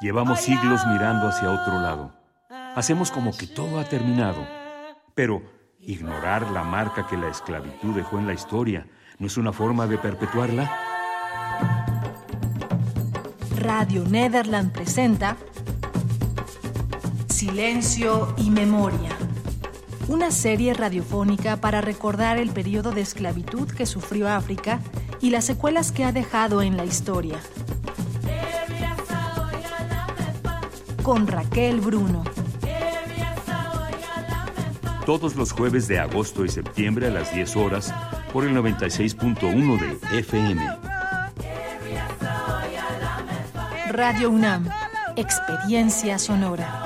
[0.00, 2.12] Llevamos siglos mirando hacia otro lado.
[2.74, 4.44] Hacemos como que todo ha terminado.
[5.14, 5.42] Pero
[5.80, 8.88] ignorar la marca que la esclavitud dejó en la historia
[9.18, 10.70] no es una forma de perpetuarla.
[13.60, 15.36] Radio Nederland presenta
[17.28, 19.16] Silencio y Memoria.
[20.08, 24.80] Una serie radiofónica para recordar el periodo de esclavitud que sufrió África
[25.20, 27.38] y las secuelas que ha dejado en la historia.
[31.06, 32.24] Con Raquel Bruno.
[35.06, 37.94] Todos los jueves de agosto y septiembre a las 10 horas
[38.32, 40.66] por el 96.1 de FM.
[43.92, 44.68] Radio UNAM.
[45.14, 46.85] Experiencia sonora.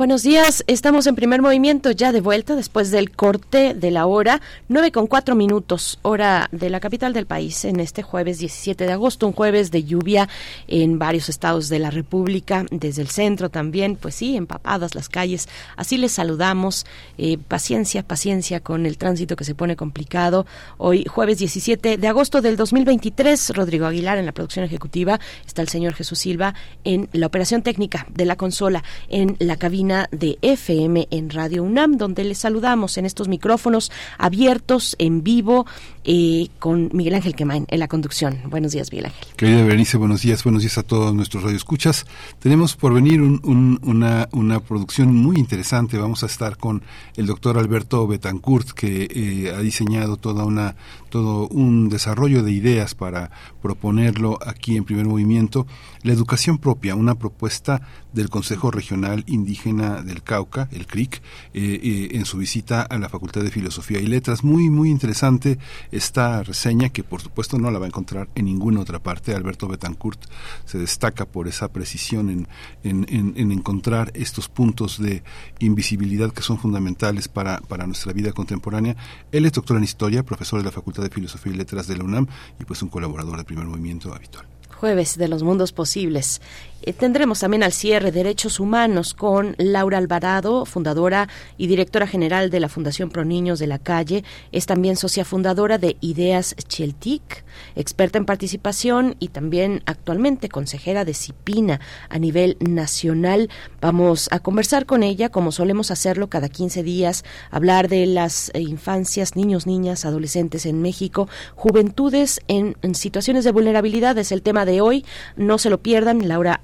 [0.00, 4.40] Buenos días, estamos en primer movimiento ya de vuelta después del corte de la hora,
[4.68, 8.92] 9 con 4 minutos, hora de la capital del país, en este jueves 17 de
[8.92, 10.26] agosto, un jueves de lluvia
[10.68, 15.50] en varios estados de la República, desde el centro también, pues sí, empapadas las calles,
[15.76, 16.86] así les saludamos,
[17.18, 20.46] eh, paciencia, paciencia con el tránsito que se pone complicado.
[20.78, 25.68] Hoy jueves 17 de agosto del 2023, Rodrigo Aguilar en la producción ejecutiva, está el
[25.68, 26.54] señor Jesús Silva
[26.84, 31.96] en la operación técnica de la consola, en la cabina de FM en Radio UNAM,
[31.96, 35.66] donde les saludamos en estos micrófonos abiertos en vivo
[36.04, 38.38] eh, con Miguel Ángel Quemain en la conducción.
[38.48, 39.26] Buenos días, Miguel Ángel.
[39.36, 42.06] Querida Berenice, buenos días, buenos días a todos nuestros radioescuchas.
[42.38, 45.98] Tenemos por venir una, una producción muy interesante.
[45.98, 46.82] Vamos a estar con
[47.16, 50.76] el doctor Alberto Betancourt, que eh, ha diseñado toda una,
[51.08, 55.66] todo un desarrollo de ideas para proponerlo aquí en primer movimiento.
[56.02, 61.22] La educación propia, una propuesta del Consejo Regional Indígena del Cauca, el CRIC,
[61.54, 64.44] eh, en su visita a la Facultad de Filosofía y Letras.
[64.44, 65.58] Muy, muy interesante
[65.90, 69.34] esta reseña que por supuesto no la va a encontrar en ninguna otra parte.
[69.34, 70.20] Alberto Betancourt
[70.64, 72.48] se destaca por esa precisión en,
[72.84, 75.22] en, en, encontrar estos puntos de
[75.58, 78.96] invisibilidad que son fundamentales para, para nuestra vida contemporánea.
[79.32, 82.04] Él es doctor en Historia, profesor de la Facultad de Filosofía y Letras de la
[82.04, 82.26] UNAM
[82.58, 84.46] y pues un colaborador del primer movimiento habitual
[84.80, 86.40] jueves de los mundos posibles.
[86.82, 91.28] Eh, tendremos también al cierre Derechos Humanos con Laura Alvarado, fundadora
[91.58, 94.24] y directora general de la Fundación Pro Niños de la Calle.
[94.50, 97.44] Es también socia fundadora de Ideas Cheltic,
[97.76, 103.50] experta en participación y también actualmente consejera de CIPINA a nivel nacional.
[103.82, 108.60] Vamos a conversar con ella, como solemos hacerlo cada 15 días, hablar de las eh,
[108.60, 114.16] infancias, niños, niñas, adolescentes en México, juventudes en, en situaciones de vulnerabilidad.
[114.16, 115.04] Es el tema de hoy.
[115.36, 116.26] No se lo pierdan.
[116.26, 116.58] Laura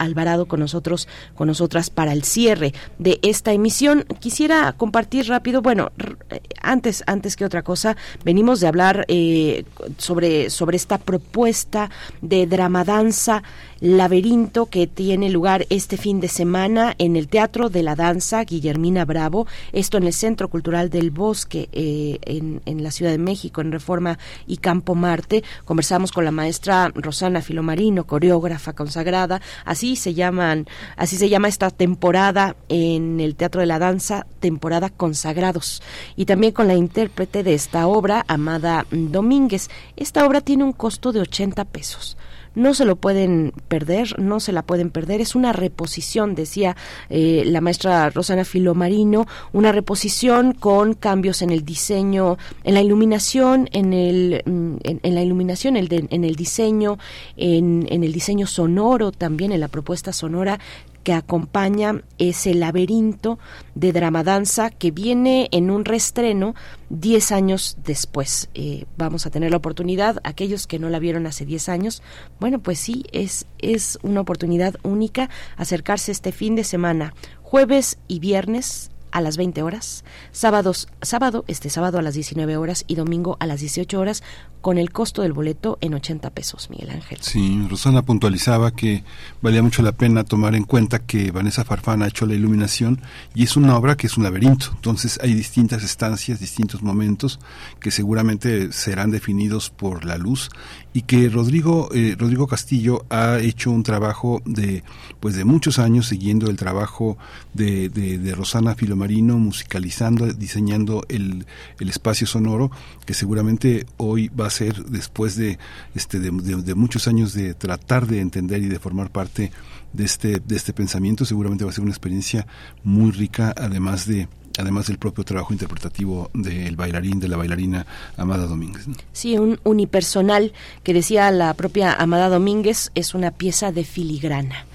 [0.46, 4.04] con nosotros, con nosotras para el cierre de esta emisión.
[4.20, 5.90] Quisiera compartir rápido, bueno,
[6.30, 9.64] eh, antes, antes que otra cosa, venimos de hablar eh,
[9.98, 13.42] sobre, sobre esta propuesta de dramadanza
[13.81, 19.05] laberinto que tiene lugar este fin de semana en el Teatro de la Danza Guillermina
[19.05, 23.73] Bravo, esto en el Centro Cultural del Bosque eh, en, la Ciudad de México, en
[23.73, 25.44] Reforma y Campo Marte.
[25.65, 30.66] Conversamos con la maestra Rosana Filomarino, coreógrafa consagrada, así se llaman,
[30.97, 35.82] así se llama esta temporada en el Teatro de la Danza, temporada consagrados,
[36.16, 39.69] y también con la intérprete de esta obra, Amada Domínguez.
[39.97, 42.16] Esta obra tiene un costo de 80 pesos
[42.56, 45.20] no se lo pueden perder, no se la pueden perder.
[45.20, 46.76] Es una reposición, decía
[47.08, 53.68] eh, la maestra Rosana Filomarino, una reposición con cambios en el diseño, en la iluminación,
[53.72, 56.98] en el mm, en, la iluminación, el en el diseño,
[57.36, 60.58] en, en el diseño sonoro también, en la propuesta sonora
[61.06, 63.38] que acompaña ese laberinto
[63.76, 66.56] de dramadanza que viene en un restreno
[66.90, 68.50] 10 años después.
[68.54, 72.02] Eh, vamos a tener la oportunidad, aquellos que no la vieron hace 10 años,
[72.40, 78.18] bueno, pues sí, es, es una oportunidad única acercarse este fin de semana, jueves y
[78.18, 83.36] viernes a las 20 horas, sábados, sábado, este sábado a las 19 horas y domingo
[83.40, 84.22] a las 18 horas,
[84.60, 87.18] con el costo del boleto en 80 pesos, Miguel Ángel.
[87.20, 89.04] Sí, Rosana puntualizaba que
[89.40, 93.00] valía mucho la pena tomar en cuenta que Vanessa Farfán ha hecho la iluminación
[93.34, 94.72] y es una obra que es un laberinto.
[94.74, 97.38] Entonces hay distintas estancias, distintos momentos
[97.78, 100.50] que seguramente serán definidos por la luz
[100.97, 104.82] y que Rodrigo eh, Rodrigo Castillo ha hecho un trabajo de
[105.20, 107.18] pues de muchos años siguiendo el trabajo
[107.52, 111.44] de, de, Rosana Filomarino musicalizando diseñando el,
[111.81, 112.70] el espacio sonoro
[113.05, 115.59] que seguramente hoy va a ser después de
[115.94, 119.52] este de, muchos años de tratar de entender y de formar parte
[119.93, 122.47] de este de este pensamiento seguramente va a ser una experiencia
[122.85, 128.46] muy rica además de además del propio trabajo interpretativo del bailarín, de la bailarina Amada
[128.46, 128.86] Domínguez.
[129.12, 130.52] Sí, un unipersonal
[130.82, 134.66] que decía la propia Amada Domínguez es una pieza de filigrana.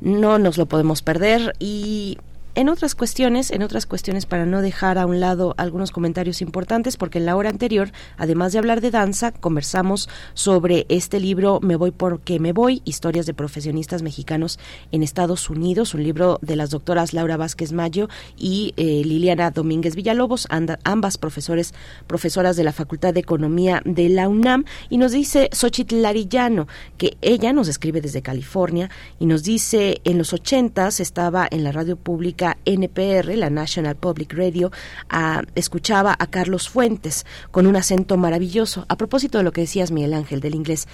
[0.00, 2.18] No nos lo podemos perder y
[2.54, 6.96] en otras cuestiones, en otras cuestiones para no dejar a un lado algunos comentarios importantes,
[6.96, 11.76] porque en la hora anterior, además de hablar de danza, conversamos sobre este libro Me
[11.76, 14.58] voy porque me voy, historias de profesionistas mexicanos
[14.92, 19.96] en Estados Unidos, un libro de las doctoras Laura Vázquez Mayo y eh, Liliana Domínguez
[19.96, 20.46] Villalobos,
[20.84, 21.74] ambas profesores,
[22.06, 26.68] profesoras de la Facultad de Economía de la UNAM, y nos dice Xochitl Larillano,
[26.98, 31.72] que ella nos escribe desde California, y nos dice en los ochentas estaba en la
[31.72, 34.70] radio pública NPR, la National Public Radio,
[35.54, 38.86] escuchaba a Carlos Fuentes con un acento maravilloso.
[38.88, 40.86] A propósito de lo que decías, Miguel Ángel, del inglés,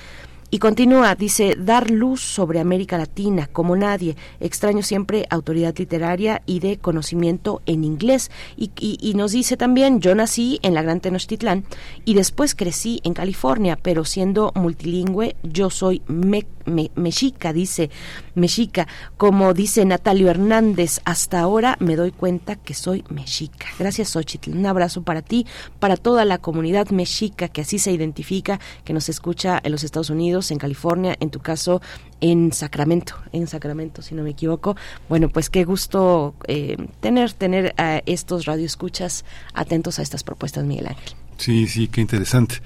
[0.53, 4.17] y continúa, dice, dar luz sobre América Latina como nadie.
[4.41, 8.33] Extraño siempre autoridad literaria y de conocimiento en inglés.
[8.57, 11.65] Y, y, nos dice también, yo nací en la Gran Tenochtitlán
[12.05, 17.91] y después crecí en California, pero siendo multilingüe, yo soy mexica, dice
[18.35, 18.89] mexica.
[19.17, 23.69] Como dice Natalio Hernández, hasta ahora me doy cuenta que soy mexica.
[23.79, 24.51] Gracias, Xochitl.
[24.51, 25.47] Un abrazo para ti,
[25.79, 30.11] para toda la comunidad mexica que así se identifica, que nos escucha en los Estados
[30.11, 31.83] Unidos en California, en tu caso
[32.21, 34.77] en Sacramento, en Sacramento, si no me equivoco.
[35.09, 40.87] Bueno, pues qué gusto eh, tener, tener a estos radioescuchas atentos a estas propuestas, Miguel
[40.89, 41.15] Ángel.
[41.37, 42.57] Sí, sí, qué interesante.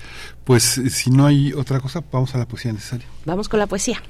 [0.44, 3.06] Pues eh, si no hay otra cosa, vamos a la poesía necesaria.
[3.24, 4.02] Vamos con la poesía.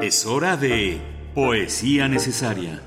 [0.00, 1.00] Es hora de
[1.34, 2.82] poesía necesaria.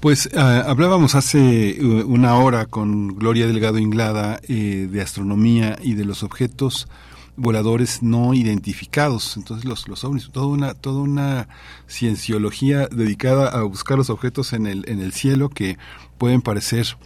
[0.00, 5.92] Pues ah, hablábamos hace uh, una hora con Gloria Delgado Inglada eh, de astronomía y
[5.92, 6.88] de los objetos
[7.36, 11.48] voladores no identificados, entonces los, los ovnis, toda una, toda una
[11.86, 15.76] cienciología dedicada a buscar los objetos en el, en el cielo que
[16.16, 16.96] pueden parecer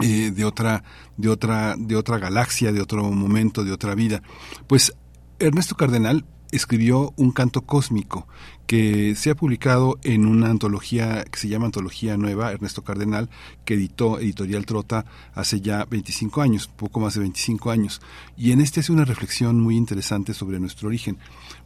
[0.00, 0.84] eh, de otra,
[1.18, 4.22] de otra, de otra galaxia, de otro momento, de otra vida.
[4.68, 4.94] Pues
[5.38, 8.26] Ernesto Cardenal escribió un canto cósmico
[8.72, 13.28] que se ha publicado en una antología que se llama Antología Nueva, Ernesto Cardenal,
[13.66, 15.04] que editó Editorial Trota
[15.34, 18.00] hace ya 25 años, poco más de 25 años.
[18.34, 21.18] Y en este hace una reflexión muy interesante sobre nuestro origen.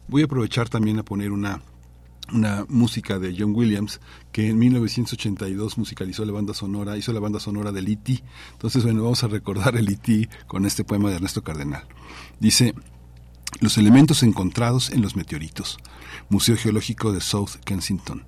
[0.09, 1.61] Voy a aprovechar también a poner una
[2.33, 4.01] una música de John Williams
[4.33, 8.21] que en 1982 musicalizó la banda sonora, hizo la banda sonora del E.T.
[8.51, 10.27] Entonces, bueno, vamos a recordar el E.T.
[10.45, 11.87] con este poema de Ernesto Cardenal.
[12.37, 12.75] Dice,
[13.59, 15.77] los elementos encontrados en los meteoritos.
[16.29, 18.25] Museo Geológico de South Kensington.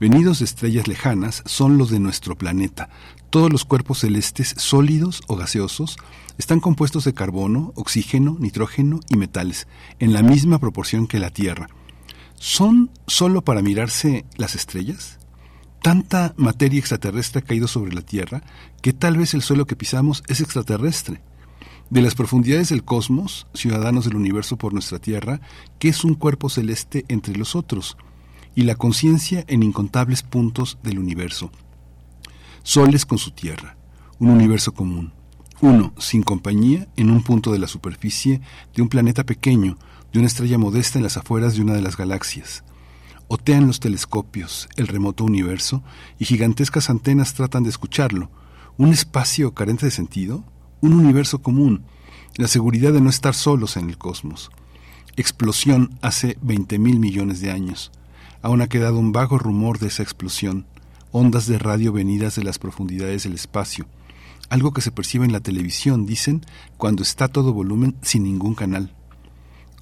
[0.00, 2.88] Venidos de estrellas lejanas son los de nuestro planeta.
[3.30, 5.96] Todos los cuerpos celestes, sólidos o gaseosos,
[6.38, 9.66] están compuestos de carbono, oxígeno, nitrógeno y metales,
[9.98, 11.68] en la misma proporción que la Tierra.
[12.36, 15.18] ¿Son solo para mirarse las estrellas?
[15.82, 18.42] Tanta materia extraterrestre ha caído sobre la Tierra
[18.82, 21.20] que tal vez el suelo que pisamos es extraterrestre
[21.90, 25.40] de las profundidades del cosmos, ciudadanos del universo por nuestra tierra,
[25.78, 27.96] que es un cuerpo celeste entre los otros,
[28.54, 31.50] y la conciencia en incontables puntos del universo.
[32.62, 33.76] Soles con su tierra,
[34.18, 35.12] un universo común.
[35.60, 38.40] Uno, sin compañía, en un punto de la superficie
[38.74, 39.78] de un planeta pequeño,
[40.12, 42.64] de una estrella modesta en las afueras de una de las galaxias.
[43.26, 45.82] Otean los telescopios, el remoto universo,
[46.18, 48.30] y gigantescas antenas tratan de escucharlo.
[48.76, 50.44] ¿Un espacio carente de sentido?
[50.80, 51.82] Un universo común,
[52.36, 54.50] la seguridad de no estar solos en el cosmos.
[55.16, 57.90] Explosión hace 20 mil millones de años.
[58.42, 60.66] Aún ha quedado un vago rumor de esa explosión,
[61.10, 63.86] ondas de radio venidas de las profundidades del espacio,
[64.48, 66.44] algo que se percibe en la televisión, dicen,
[66.76, 68.94] cuando está todo volumen sin ningún canal.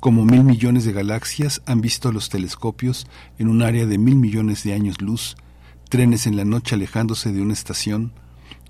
[0.00, 3.06] Como mil millones de galaxias han visto los telescopios
[3.38, 5.36] en un área de mil millones de años luz,
[5.88, 8.12] trenes en la noche alejándose de una estación,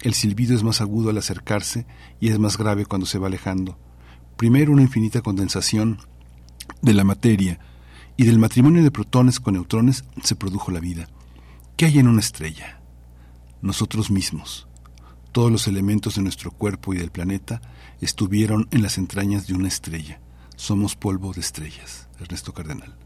[0.00, 1.86] el silbido es más agudo al acercarse
[2.20, 3.78] y es más grave cuando se va alejando.
[4.36, 5.98] Primero una infinita condensación
[6.82, 7.58] de la materia
[8.16, 11.08] y del matrimonio de protones con neutrones se produjo la vida.
[11.76, 12.80] ¿Qué hay en una estrella?
[13.62, 14.66] Nosotros mismos.
[15.32, 17.60] Todos los elementos de nuestro cuerpo y del planeta
[18.00, 20.20] estuvieron en las entrañas de una estrella.
[20.56, 22.08] Somos polvo de estrellas.
[22.18, 23.05] Ernesto Cardenal.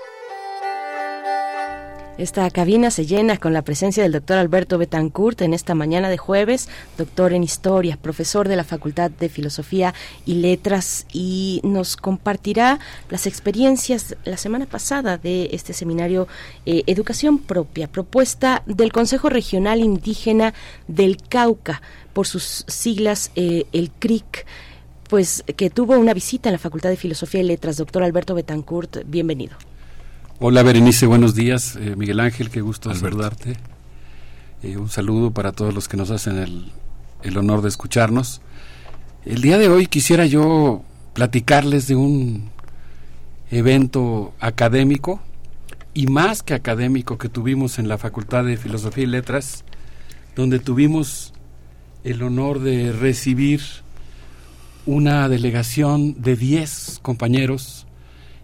[2.21, 6.19] Esta cabina se llena con la presencia del doctor Alberto Betancourt en esta mañana de
[6.19, 12.77] jueves, doctor en historia, profesor de la Facultad de Filosofía y Letras y nos compartirá
[13.09, 16.27] las experiencias la semana pasada de este seminario
[16.67, 20.53] eh, Educación Propia, propuesta del Consejo Regional Indígena
[20.87, 21.81] del Cauca,
[22.13, 24.45] por sus siglas eh, el CRIC
[25.09, 27.77] pues que tuvo una visita en la Facultad de Filosofía y Letras.
[27.77, 29.57] Doctor Alberto Betancourt, bienvenido.
[30.43, 31.75] Hola Berenice, buenos días.
[31.75, 33.57] Eh, Miguel Ángel, qué gusto saludarte.
[34.63, 36.71] Eh, un saludo para todos los que nos hacen el,
[37.21, 38.41] el, honor de escucharnos.
[39.23, 40.81] El día de hoy quisiera yo
[41.13, 42.49] platicarles de un
[43.51, 45.21] evento académico
[45.93, 49.63] y más que académico que tuvimos en la Facultad de Filosofía y Letras,
[50.35, 51.33] donde tuvimos
[52.03, 53.61] el honor de recibir
[54.87, 57.85] una delegación de 10 compañeros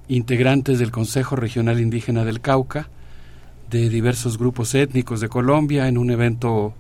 [0.08, 2.90] integrantes del Consejo Regional Indígena del Cauca,
[3.70, 6.74] de diversos grupos étnicos de Colombia, en un evento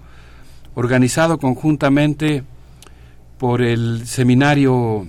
[0.76, 2.44] organizado conjuntamente
[3.38, 5.08] por el seminario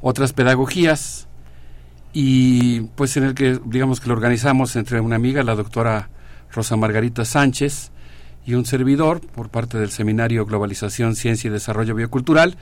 [0.00, 1.28] Otras Pedagogías
[2.12, 6.10] y pues en el que digamos que lo organizamos entre una amiga, la doctora
[6.50, 7.90] Rosa Margarita Sánchez,
[8.44, 12.56] y un servidor por parte del seminario Globalización, Ciencia y Desarrollo Biocultural,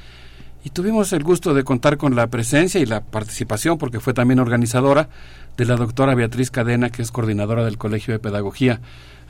[0.65, 4.41] y tuvimos el gusto de contar con la presencia y la participación, porque fue también
[4.41, 5.09] organizadora,
[5.57, 8.81] de la doctora Beatriz Cadena, que es coordinadora del Colegio de Pedagogía.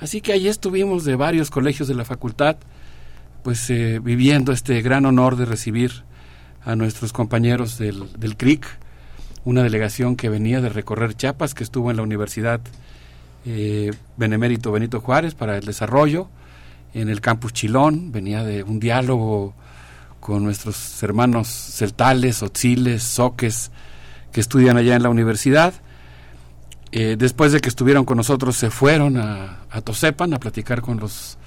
[0.01, 2.57] Así que ahí estuvimos de varios colegios de la facultad,
[3.43, 6.05] pues eh, viviendo este gran honor de recibir
[6.65, 8.67] a nuestros compañeros del, del CRIC,
[9.45, 12.61] una delegación que venía de recorrer Chiapas, que estuvo en la Universidad
[13.47, 16.29] eh, Benemérito Benito Juárez para el desarrollo,
[16.93, 19.55] en el campus Chilón, venía de un diálogo
[20.21, 23.71] con nuestros hermanos celtales, otziles, soques,
[24.33, 25.75] que estudian allá en la universidad.
[26.93, 31.01] Eh, después de que estuvieron con nosotros, se fueron a, a Tosepan a platicar con
[31.01, 31.39] los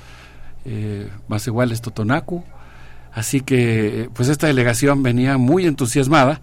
[0.65, 2.43] eh, más iguales Totonacu.
[3.13, 6.41] Así que, pues esta delegación venía muy entusiasmada.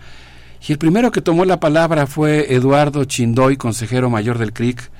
[0.66, 4.90] Y el primero que tomó la palabra fue Eduardo Chindoy, consejero mayor del CRIC,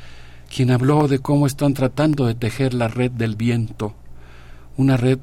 [0.52, 3.94] quien habló de cómo están tratando de tejer la red del viento,
[4.76, 5.18] una red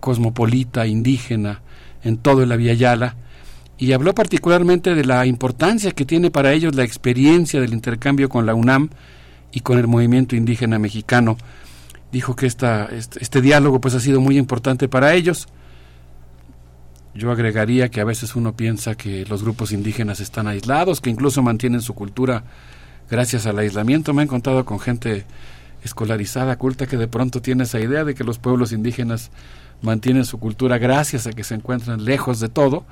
[0.00, 1.60] cosmopolita, indígena,
[2.02, 3.16] en todo el Yala,
[3.78, 8.44] y habló particularmente de la importancia que tiene para ellos la experiencia del intercambio con
[8.44, 8.90] la UNAM
[9.52, 11.36] y con el movimiento indígena mexicano.
[12.10, 15.46] Dijo que esta, este, este diálogo pues ha sido muy importante para ellos.
[17.14, 21.42] Yo agregaría que a veces uno piensa que los grupos indígenas están aislados, que incluso
[21.42, 22.44] mantienen su cultura
[23.10, 24.12] gracias al aislamiento.
[24.12, 25.24] Me he encontrado con gente
[25.82, 29.30] escolarizada, culta, que de pronto tiene esa idea de que los pueblos indígenas
[29.82, 32.84] mantienen su cultura gracias a que se encuentran lejos de todo,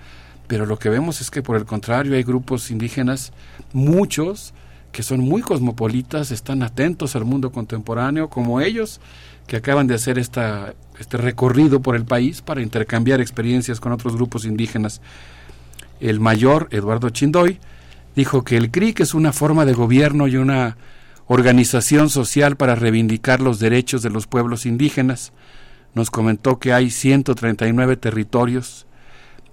[0.46, 3.32] pero lo que vemos es que por el contrario hay grupos indígenas,
[3.72, 4.54] muchos,
[4.92, 9.00] que son muy cosmopolitas, están atentos al mundo contemporáneo, como ellos,
[9.46, 14.16] que acaban de hacer esta, este recorrido por el país para intercambiar experiencias con otros
[14.16, 15.00] grupos indígenas.
[16.00, 17.58] El mayor, Eduardo Chindoy,
[18.14, 20.76] dijo que el CRIC es una forma de gobierno y una
[21.26, 25.32] organización social para reivindicar los derechos de los pueblos indígenas,
[25.96, 28.86] nos comentó que hay 139 territorios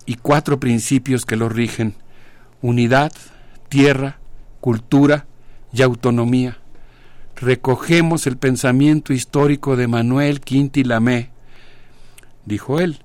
[0.05, 1.95] y cuatro principios que los rigen,
[2.61, 3.13] unidad,
[3.69, 4.19] tierra,
[4.59, 5.25] cultura
[5.71, 6.57] y autonomía.
[7.37, 11.29] Recogemos el pensamiento histórico de Manuel Quinti Lamé,
[12.45, 12.99] dijo él.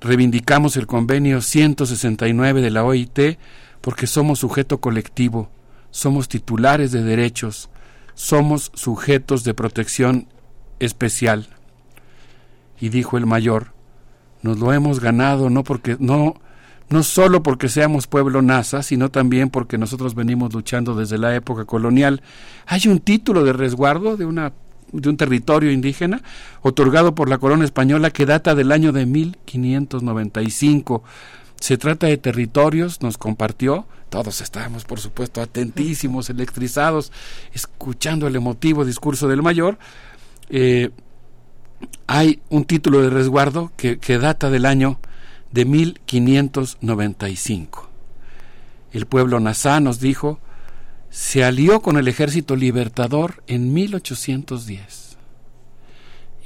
[0.00, 3.38] Reivindicamos el convenio 169 de la OIT
[3.80, 5.50] porque somos sujeto colectivo,
[5.92, 7.70] somos titulares de derechos,
[8.14, 10.26] somos sujetos de protección
[10.80, 11.46] especial
[12.80, 13.72] y dijo el mayor,
[14.42, 16.34] nos lo hemos ganado no porque no
[16.88, 21.64] no solo porque seamos pueblo NASA, sino también porque nosotros venimos luchando desde la época
[21.64, 22.20] colonial.
[22.66, 24.52] Hay un título de resguardo de una
[24.92, 26.20] de un territorio indígena
[26.62, 31.04] otorgado por la corona española que data del año de 1595.
[31.60, 37.12] Se trata de territorios, nos compartió, todos estábamos por supuesto atentísimos, electrizados,
[37.52, 39.78] escuchando el emotivo discurso del mayor.
[40.48, 40.90] Eh,
[42.06, 44.98] hay un título de resguardo que, data del año
[45.52, 47.88] de 1595.
[48.92, 50.40] El pueblo nazá, nos dijo,
[51.10, 55.16] se alió con el ejército libertador en 1810.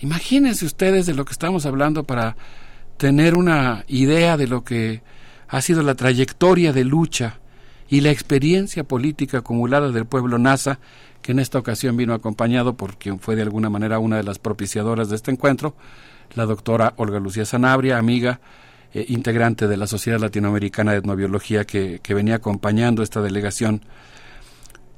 [0.00, 2.36] Imagínense ustedes de lo que estamos hablando para
[2.96, 5.02] tener una idea de lo que
[5.48, 7.40] ha sido la trayectoria de lucha
[7.88, 10.78] y la experiencia política acumulada del pueblo NASA,
[11.24, 14.38] que en esta ocasión vino acompañado por quien fue de alguna manera una de las
[14.38, 15.74] propiciadoras de este encuentro,
[16.34, 18.40] la doctora Olga Lucía Sanabria, amiga,
[18.92, 23.80] eh, integrante de la Sociedad Latinoamericana de Etnobiología que, que venía acompañando esta delegación,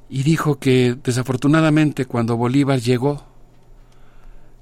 [0.08, 3.22] y dijo que desafortunadamente cuando Bolívar llegó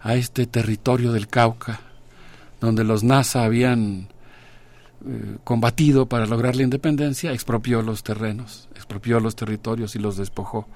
[0.00, 1.80] a este territorio del Cauca,
[2.60, 4.08] donde los NASA habían
[5.06, 10.68] eh, combatido para lograr la independencia, expropió los terrenos, expropió los territorios y los despojó.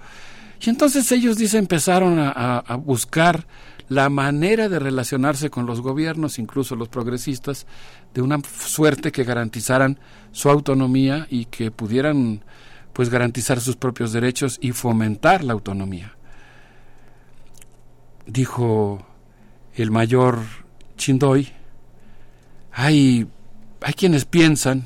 [0.60, 3.46] Y entonces ellos, dice, empezaron a, buscar
[3.88, 7.66] la manera de relacionarse con los gobiernos, incluso los progresistas,
[8.12, 9.98] de una suerte que garantizaran
[10.32, 12.42] su autonomía y que pudieran
[12.92, 16.16] pues garantizar sus propios derechos y fomentar la autonomía.
[18.26, 19.06] Dijo
[19.74, 20.40] el mayor
[20.96, 21.48] Chindoy,
[22.72, 23.26] hay,
[23.80, 24.84] hay quienes piensan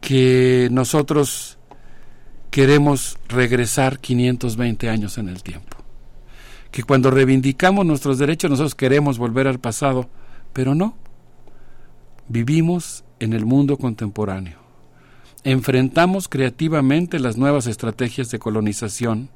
[0.00, 1.58] que nosotros
[2.54, 5.76] queremos regresar 520 años en el tiempo.
[6.70, 10.08] Que cuando reivindicamos nuestros derechos nosotros queremos volver al pasado,
[10.52, 10.96] pero no.
[12.28, 14.58] Vivimos en el mundo contemporáneo.
[15.42, 19.30] Enfrentamos creativamente las nuevas estrategias de colonización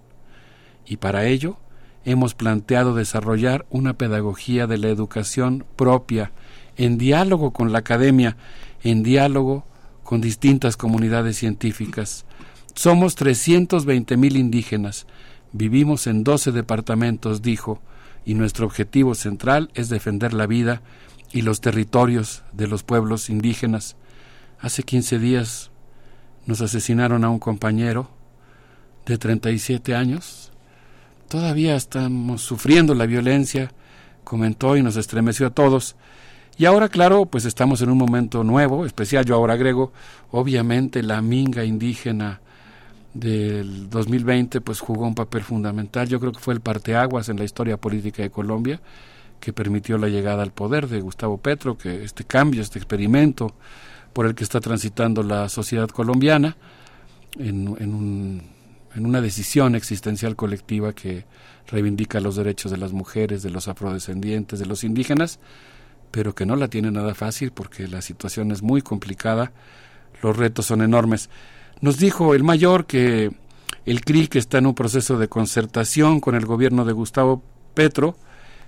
[0.87, 1.59] y para ello
[2.05, 6.31] hemos planteado desarrollar una pedagogía de la educación propia,
[6.77, 8.37] en diálogo con la academia,
[8.85, 9.67] en diálogo
[10.05, 12.25] con distintas comunidades científicas.
[12.79, 15.09] Somos 320 mil indígenas,
[15.51, 17.81] vivimos en 12 departamentos, dijo,
[18.25, 20.81] y nuestro objetivo central es defender la vida
[21.33, 23.97] y los territorios de los pueblos indígenas.
[24.61, 25.73] Hace 15 días
[26.47, 28.11] nos asesinaron a un compañero
[29.07, 30.53] de 37 años.
[31.27, 33.73] Todavía estamos sufriendo la violencia,
[34.23, 35.97] comentó y nos estremeció a todos.
[36.57, 39.93] Y ahora, claro, pues estamos en un momento nuevo, especial, yo ahora agrego,
[40.31, 42.41] obviamente la minga indígena
[43.15, 47.45] del 2020 pues jugó un papel fundamental, yo creo que fue el parteaguas en la
[47.45, 48.81] historia política de Colombia
[49.41, 53.55] que permitió la llegada al poder de Gustavo Petro, que este cambio, este experimento
[54.13, 56.57] por el que está transitando la sociedad colombiana
[57.39, 58.43] en, en,
[58.95, 61.25] en una decisión existencial colectiva que
[61.69, 65.39] reivindica los derechos de las mujeres, de los afrodescendientes, de los indígenas,
[66.11, 69.53] pero que no la tiene nada fácil porque la situación es muy complicada,
[70.23, 71.29] los retos son enormes.
[71.81, 73.31] Nos dijo el mayor que
[73.87, 77.43] el CRIC está en un proceso de concertación con el gobierno de Gustavo
[77.75, 78.17] Petro,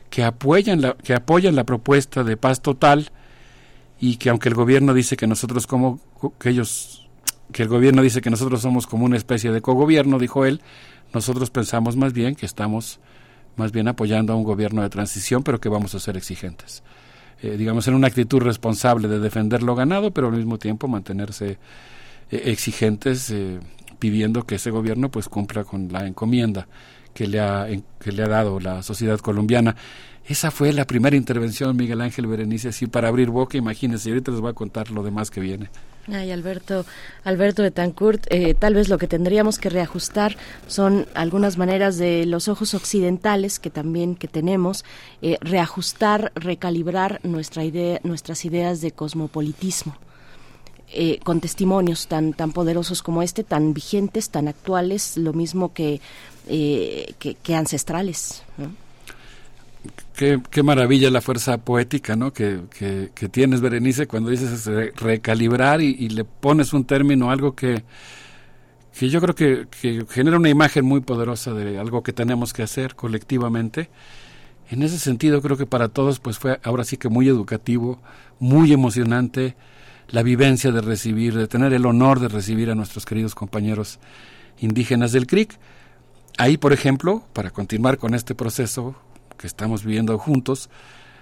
[0.08, 3.10] que apoyan la, que apoyan la propuesta de paz total
[4.00, 6.00] y que aunque el gobierno dice que nosotros como
[6.38, 7.08] que ellos
[7.52, 10.60] que el gobierno dice que nosotros somos como una especie de cogobierno, dijo él,
[11.12, 13.00] nosotros pensamos más bien que estamos
[13.56, 16.82] más bien apoyando a un gobierno de transición, pero que vamos a ser exigentes.
[17.42, 21.58] Eh, digamos, en una actitud responsable de defender lo ganado, pero al mismo tiempo mantenerse
[22.30, 23.60] eh, exigentes, eh,
[23.98, 26.66] pidiendo que ese gobierno pues cumpla con la encomienda
[27.14, 27.66] que le ha,
[27.98, 29.76] que le ha dado la sociedad colombiana.
[30.26, 34.40] Esa fue la primera intervención, Miguel Ángel Berenice, así para abrir boca, imagínense, ahorita les
[34.40, 35.70] voy a contar lo demás que viene.
[36.08, 36.86] Ay, Alberto,
[37.24, 40.36] Alberto de Tancourt, eh, tal vez lo que tendríamos que reajustar
[40.66, 44.84] son algunas maneras de los ojos occidentales que también que tenemos,
[45.20, 49.96] eh, reajustar, recalibrar nuestra idea, nuestras ideas de cosmopolitismo.
[50.92, 56.00] Eh, con testimonios tan tan poderosos como este, tan vigentes, tan actuales, lo mismo que,
[56.48, 58.42] eh, que, ancestrales.
[60.16, 62.32] Qué, qué, maravilla la fuerza poética ¿no?
[62.32, 62.62] que,
[63.14, 67.84] que, tienes, Berenice, cuando dices recalibrar y, le pones un término, algo que,
[68.98, 72.64] que yo creo que, que genera una imagen muy poderosa de algo que tenemos que
[72.64, 73.90] hacer colectivamente.
[74.70, 78.00] En ese sentido, creo que para todos pues fue ahora sí que muy educativo,
[78.40, 79.54] muy emocionante
[80.10, 83.98] la vivencia de recibir, de tener el honor de recibir a nuestros queridos compañeros
[84.58, 85.56] indígenas del CRIC.
[86.38, 88.94] Ahí, por ejemplo, para continuar con este proceso
[89.36, 90.68] que estamos viviendo juntos,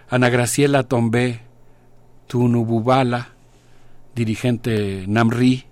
[0.09, 1.41] Ana Graciela Tombé
[2.27, 3.29] Tunububala,
[4.15, 5.65] dirigente NAMRI,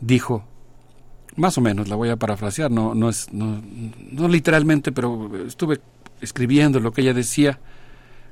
[0.00, 0.44] dijo,
[1.36, 3.62] más o menos, la voy a parafrasear, no, no, es, no,
[4.10, 5.80] no literalmente, pero estuve
[6.20, 7.60] escribiendo lo que ella decía,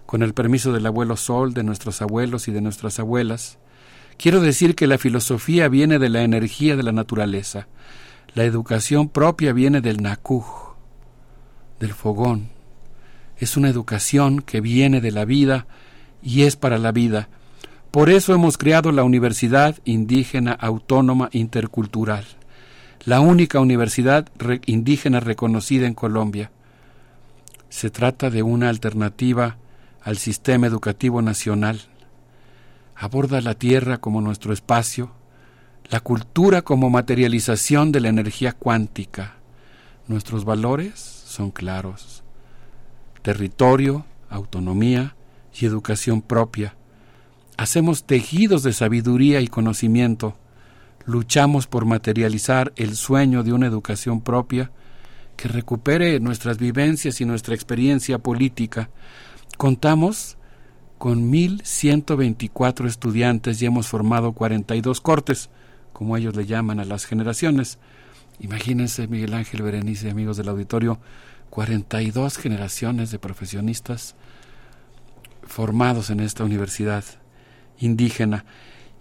[0.06, 3.58] con el permiso del abuelo Sol, de nuestros abuelos y de nuestras abuelas,
[4.18, 7.68] Quiero decir que la filosofía viene de la energía de la naturaleza.
[8.34, 10.74] La educación propia viene del nakuj,
[11.78, 12.48] del fogón.
[13.38, 15.68] Es una educación que viene de la vida
[16.20, 17.28] y es para la vida.
[17.92, 22.24] Por eso hemos creado la Universidad Indígena Autónoma Intercultural,
[23.04, 24.28] la única universidad
[24.66, 26.50] indígena reconocida en Colombia.
[27.68, 29.58] Se trata de una alternativa
[30.02, 31.82] al sistema educativo nacional
[32.98, 35.12] aborda la tierra como nuestro espacio,
[35.88, 39.36] la cultura como materialización de la energía cuántica.
[40.08, 42.24] Nuestros valores son claros.
[43.22, 45.14] Territorio, autonomía
[45.58, 46.74] y educación propia.
[47.56, 50.36] Hacemos tejidos de sabiduría y conocimiento.
[51.06, 54.72] Luchamos por materializar el sueño de una educación propia
[55.36, 58.90] que recupere nuestras vivencias y nuestra experiencia política.
[59.56, 60.37] Contamos
[60.98, 65.48] con 1.124 estudiantes y hemos formado 42 cortes,
[65.92, 67.78] como ellos le llaman a las generaciones.
[68.40, 70.98] Imagínense, Miguel Ángel Berenice, amigos del auditorio,
[71.50, 74.14] 42 generaciones de profesionistas
[75.42, 77.04] formados en esta universidad
[77.78, 78.44] indígena.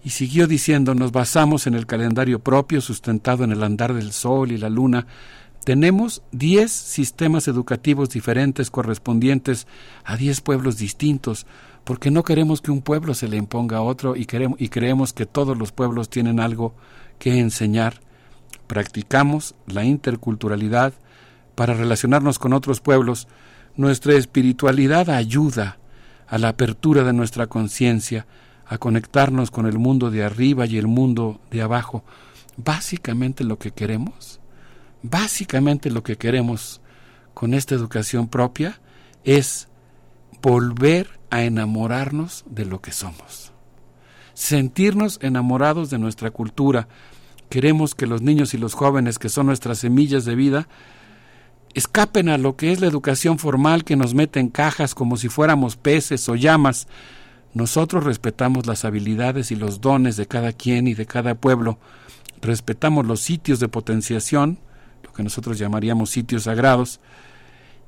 [0.04, 4.52] Y siguió diciendo, nos basamos en el calendario propio sustentado en el andar del sol
[4.52, 5.06] y la luna.
[5.64, 9.66] Tenemos 10 sistemas educativos diferentes correspondientes
[10.04, 11.46] a 10 pueblos distintos,
[11.88, 15.14] porque no queremos que un pueblo se le imponga a otro y, queremos, y creemos
[15.14, 16.74] que todos los pueblos tienen algo
[17.18, 18.02] que enseñar.
[18.66, 20.92] Practicamos la interculturalidad
[21.54, 23.26] para relacionarnos con otros pueblos.
[23.74, 25.78] Nuestra espiritualidad ayuda
[26.26, 28.26] a la apertura de nuestra conciencia,
[28.66, 32.04] a conectarnos con el mundo de arriba y el mundo de abajo.
[32.58, 34.40] Básicamente lo que queremos,
[35.02, 36.82] básicamente lo que queremos
[37.32, 38.78] con esta educación propia
[39.24, 39.67] es
[40.42, 43.52] volver a enamorarnos de lo que somos.
[44.34, 46.88] Sentirnos enamorados de nuestra cultura.
[47.48, 50.68] Queremos que los niños y los jóvenes, que son nuestras semillas de vida,
[51.74, 55.28] escapen a lo que es la educación formal que nos mete en cajas como si
[55.28, 56.86] fuéramos peces o llamas.
[57.54, 61.78] Nosotros respetamos las habilidades y los dones de cada quien y de cada pueblo.
[62.40, 64.58] Respetamos los sitios de potenciación,
[65.02, 67.00] lo que nosotros llamaríamos sitios sagrados,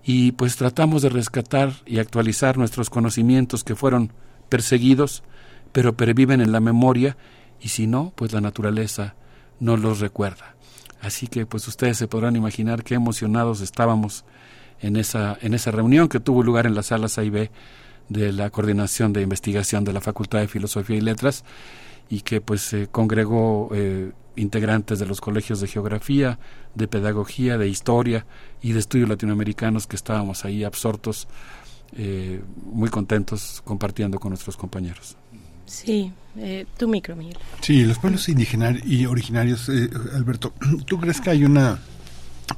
[0.04, 4.12] y pues tratamos de rescatar y actualizar nuestros conocimientos que fueron
[4.48, 5.22] perseguidos,
[5.72, 7.16] pero perviven en la memoria
[7.60, 9.14] y si no, pues la naturaleza
[9.60, 10.56] no los recuerda.
[11.00, 14.24] Así que pues ustedes se podrán imaginar qué emocionados estábamos
[14.80, 17.50] en esa, en esa reunión que tuvo lugar en la sala B
[18.08, 21.44] de la Coordinación de Investigación de la Facultad de Filosofía y Letras
[22.08, 26.38] y que pues se congregó eh, integrantes de los colegios de geografía,
[26.74, 28.26] de pedagogía, de historia
[28.62, 31.28] y de estudios latinoamericanos que estábamos ahí absortos,
[31.96, 35.16] eh, muy contentos compartiendo con nuestros compañeros.
[35.66, 37.36] Sí, eh, tu micro, Miguel.
[37.60, 40.52] Sí, los pueblos indígenas y originarios, eh, Alberto,
[40.86, 41.78] ¿tú crees que hay una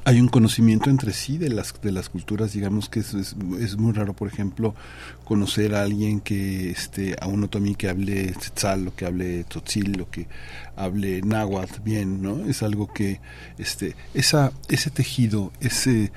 [0.05, 3.93] hay un conocimiento entre sí de las de las culturas digamos que es, es, muy
[3.93, 4.75] raro por ejemplo
[5.23, 10.01] conocer a alguien que este a un otomí que hable tzetzal o que hable tzotzil
[10.01, 10.27] o que
[10.75, 13.21] hable náhuatl bien no es algo que
[13.57, 16.11] este esa ese tejido ese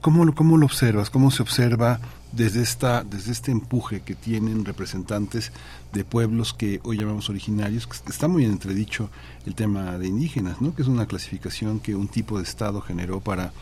[0.00, 2.00] cómo cómo lo observas cómo se observa
[2.32, 5.52] desde esta desde este empuje que tienen representantes
[5.92, 9.10] de pueblos que hoy llamamos originarios, está muy entredicho
[9.46, 10.74] el tema de indígenas, ¿no?
[10.74, 13.52] que es una clasificación que un tipo de Estado generó para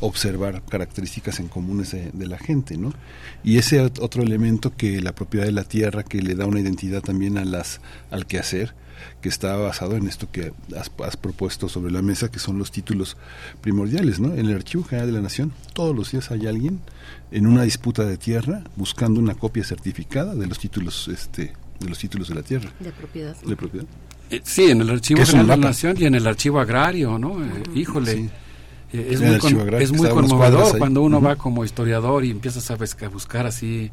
[0.00, 2.76] observar características en comunes de, la gente.
[2.76, 2.92] ¿no?
[3.42, 7.00] Y ese otro elemento que la propiedad de la tierra, que le da una identidad
[7.02, 8.74] también a las, al quehacer,
[9.20, 12.72] que está basado en esto que has, has, propuesto sobre la mesa, que son los
[12.72, 13.16] títulos
[13.60, 14.34] primordiales, ¿no?
[14.34, 16.80] En el Archivo General de la Nación, todos los días hay alguien
[17.30, 21.98] en una disputa de tierra buscando una copia certificada de los títulos este, de los
[21.98, 22.70] títulos de la tierra.
[22.80, 23.36] De propiedad.
[23.36, 23.86] De propiedad.
[24.30, 27.42] Eh, sí, en el Archivo de la Nación y en el Archivo Agrario, ¿no?
[27.42, 28.30] Eh, híjole.
[28.92, 32.76] Eh, es, muy es, muy conmovedor cuando uno va como historiador y empiezas a,
[33.08, 33.90] buscar así,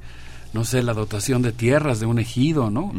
[0.54, 2.94] no sé, la dotación de tierras de un ejido, ¿no?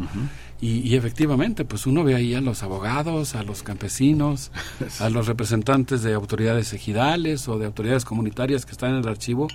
[0.61, 4.51] y, efectivamente, pues uno ve ahí a los abogados, a los campesinos,
[4.99, 9.47] a los representantes de autoridades ejidales o de autoridades comunitarias que están en el archivo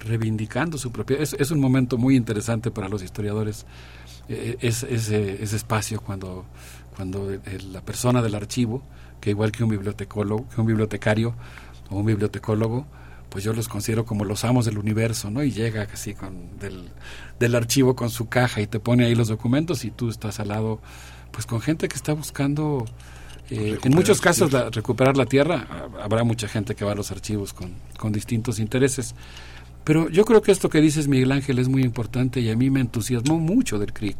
[0.00, 1.22] reivindicando su propiedad.
[1.22, 3.66] Es, es un momento muy interesante para los historiadores
[4.28, 6.44] ese, ese, espacio cuando,
[6.96, 7.30] cuando
[7.70, 8.82] la persona del archivo,
[9.20, 11.34] que igual que un bibliotecólogo, que un bibliotecario
[11.90, 12.86] o un bibliotecólogo,
[13.28, 15.42] pues yo los considero como los amos del universo, ¿no?
[15.42, 16.88] Y llega así con del,
[17.40, 20.48] del archivo con su caja y te pone ahí los documentos y tú estás al
[20.48, 20.80] lado,
[21.32, 22.86] pues con gente que está buscando,
[23.50, 25.66] eh, en muchos casos, recuperar la tierra.
[26.00, 29.14] Habrá mucha gente que va a los archivos con, con distintos intereses.
[29.84, 32.70] Pero yo creo que esto que dices, Miguel Ángel, es muy importante y a mí
[32.70, 34.16] me entusiasmó mucho del CRIC.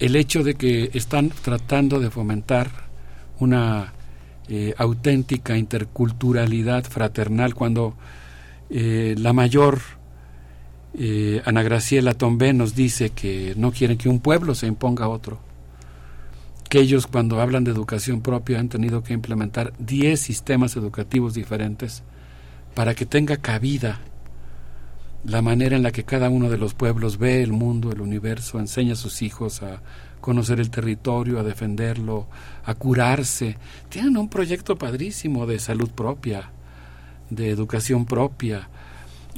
[0.00, 2.70] El hecho de que están tratando de fomentar
[3.38, 3.92] una
[4.48, 7.94] eh, auténtica interculturalidad fraternal cuando
[8.70, 9.80] eh, la mayor
[10.94, 15.08] eh, Ana Graciela Tombé nos dice que no quieren que un pueblo se imponga a
[15.08, 15.40] otro.
[16.70, 22.02] Que ellos cuando hablan de educación propia han tenido que implementar 10 sistemas educativos diferentes
[22.74, 24.00] para que tenga cabida
[25.24, 28.58] la manera en la que cada uno de los pueblos ve el mundo, el universo,
[28.58, 29.80] enseña a sus hijos a
[30.20, 32.26] conocer el territorio, a defenderlo,
[32.64, 33.56] a curarse.
[33.88, 36.50] Tienen un proyecto padrísimo de salud propia,
[37.30, 38.68] de educación propia.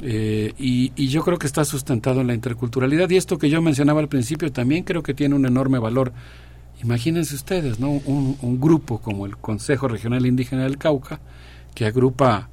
[0.01, 3.09] Eh, y, yo creo que está sustentado en la interculturalidad.
[3.09, 6.13] Y esto que yo mencionaba al principio también creo que tiene un enorme valor.
[6.83, 7.89] Imagínense ustedes, ¿no?
[7.91, 11.19] Un, un grupo como el Consejo Regional Indígena del Cauca,
[11.73, 12.49] que agrupa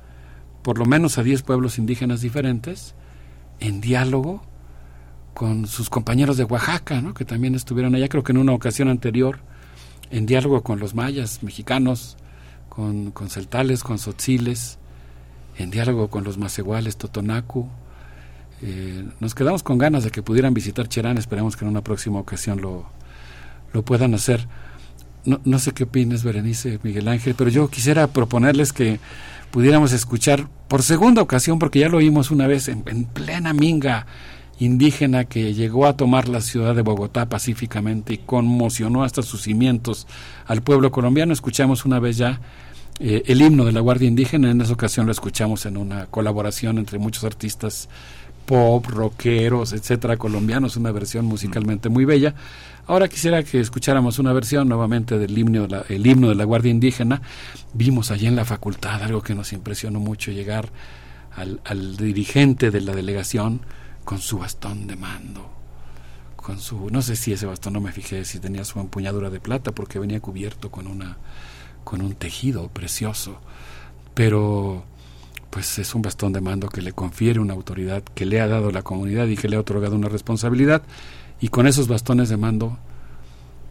[0.63, 2.95] por lo menos a 10 pueblos indígenas diferentes,
[3.63, 4.43] en diálogo
[5.35, 7.15] con sus compañeros de Oaxaca, ¿no?
[7.15, 9.39] que también estuvieron allá, creo que en una ocasión anterior,
[10.11, 12.17] en diálogo con los mayas mexicanos,
[12.69, 14.79] con, con celtales, con sotziles,
[15.57, 17.69] en diálogo con los macehuales, Totonacu.
[18.63, 22.19] Eh, nos quedamos con ganas de que pudieran visitar Cherán, esperemos que en una próxima
[22.19, 22.87] ocasión lo,
[23.73, 24.47] lo puedan hacer.
[25.25, 28.99] No, no sé qué opinas, Berenice, Miguel Ángel, pero yo quisiera proponerles que
[29.53, 34.07] pudiéramos escuchar por segunda ocasión, porque ya lo oímos una vez en, en plena minga
[34.59, 40.07] indígena que llegó a tomar la ciudad de Bogotá pacíficamente y conmocionó hasta sus cimientos
[40.47, 41.33] al pueblo colombiano.
[41.33, 42.41] Escuchamos una vez ya
[42.99, 46.79] eh, el himno de la Guardia Indígena, en esa ocasión lo escuchamos en una colaboración
[46.79, 47.89] entre muchos artistas
[48.47, 52.35] pop, rockeros, etcétera, colombianos, una versión musicalmente muy bella.
[52.87, 56.71] Ahora quisiera que escucháramos una versión nuevamente del himno la, el himno de la Guardia
[56.71, 57.23] Indígena.
[57.75, 60.71] Vimos allí en la facultad algo que nos impresionó mucho, llegar
[61.37, 63.61] al, al dirigente de la delegación
[64.05, 65.49] con su bastón de mando,
[66.35, 69.39] con su, no sé si ese bastón, no me fijé si tenía su empuñadura de
[69.39, 71.19] plata porque venía cubierto con una,
[71.85, 73.39] con un tejido precioso,
[74.15, 74.85] pero
[75.51, 78.73] pues es un bastón de mando que le confiere una autoridad que le ha dado
[78.73, 80.83] la comunidad y que le ha otorgado una responsabilidad
[81.43, 82.79] y con esos bastones de mando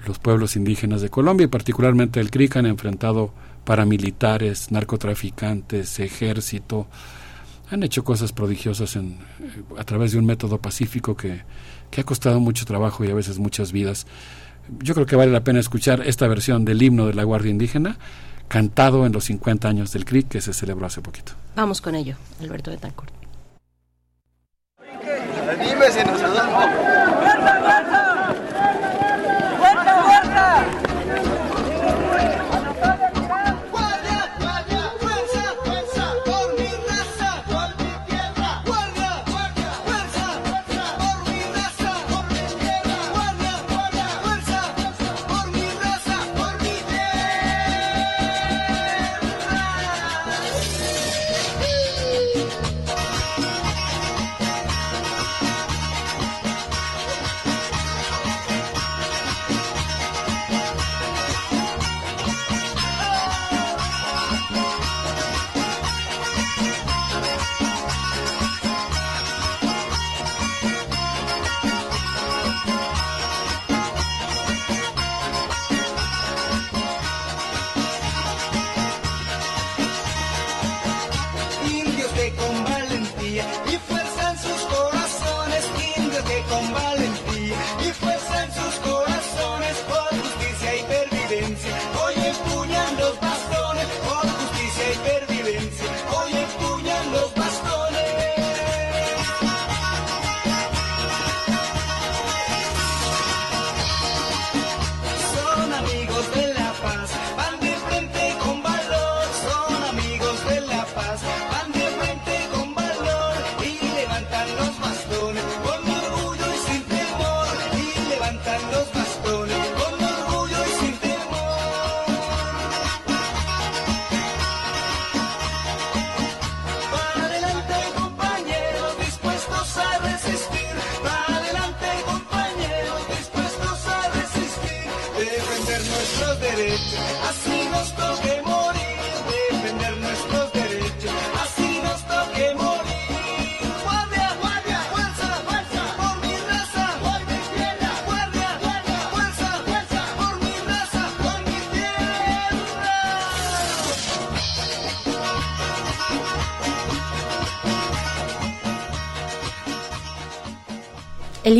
[0.05, 3.33] los pueblos indígenas de Colombia y particularmente el CRIC han enfrentado
[3.63, 6.87] paramilitares, narcotraficantes, ejército,
[7.69, 9.19] han hecho cosas prodigiosas en,
[9.77, 11.43] a través de un método pacífico que,
[11.89, 14.05] que ha costado mucho trabajo y a veces muchas vidas.
[14.79, 17.97] Yo creo que vale la pena escuchar esta versión del himno de la Guardia Indígena
[18.49, 21.31] cantado en los 50 años del CRIC que se celebró hace poquito.
[21.55, 22.77] Vamos con ello, Alberto de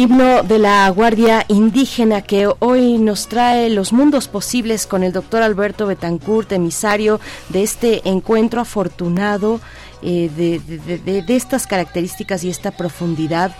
[0.01, 5.43] himno de la Guardia Indígena que hoy nos trae los mundos posibles con el doctor
[5.43, 9.61] Alberto Betancourt, emisario de este encuentro afortunado
[10.01, 13.55] eh, de, estas características y esta profundidad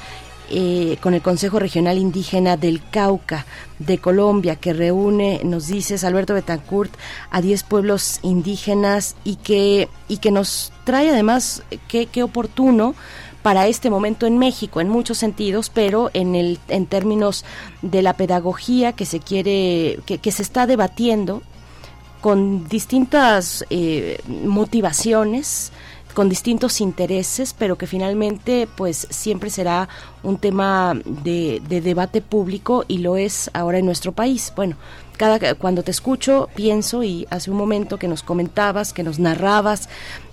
[0.49, 3.45] eh, con el Consejo Regional Indígena del Cauca
[3.77, 6.91] de Colombia, que reúne, nos dices, Alberto Betancourt,
[7.29, 12.95] a 10 pueblos indígenas y que, y que nos trae además, qué, qué oportuno,
[13.41, 17.45] para este momento en México en muchos sentidos, pero en el en términos
[17.81, 21.41] de la pedagogía que se quiere que, que se está debatiendo
[22.21, 25.71] con distintas eh, motivaciones
[26.13, 29.89] con distintos intereses, pero que finalmente pues siempre será
[30.23, 34.51] un tema de, debate público y lo es ahora en nuestro país.
[34.55, 34.75] Bueno,
[35.21, 39.87] cada cuando te escucho pienso y hace un momento que nos comentabas, que nos narrabas,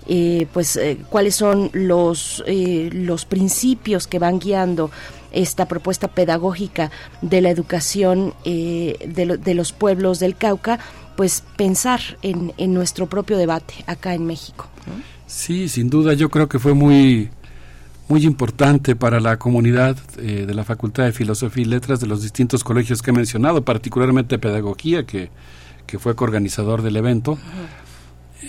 [0.07, 4.89] eh, pues eh, cuáles son los eh, los principios que van guiando
[5.31, 6.89] esta propuesta pedagógica
[7.21, 10.79] de la educación de, de, los pueblos del Cauca,
[11.15, 14.65] pues pensar en, en nuestro propio debate acá en México.
[15.27, 17.29] Sí, sin duda, yo creo que fue muy,
[18.09, 22.23] muy importante para la comunidad eh, de la Facultad de Filosofía y Letras de los
[22.23, 25.29] distintos colegios que he mencionado, particularmente Pedagogía, que,
[25.85, 27.37] que fue coorganizador del evento,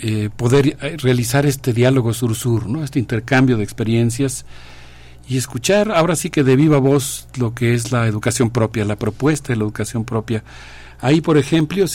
[0.01, 2.83] eh, poder eh, realizar este diálogo sur-sur, ¿no?
[2.83, 4.45] este intercambio de experiencias
[5.29, 8.95] y escuchar ahora sí que de viva voz lo que es la educación propia, la
[8.95, 10.43] propuesta de la educación propia.
[11.01, 11.85] Ahí, por ejemplo,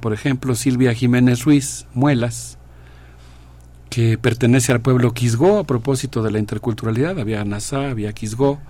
[0.00, 2.58] por ejemplo Silvia Jiménez Ruiz, Muelas,
[3.90, 8.60] que pertenece al pueblo Quisgó a propósito de la interculturalidad, había Nasá, había Quisgó,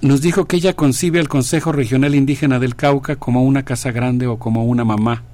[0.00, 4.26] nos dijo que ella concibe al Consejo Regional Indígena del Cauca como una casa grande
[4.26, 5.24] o como una mamá,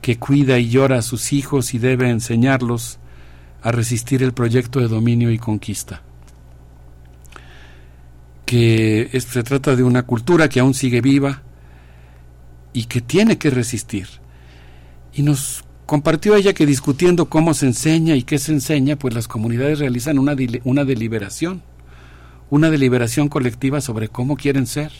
[0.00, 2.98] que cuida y llora a sus hijos y debe enseñarlos
[3.62, 6.02] a resistir el proyecto de dominio y conquista.
[8.44, 11.42] Que se trata de una cultura que aún sigue viva
[12.72, 14.08] y que tiene que resistir.
[15.14, 19.28] Y nos Compartió ella que discutiendo cómo se enseña y qué se enseña, pues las
[19.28, 21.60] comunidades realizan una, una deliberación,
[22.48, 24.90] una deliberación colectiva sobre cómo quieren ser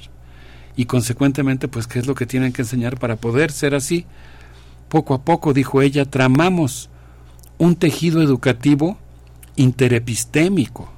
[0.77, 4.05] y consecuentemente pues qué es lo que tienen que enseñar para poder ser así.
[4.91, 6.91] Poco a poco, dijo ella, tramamos
[7.57, 8.99] un tejido educativo
[9.57, 10.93] interepistémico,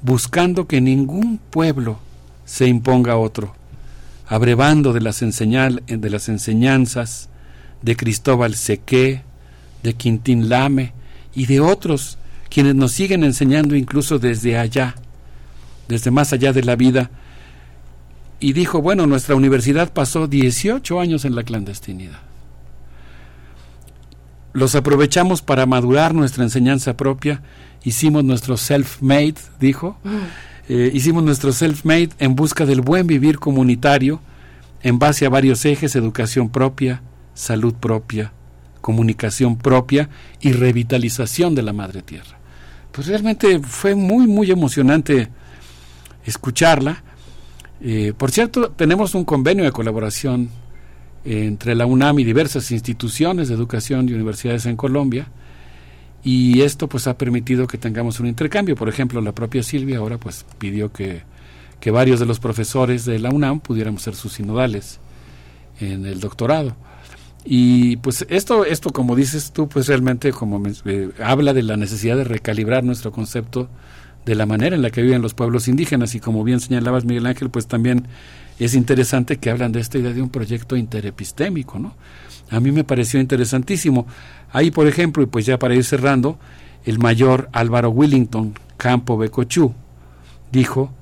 [0.00, 1.98] buscando que ningún pueblo
[2.44, 3.52] se imponga a otro,
[4.28, 7.30] abrevando de las, de las enseñanzas,
[7.82, 9.22] de Cristóbal Sequé,
[9.82, 10.92] de Quintín Lame
[11.34, 14.94] y de otros quienes nos siguen enseñando incluso desde allá,
[15.88, 17.10] desde más allá de la vida.
[18.40, 22.20] Y dijo, bueno, nuestra universidad pasó 18 años en la clandestinidad.
[24.52, 27.40] Los aprovechamos para madurar nuestra enseñanza propia,
[27.84, 30.10] hicimos nuestro self-made, dijo, mm.
[30.68, 34.20] eh, hicimos nuestro self-made en busca del buen vivir comunitario,
[34.82, 37.00] en base a varios ejes, educación propia,
[37.34, 38.32] salud propia,
[38.80, 40.08] comunicación propia
[40.40, 42.38] y revitalización de la madre tierra.
[42.90, 45.28] Pues realmente fue muy, muy emocionante
[46.26, 47.02] escucharla.
[47.80, 50.50] Eh, por cierto, tenemos un convenio de colaboración
[51.24, 55.28] entre la UNAM y diversas instituciones de educación y universidades en Colombia
[56.24, 58.76] y esto pues ha permitido que tengamos un intercambio.
[58.76, 61.22] Por ejemplo, la propia Silvia ahora pues pidió que,
[61.80, 65.00] que varios de los profesores de la UNAM pudiéramos ser sus sinodales
[65.80, 66.76] en el doctorado.
[67.44, 72.16] Y pues esto, esto como dices tú, pues realmente como eh, habla de la necesidad
[72.16, 73.68] de recalibrar nuestro concepto
[74.24, 77.26] de la manera en la que viven los pueblos indígenas y como bien señalabas Miguel
[77.26, 78.06] Ángel, pues también
[78.60, 81.94] es interesante que hablan de esta idea de un proyecto interepistémico, ¿no?
[82.50, 84.06] A mí me pareció interesantísimo.
[84.52, 86.38] Ahí, por ejemplo, y pues ya para ir cerrando,
[86.84, 89.74] el mayor Álvaro Willington Campo Becochú
[90.52, 90.92] dijo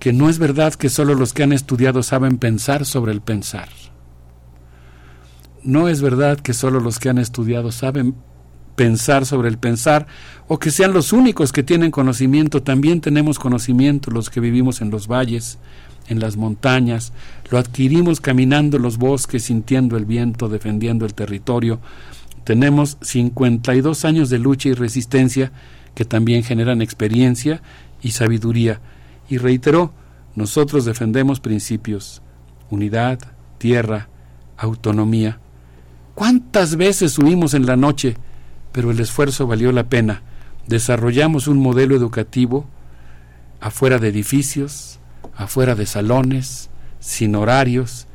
[0.00, 3.68] que no es verdad que solo los que han estudiado saben pensar sobre el pensar
[5.64, 8.14] no es verdad que solo los que han estudiado saben
[8.76, 10.06] pensar sobre el pensar
[10.48, 12.62] o que sean los únicos que tienen conocimiento.
[12.62, 15.58] También tenemos conocimiento los que vivimos en los valles,
[16.08, 17.12] en las montañas,
[17.50, 21.80] lo adquirimos caminando los bosques, sintiendo el viento, defendiendo el territorio.
[22.44, 25.52] Tenemos 52 años de lucha y resistencia
[25.94, 27.62] que también generan experiencia
[28.02, 28.80] y sabiduría.
[29.28, 29.92] Y reiteró,
[30.34, 32.20] nosotros defendemos principios,
[32.68, 33.18] unidad,
[33.58, 34.08] tierra,
[34.58, 35.40] autonomía.
[36.14, 38.16] ¿Cuántas veces huimos en la noche?
[38.72, 40.22] Pero el esfuerzo valió la pena.
[40.66, 42.66] Desarrollamos un modelo educativo
[43.60, 44.98] afuera de edificios,
[45.36, 46.70] afuera de salones,
[47.00, 48.06] sin horarios,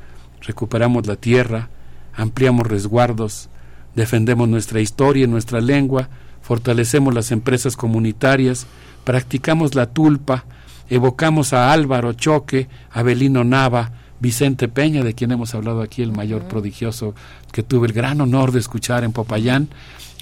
[0.41, 1.69] recuperamos la tierra,
[2.13, 3.49] ampliamos resguardos,
[3.95, 6.09] defendemos nuestra historia y nuestra lengua,
[6.41, 8.67] fortalecemos las empresas comunitarias,
[9.03, 10.45] practicamos la tulpa,
[10.89, 16.11] evocamos a Álvaro Choque, a Belino Nava, Vicente Peña, de quien hemos hablado aquí, el
[16.11, 17.15] mayor prodigioso
[17.51, 19.69] que tuve el gran honor de escuchar en Popayán,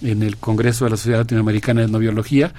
[0.02, 2.54] en el Congreso de la Sociedad Latinoamericana de Etnobiología,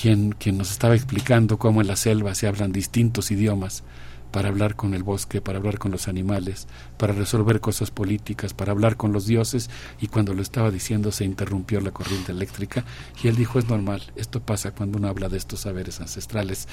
[0.00, 3.82] quien, quien nos estaba explicando cómo en la selva se hablan distintos idiomas
[4.36, 6.66] para hablar con el bosque, para hablar con los animales,
[6.98, 11.24] para resolver cosas políticas, para hablar con los dioses, y cuando lo estaba diciendo se
[11.24, 12.84] interrumpió la corriente eléctrica
[13.24, 16.68] y él dijo, es normal, esto pasa cuando uno habla de estos saberes ancestrales.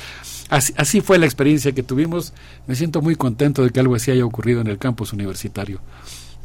[0.49, 2.33] Así, así fue la experiencia que tuvimos,
[2.67, 5.79] me siento muy contento de que algo así haya ocurrido en el campus universitario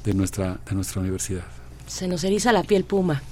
[0.05, 1.47] de nuestra, de nuestra universidad.
[1.89, 3.23] Se nos eriza la piel puma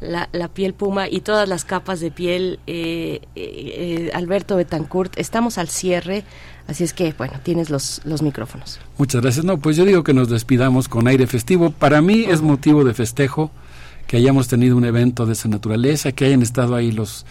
[0.00, 2.58] la, la, piel puma y todas las capas de piel.
[2.66, 6.24] Eh, eh, eh, Alberto Betancourt, estamos al cierre,
[6.70, 8.80] así es que, bueno, tienes los, los micrófonos.
[8.96, 9.44] Muchas gracias.
[9.44, 11.70] No, pues yo digo que nos despidamos con aire festivo.
[11.70, 13.50] Para mí es motivo de festejo
[14.06, 17.26] que hayamos tenido un evento de esa naturaleza, que hayan estado ahí los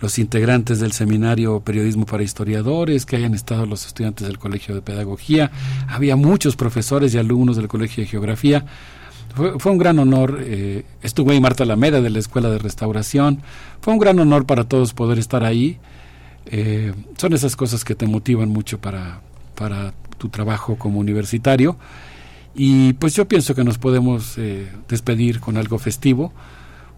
[0.00, 4.82] los integrantes del seminario Periodismo para Historiadores, que hayan estado los estudiantes del Colegio de
[4.82, 5.52] Pedagogía,
[5.86, 8.66] había muchos profesores y alumnos del Colegio de Geografía,
[9.34, 10.40] fue, un gran honor.
[10.42, 13.40] Eh, estuvo ahí Marta Alameda de la Escuela de Restauración.
[13.80, 15.78] Fue un gran honor para todos poder estar ahí.
[16.46, 19.20] Eh, son esas cosas que te motivan mucho para,
[19.54, 21.76] para tu trabajo como universitario.
[22.54, 26.32] Y pues yo pienso que nos podemos eh, despedir con algo festivo.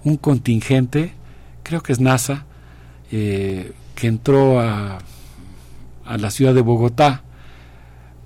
[0.03, 1.13] Un contingente,
[1.63, 2.45] creo que es NASA,
[3.11, 3.73] que
[4.09, 4.99] entró a,
[6.05, 7.23] a la ciudad de Bogotá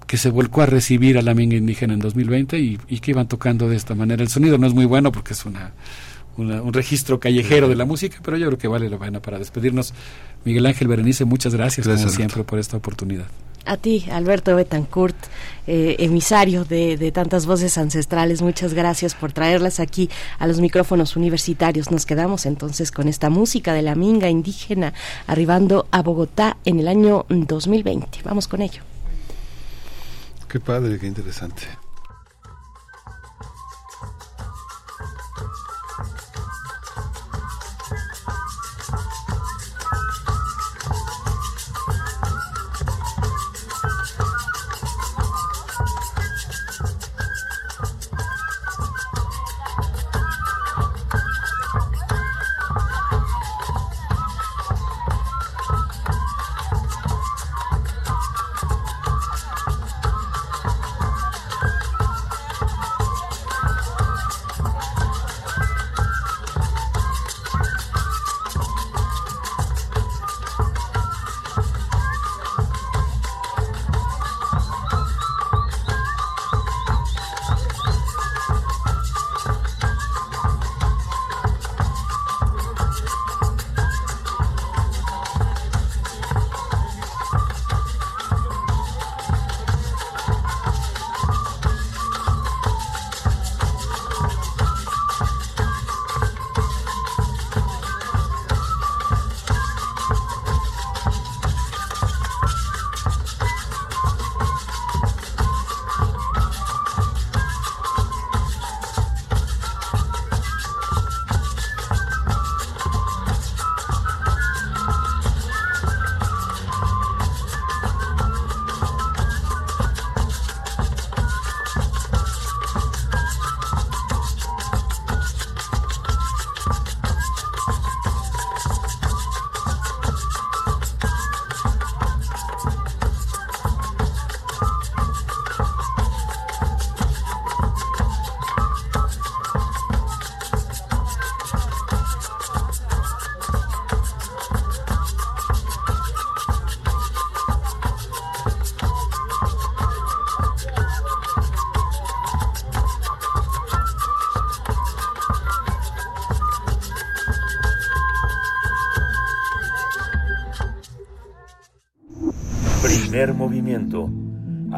[0.08, 3.68] que se volcó a recibir a la minga indígena en 2020 y, que iban tocando
[3.68, 4.22] de esta manera.
[4.22, 5.72] El sonido no es muy bueno porque es una,
[6.38, 9.92] un registro callejero de la música, pero yo creo que vale la pena para despedirnos.
[10.44, 13.26] Miguel Ángel Berenice, muchas gracias, como siempre por esta oportunidad.
[13.66, 15.16] A ti, Alberto Betancourt,
[15.66, 20.08] eh, emisario de, de, tantas voces ancestrales, muchas gracias por traerlas aquí
[20.38, 21.90] a los micrófonos universitarios.
[21.90, 24.94] Nos quedamos entonces con esta música de la minga indígena
[25.26, 28.20] arribando a Bogotá en el año 2020.
[28.24, 28.80] Vamos con ello.
[30.48, 31.64] Qué padre, qué interesante.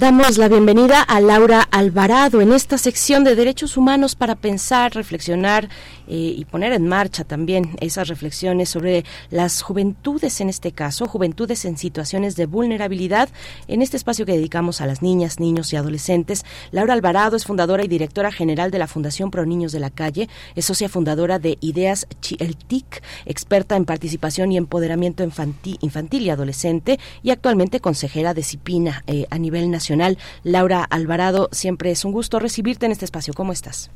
[0.00, 5.68] Damos la bienvenida a Laura Alvarado en esta sección de derechos humanos para pensar, reflexionar
[6.10, 11.64] eh, y poner en marcha también esas reflexiones sobre las juventudes en este caso, juventudes
[11.64, 13.28] en situaciones de vulnerabilidad,
[13.68, 16.44] en este espacio que dedicamos a las niñas, niños y adolescentes.
[16.72, 20.28] Laura Alvarado es fundadora y directora general de la Fundación Pro Niños de la Calle,
[20.56, 22.08] es socia fundadora de Ideas
[22.40, 25.78] El TIC, experta en participación y empoderamiento infantil,
[26.22, 31.48] y adolescente y actualmente consejera de CIPINA eh, a nivel Nacional, Laura Alvarado.
[31.52, 33.32] Siempre es un gusto recibirte en este espacio.
[33.32, 33.92] ¿Cómo estás?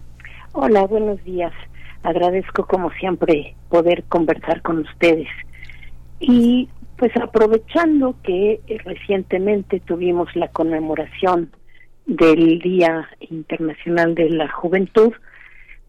[0.52, 1.52] Hola, buenos días.
[2.04, 5.28] Agradezco como siempre poder conversar con ustedes.
[6.20, 11.50] Y pues aprovechando que recientemente tuvimos la conmemoración
[12.06, 15.12] del Día Internacional de la Juventud,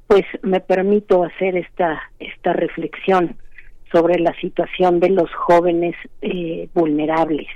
[0.08, 3.36] pues me permito hacer esta esta reflexión
[3.92, 7.48] sobre la situación de los jóvenes eh, vulnerables.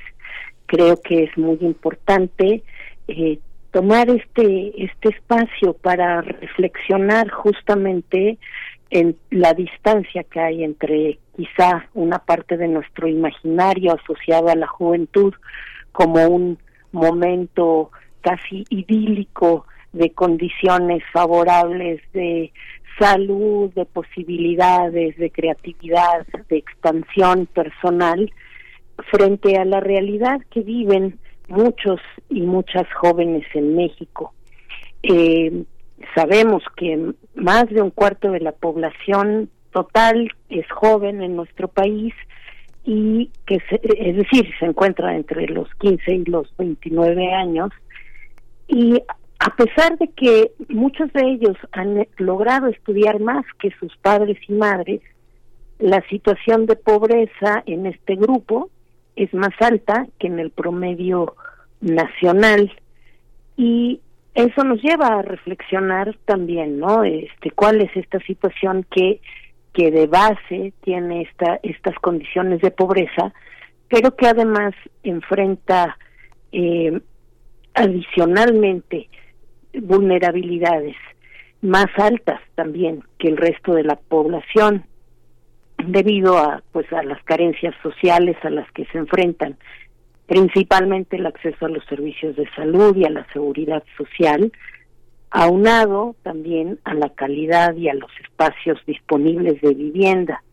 [0.66, 2.64] Creo que es muy importante
[3.08, 3.40] eh,
[3.72, 8.38] tomar este este espacio para reflexionar justamente
[8.90, 14.68] en la distancia que hay entre quizá una parte de nuestro imaginario asociado a la
[14.68, 15.34] juventud
[15.92, 16.58] como un
[16.92, 17.92] momento
[18.22, 22.52] casi idílico de condiciones favorables de
[23.00, 28.32] salud, de posibilidades, de creatividad, de expansión personal,
[29.12, 31.18] frente a la realidad que viven
[31.50, 34.34] muchos y muchas jóvenes en México.
[35.04, 35.64] Eh,
[36.16, 42.14] sabemos que más de un cuarto de la población total es joven en nuestro país
[42.84, 47.70] y que es decir se encuentra entre los 15 y los 29 años
[48.68, 49.02] y
[49.40, 54.54] a pesar de que muchos de ellos han logrado estudiar más que sus padres y
[54.54, 55.02] madres
[55.78, 58.70] la situación de pobreza en este grupo
[59.20, 61.36] es más alta que en el promedio
[61.82, 62.72] nacional
[63.58, 64.00] y
[64.34, 67.04] eso nos lleva a reflexionar también, ¿no?
[67.04, 69.22] Este, cuál es esta situación que
[69.74, 73.34] que de base tiene esta estas condiciones de pobreza,
[73.90, 74.74] pero que además
[75.04, 75.98] enfrenta
[76.52, 77.00] eh,
[77.74, 79.10] adicionalmente
[79.74, 80.96] vulnerabilidades
[81.62, 84.86] más altas también que el resto de la población
[85.86, 89.58] debido a pues a las carencias sociales a las que se enfrentan
[90.30, 94.52] principalmente el acceso a los servicios de salud y a la seguridad social,
[95.32, 100.44] aunado también a la calidad y a los espacios disponibles de vivienda.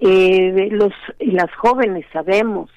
[0.00, 2.68] Eh, los las jóvenes sabemos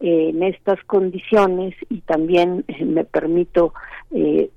[0.00, 3.74] eh, en estas condiciones y también eh, me permito
[4.10, 4.48] eh,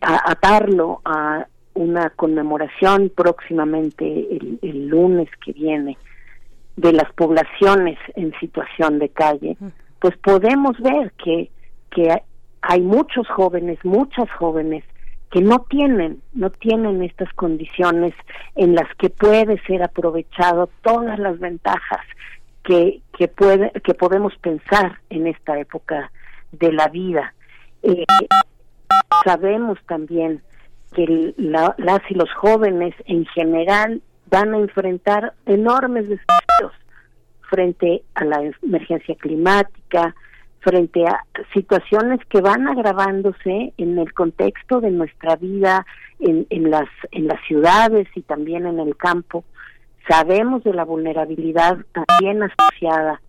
[0.00, 5.96] atarlo a una conmemoración próximamente el, el lunes que viene
[6.76, 9.56] de las poblaciones en situación de calle,
[10.00, 11.50] pues podemos ver que,
[11.90, 12.22] que
[12.60, 14.84] hay muchos jóvenes, muchas jóvenes
[15.30, 18.14] que no tienen, no tienen estas condiciones
[18.54, 22.04] en las que puede ser aprovechado todas las ventajas
[22.62, 26.10] que, que puede, que podemos pensar en esta época
[26.52, 27.34] de la vida.
[27.82, 28.04] Eh,
[29.24, 30.42] sabemos también
[30.94, 36.72] que las y los jóvenes en general van a enfrentar enormes desafíos
[37.48, 40.14] frente a la emergencia climática,
[40.60, 41.24] frente a
[41.54, 45.86] situaciones que van agravándose en el contexto de nuestra vida
[46.18, 49.44] en, en las en las ciudades y también en el campo.
[50.08, 53.20] Sabemos de la vulnerabilidad también asociada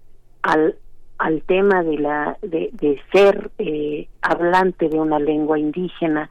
[0.41, 0.75] al
[1.19, 6.29] al tema de la de, de ser eh, hablante de una lengua indígena,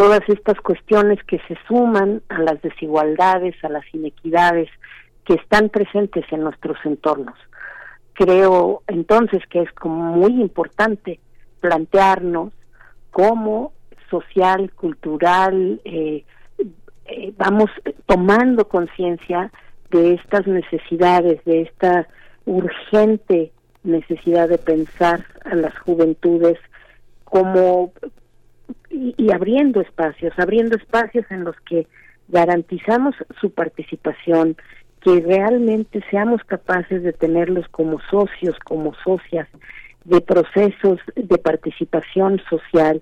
[0.00, 4.70] todas estas cuestiones que se suman a las desigualdades, a las inequidades
[5.26, 7.38] que están presentes en nuestros entornos.
[8.14, 11.20] Creo entonces que es como muy importante
[11.60, 12.50] plantearnos
[13.10, 13.74] cómo
[14.08, 16.24] social, cultural, eh,
[17.04, 17.70] eh, vamos
[18.06, 19.52] tomando conciencia
[19.90, 22.08] de estas necesidades, de esta
[22.46, 26.58] urgente necesidad de pensar a las juventudes
[27.24, 27.92] como
[28.90, 31.86] y, abriendo espacios, abriendo espacios en los que
[32.28, 34.56] garantizamos su participación,
[35.02, 39.48] que realmente seamos capaces de tenerlos como socios, como socias
[40.04, 43.00] de procesos de participación social,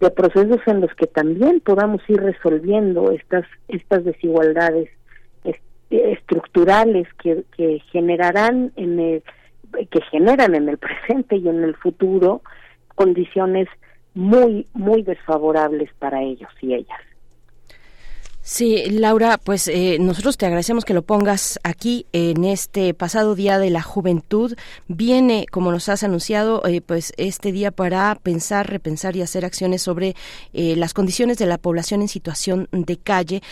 [0.00, 4.90] de procesos en los que también podamos ir resolviendo estas estas desigualdades
[5.90, 9.22] estructurales que, que generarán en el,
[9.90, 12.42] que generan en el presente y en el futuro
[12.94, 13.68] condiciones
[14.16, 16.98] muy, muy desfavorables para ellos y ellas.
[18.48, 23.58] Sí, Laura, pues eh, nosotros te agradecemos que lo pongas aquí en este pasado Día
[23.58, 24.54] de la Juventud.
[24.86, 29.82] Viene, como nos has anunciado, eh, pues este día para pensar, repensar y hacer acciones
[29.82, 30.14] sobre
[30.52, 33.42] eh, las condiciones de la población en situación de calle.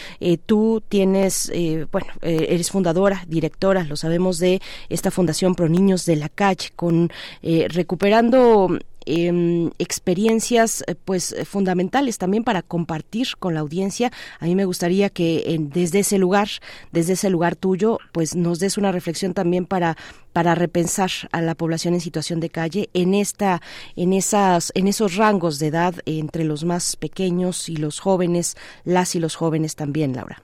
[0.47, 1.51] tú tienes,
[1.91, 7.11] bueno, eres fundadora, directora, lo sabemos, de esta Fundación Pro Niños de la Calle, con
[7.43, 14.13] recuperando em, experiencias pues fundamentales también para compartir con la audiencia.
[14.41, 16.49] A mí me gustaría que desde ese lugar,
[16.93, 19.97] desde ese lugar tuyo, pues nos des una reflexión también para
[20.33, 23.63] para repensar a la población en situación de calle en esta
[23.97, 29.15] en esas en esos rangos de edad entre los más pequeños y los jóvenes, las
[29.15, 30.44] y los jóvenes también, Laura.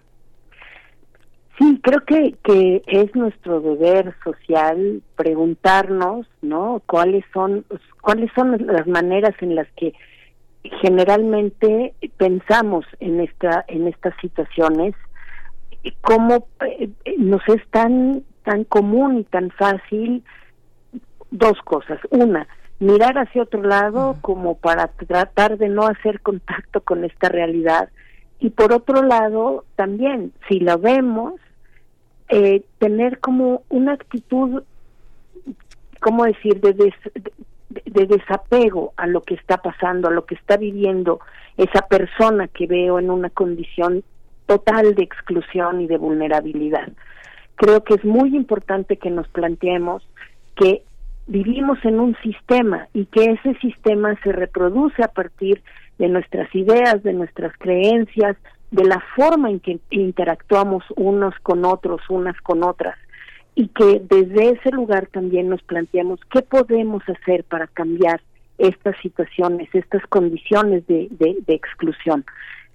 [1.60, 6.80] Sí, creo que, que es nuestro deber social preguntarnos, ¿no?
[6.86, 7.66] ¿Cuáles son
[8.00, 9.92] cuáles son las maneras en las que
[10.80, 14.94] generalmente pensamos en esta en estas situaciones
[16.00, 20.24] cómo eh, nos es tan tan común y tan fácil
[21.30, 21.98] dos cosas.
[22.08, 22.48] Una
[22.78, 27.90] mirar hacia otro lado como para tratar de no hacer contacto con esta realidad.
[28.38, 31.34] Y por otro lado también si lo vemos
[32.30, 34.62] eh, tener como una actitud,
[36.00, 41.20] ¿cómo decir?, de, de, desapego a lo que está pasando, a lo que está viviendo
[41.56, 44.04] esa persona que veo en una condición
[44.46, 46.88] total de exclusión y de vulnerabilidad.
[47.56, 50.02] Creo que es muy importante que nos planteemos
[50.56, 50.82] que
[51.26, 55.62] vivimos en un sistema y que ese sistema se reproduce a partir
[55.98, 58.36] de nuestras ideas, de nuestras creencias,
[58.70, 62.96] de la forma en que interactuamos unos con otros, unas con otras,
[63.54, 68.20] y que desde ese lugar también nos planteamos qué podemos hacer para cambiar
[68.58, 71.08] estas situaciones, estas condiciones de,
[71.48, 72.24] exclusión.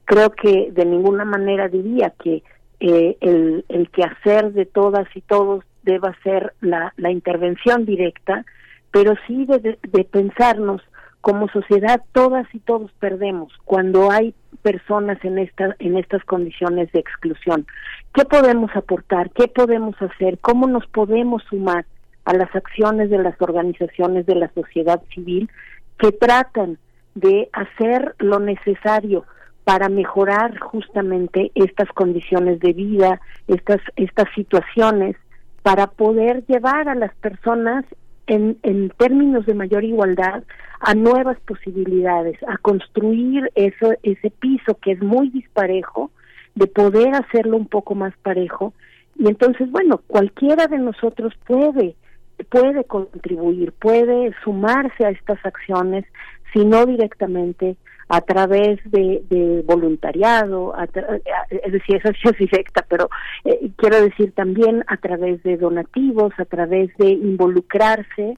[0.06, 2.43] Creo que de ninguna manera diría que
[2.80, 8.45] eh, el, el quehacer de todas y todos deba ser la, la intervención directa,
[8.91, 10.82] pero sí de, de pensarnos
[11.25, 16.99] como sociedad todas y todos perdemos cuando hay personas en esta en estas condiciones de
[16.99, 17.65] exclusión.
[18.13, 19.31] ¿Qué podemos aportar?
[19.31, 20.37] ¿Qué podemos hacer?
[20.37, 21.87] ¿Cómo nos podemos sumar
[22.25, 25.49] a las acciones de las organizaciones de la sociedad civil
[25.97, 26.77] que tratan
[27.15, 29.25] de hacer lo necesario
[29.63, 35.15] para mejorar justamente estas condiciones de vida, estas estas situaciones
[35.63, 37.83] para poder llevar a las personas
[38.27, 40.43] en, en términos de mayor igualdad
[40.79, 46.11] a nuevas posibilidades, a construir eso, ese piso que es muy disparejo,
[46.55, 48.73] de poder hacerlo un poco más parejo.
[49.17, 51.95] Y entonces, bueno, cualquiera de nosotros puede,
[52.49, 56.05] puede contribuir, puede sumarse a estas acciones,
[56.53, 57.75] si no directamente,
[58.08, 60.75] a través de, voluntariado,
[61.50, 63.09] es decir, esa es directa, pero
[63.43, 68.38] eh, quiero decir también a través de donativos, a través de involucrarse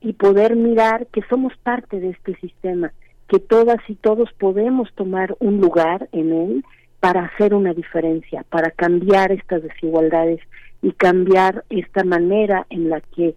[0.00, 2.92] y poder mirar que somos parte de este sistema,
[3.28, 6.64] que todas y todos podemos tomar un lugar en él
[7.00, 10.40] para hacer una diferencia, para cambiar estas desigualdades
[10.82, 13.34] y cambiar esta manera en la que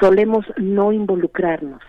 [0.00, 1.80] solemos no involucrarnos.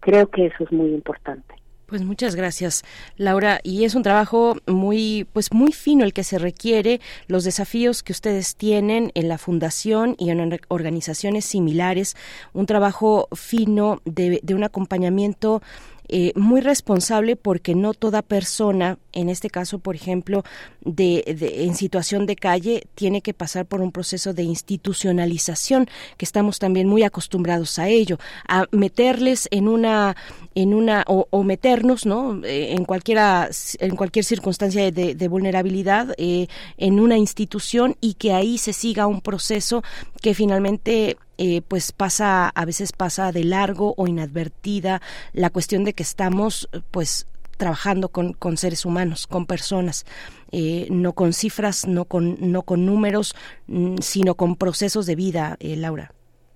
[0.00, 1.54] Creo que eso es muy importante.
[1.88, 2.84] Pues muchas gracias,
[3.16, 3.60] Laura.
[3.62, 8.12] Y es un trabajo muy, pues muy fino el que se requiere, los desafíos que
[8.12, 12.14] ustedes tienen en la fundación y en organizaciones similares,
[12.52, 15.62] un trabajo fino de, de un acompañamiento
[16.08, 20.42] eh, muy responsable porque no toda persona, en este caso, por ejemplo,
[20.80, 26.58] de, en situación de calle, tiene que pasar por un proceso de institucionalización, que estamos
[26.58, 30.16] también muy acostumbrados a ello, a meterles en una,
[30.54, 32.42] en una, o, meternos, ¿no?
[32.44, 36.46] Eh, en cualquiera, en cualquier circunstancia de, vulnerabilidad, eh,
[36.78, 39.82] en una institución y que ahí se siga un proceso
[40.22, 45.00] que finalmente eh, pues pasa, a veces pasa de largo o inadvertida
[45.32, 47.26] la cuestión de que estamos pues
[47.58, 50.06] trabajando con, con seres humanos, con personas,
[50.50, 53.34] eh, no con cifras, no con, no con números,
[53.66, 56.12] mm, sino con procesos de vida, eh, Laura.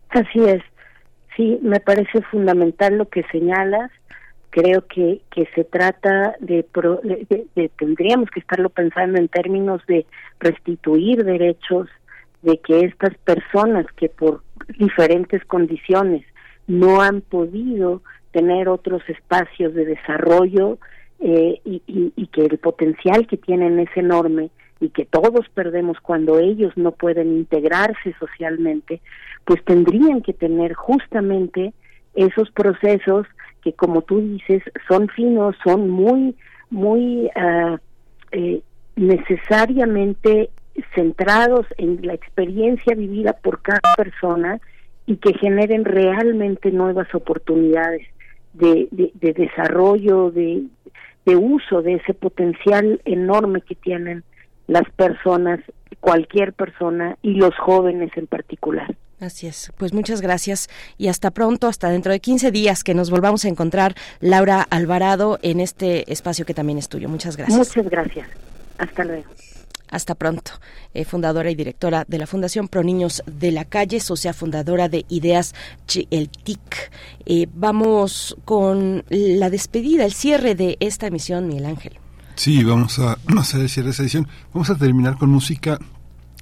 [0.09, 0.62] Así es.
[1.36, 3.91] Sí, me parece fundamental lo que señalas.
[4.51, 6.67] Creo que, que se trata de,
[7.55, 10.05] de tendríamos que estarlo pensando en términos de
[10.41, 11.89] restituir derechos,
[12.43, 14.43] de que estas personas que por
[14.78, 16.24] diferentes condiciones.
[16.66, 20.78] No han podido tener otros espacios de desarrollo
[21.20, 24.50] eh, y, que el potencial que tienen es enorme
[24.81, 29.00] y que todos perdemos cuando ellos no pueden integrarse socialmente,
[29.44, 31.74] pues tendrían que tener justamente
[32.15, 33.26] esos procesos
[33.62, 36.34] que como tú dices son finos, son muy,
[36.70, 37.78] muy uh,
[38.97, 40.50] necesariamente
[40.94, 44.60] centrados en la experiencia vivida por cada persona
[45.07, 48.07] y que generen realmente nuevas oportunidades
[48.55, 50.65] de, de, desarrollo, de,
[51.26, 54.25] de uso de ese potencial enorme que tienen
[54.67, 55.60] las personas,
[56.01, 58.94] cualquier persona y los jóvenes en particular.
[59.20, 59.73] Así es.
[59.78, 60.68] Pues muchas gracias
[60.99, 65.39] y hasta pronto, hasta dentro de 15 días que nos volvamos a encontrar, Laura Alvarado,
[65.42, 67.09] en este espacio que también es tuyo.
[67.09, 67.57] Muchas gracias.
[67.57, 68.28] Muchas gracias.
[68.78, 69.31] Hasta luego.
[69.92, 70.52] Hasta pronto.
[70.94, 75.04] Eh, fundadora y directora de la Fundación Pro Niños de la Calle, socia fundadora de
[75.10, 75.54] Ideas
[76.10, 76.90] El TIC.
[77.26, 81.92] Eh, vamos con la despedida, el cierre de esta emisión, Miguel Ángel.
[82.36, 84.26] Sí, vamos a hacer el cierre de esta edición.
[84.54, 85.78] Vamos a terminar con música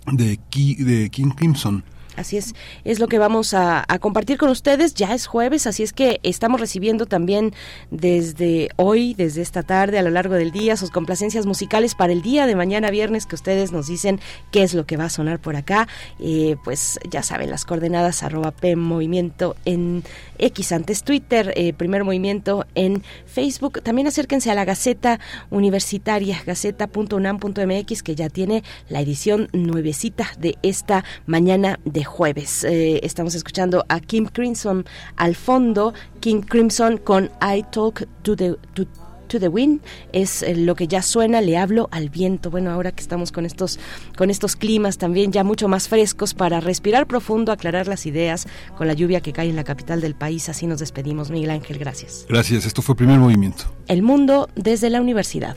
[0.07, 0.39] de,
[0.79, 1.85] de King Crimson.
[2.21, 4.95] Así es, es lo que vamos a, compartir con ustedes.
[4.95, 7.55] Ya es jueves, así es que estamos recibiendo también
[7.91, 12.23] desde hoy, desde esta tarde, a lo largo del día, sus complacencias musicales para el
[12.23, 15.41] día de mañana viernes que ustedes nos dicen qué es lo que va a sonar
[15.41, 15.89] por acá.
[16.19, 20.05] Eh, pues ya saben, las coordenadas arroba P Movimiento en
[20.41, 23.83] X antes Twitter, eh, Primer Movimiento en Facebook.
[23.83, 25.21] También acérquense a la Gaceta
[25.51, 32.65] Universitaria, gaceta.unam.mx, que ya tiene la edición nuevecita de esta mañana de jueves.
[32.65, 34.85] Eh, estamos escuchando a Kim Crimson
[35.17, 38.57] al fondo, Kim Crimson con I Talk to the
[39.39, 39.81] the Wind
[40.13, 42.51] es eh, lo que ya suena, le hablo al viento.
[42.51, 43.79] Bueno, ahora que estamos con estos
[44.17, 48.87] con estos climas también ya mucho más frescos para respirar profundo, aclarar las ideas con
[48.87, 51.31] la lluvia que cae en la capital del país, así nos despedimos.
[51.31, 52.27] Miguel Ángel, gracias.
[52.29, 53.65] Gracias, esto fue Primer Movimiento.
[53.87, 55.57] El mundo desde la universidad.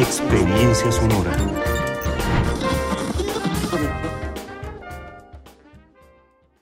[0.00, 1.57] Experiencia sonora.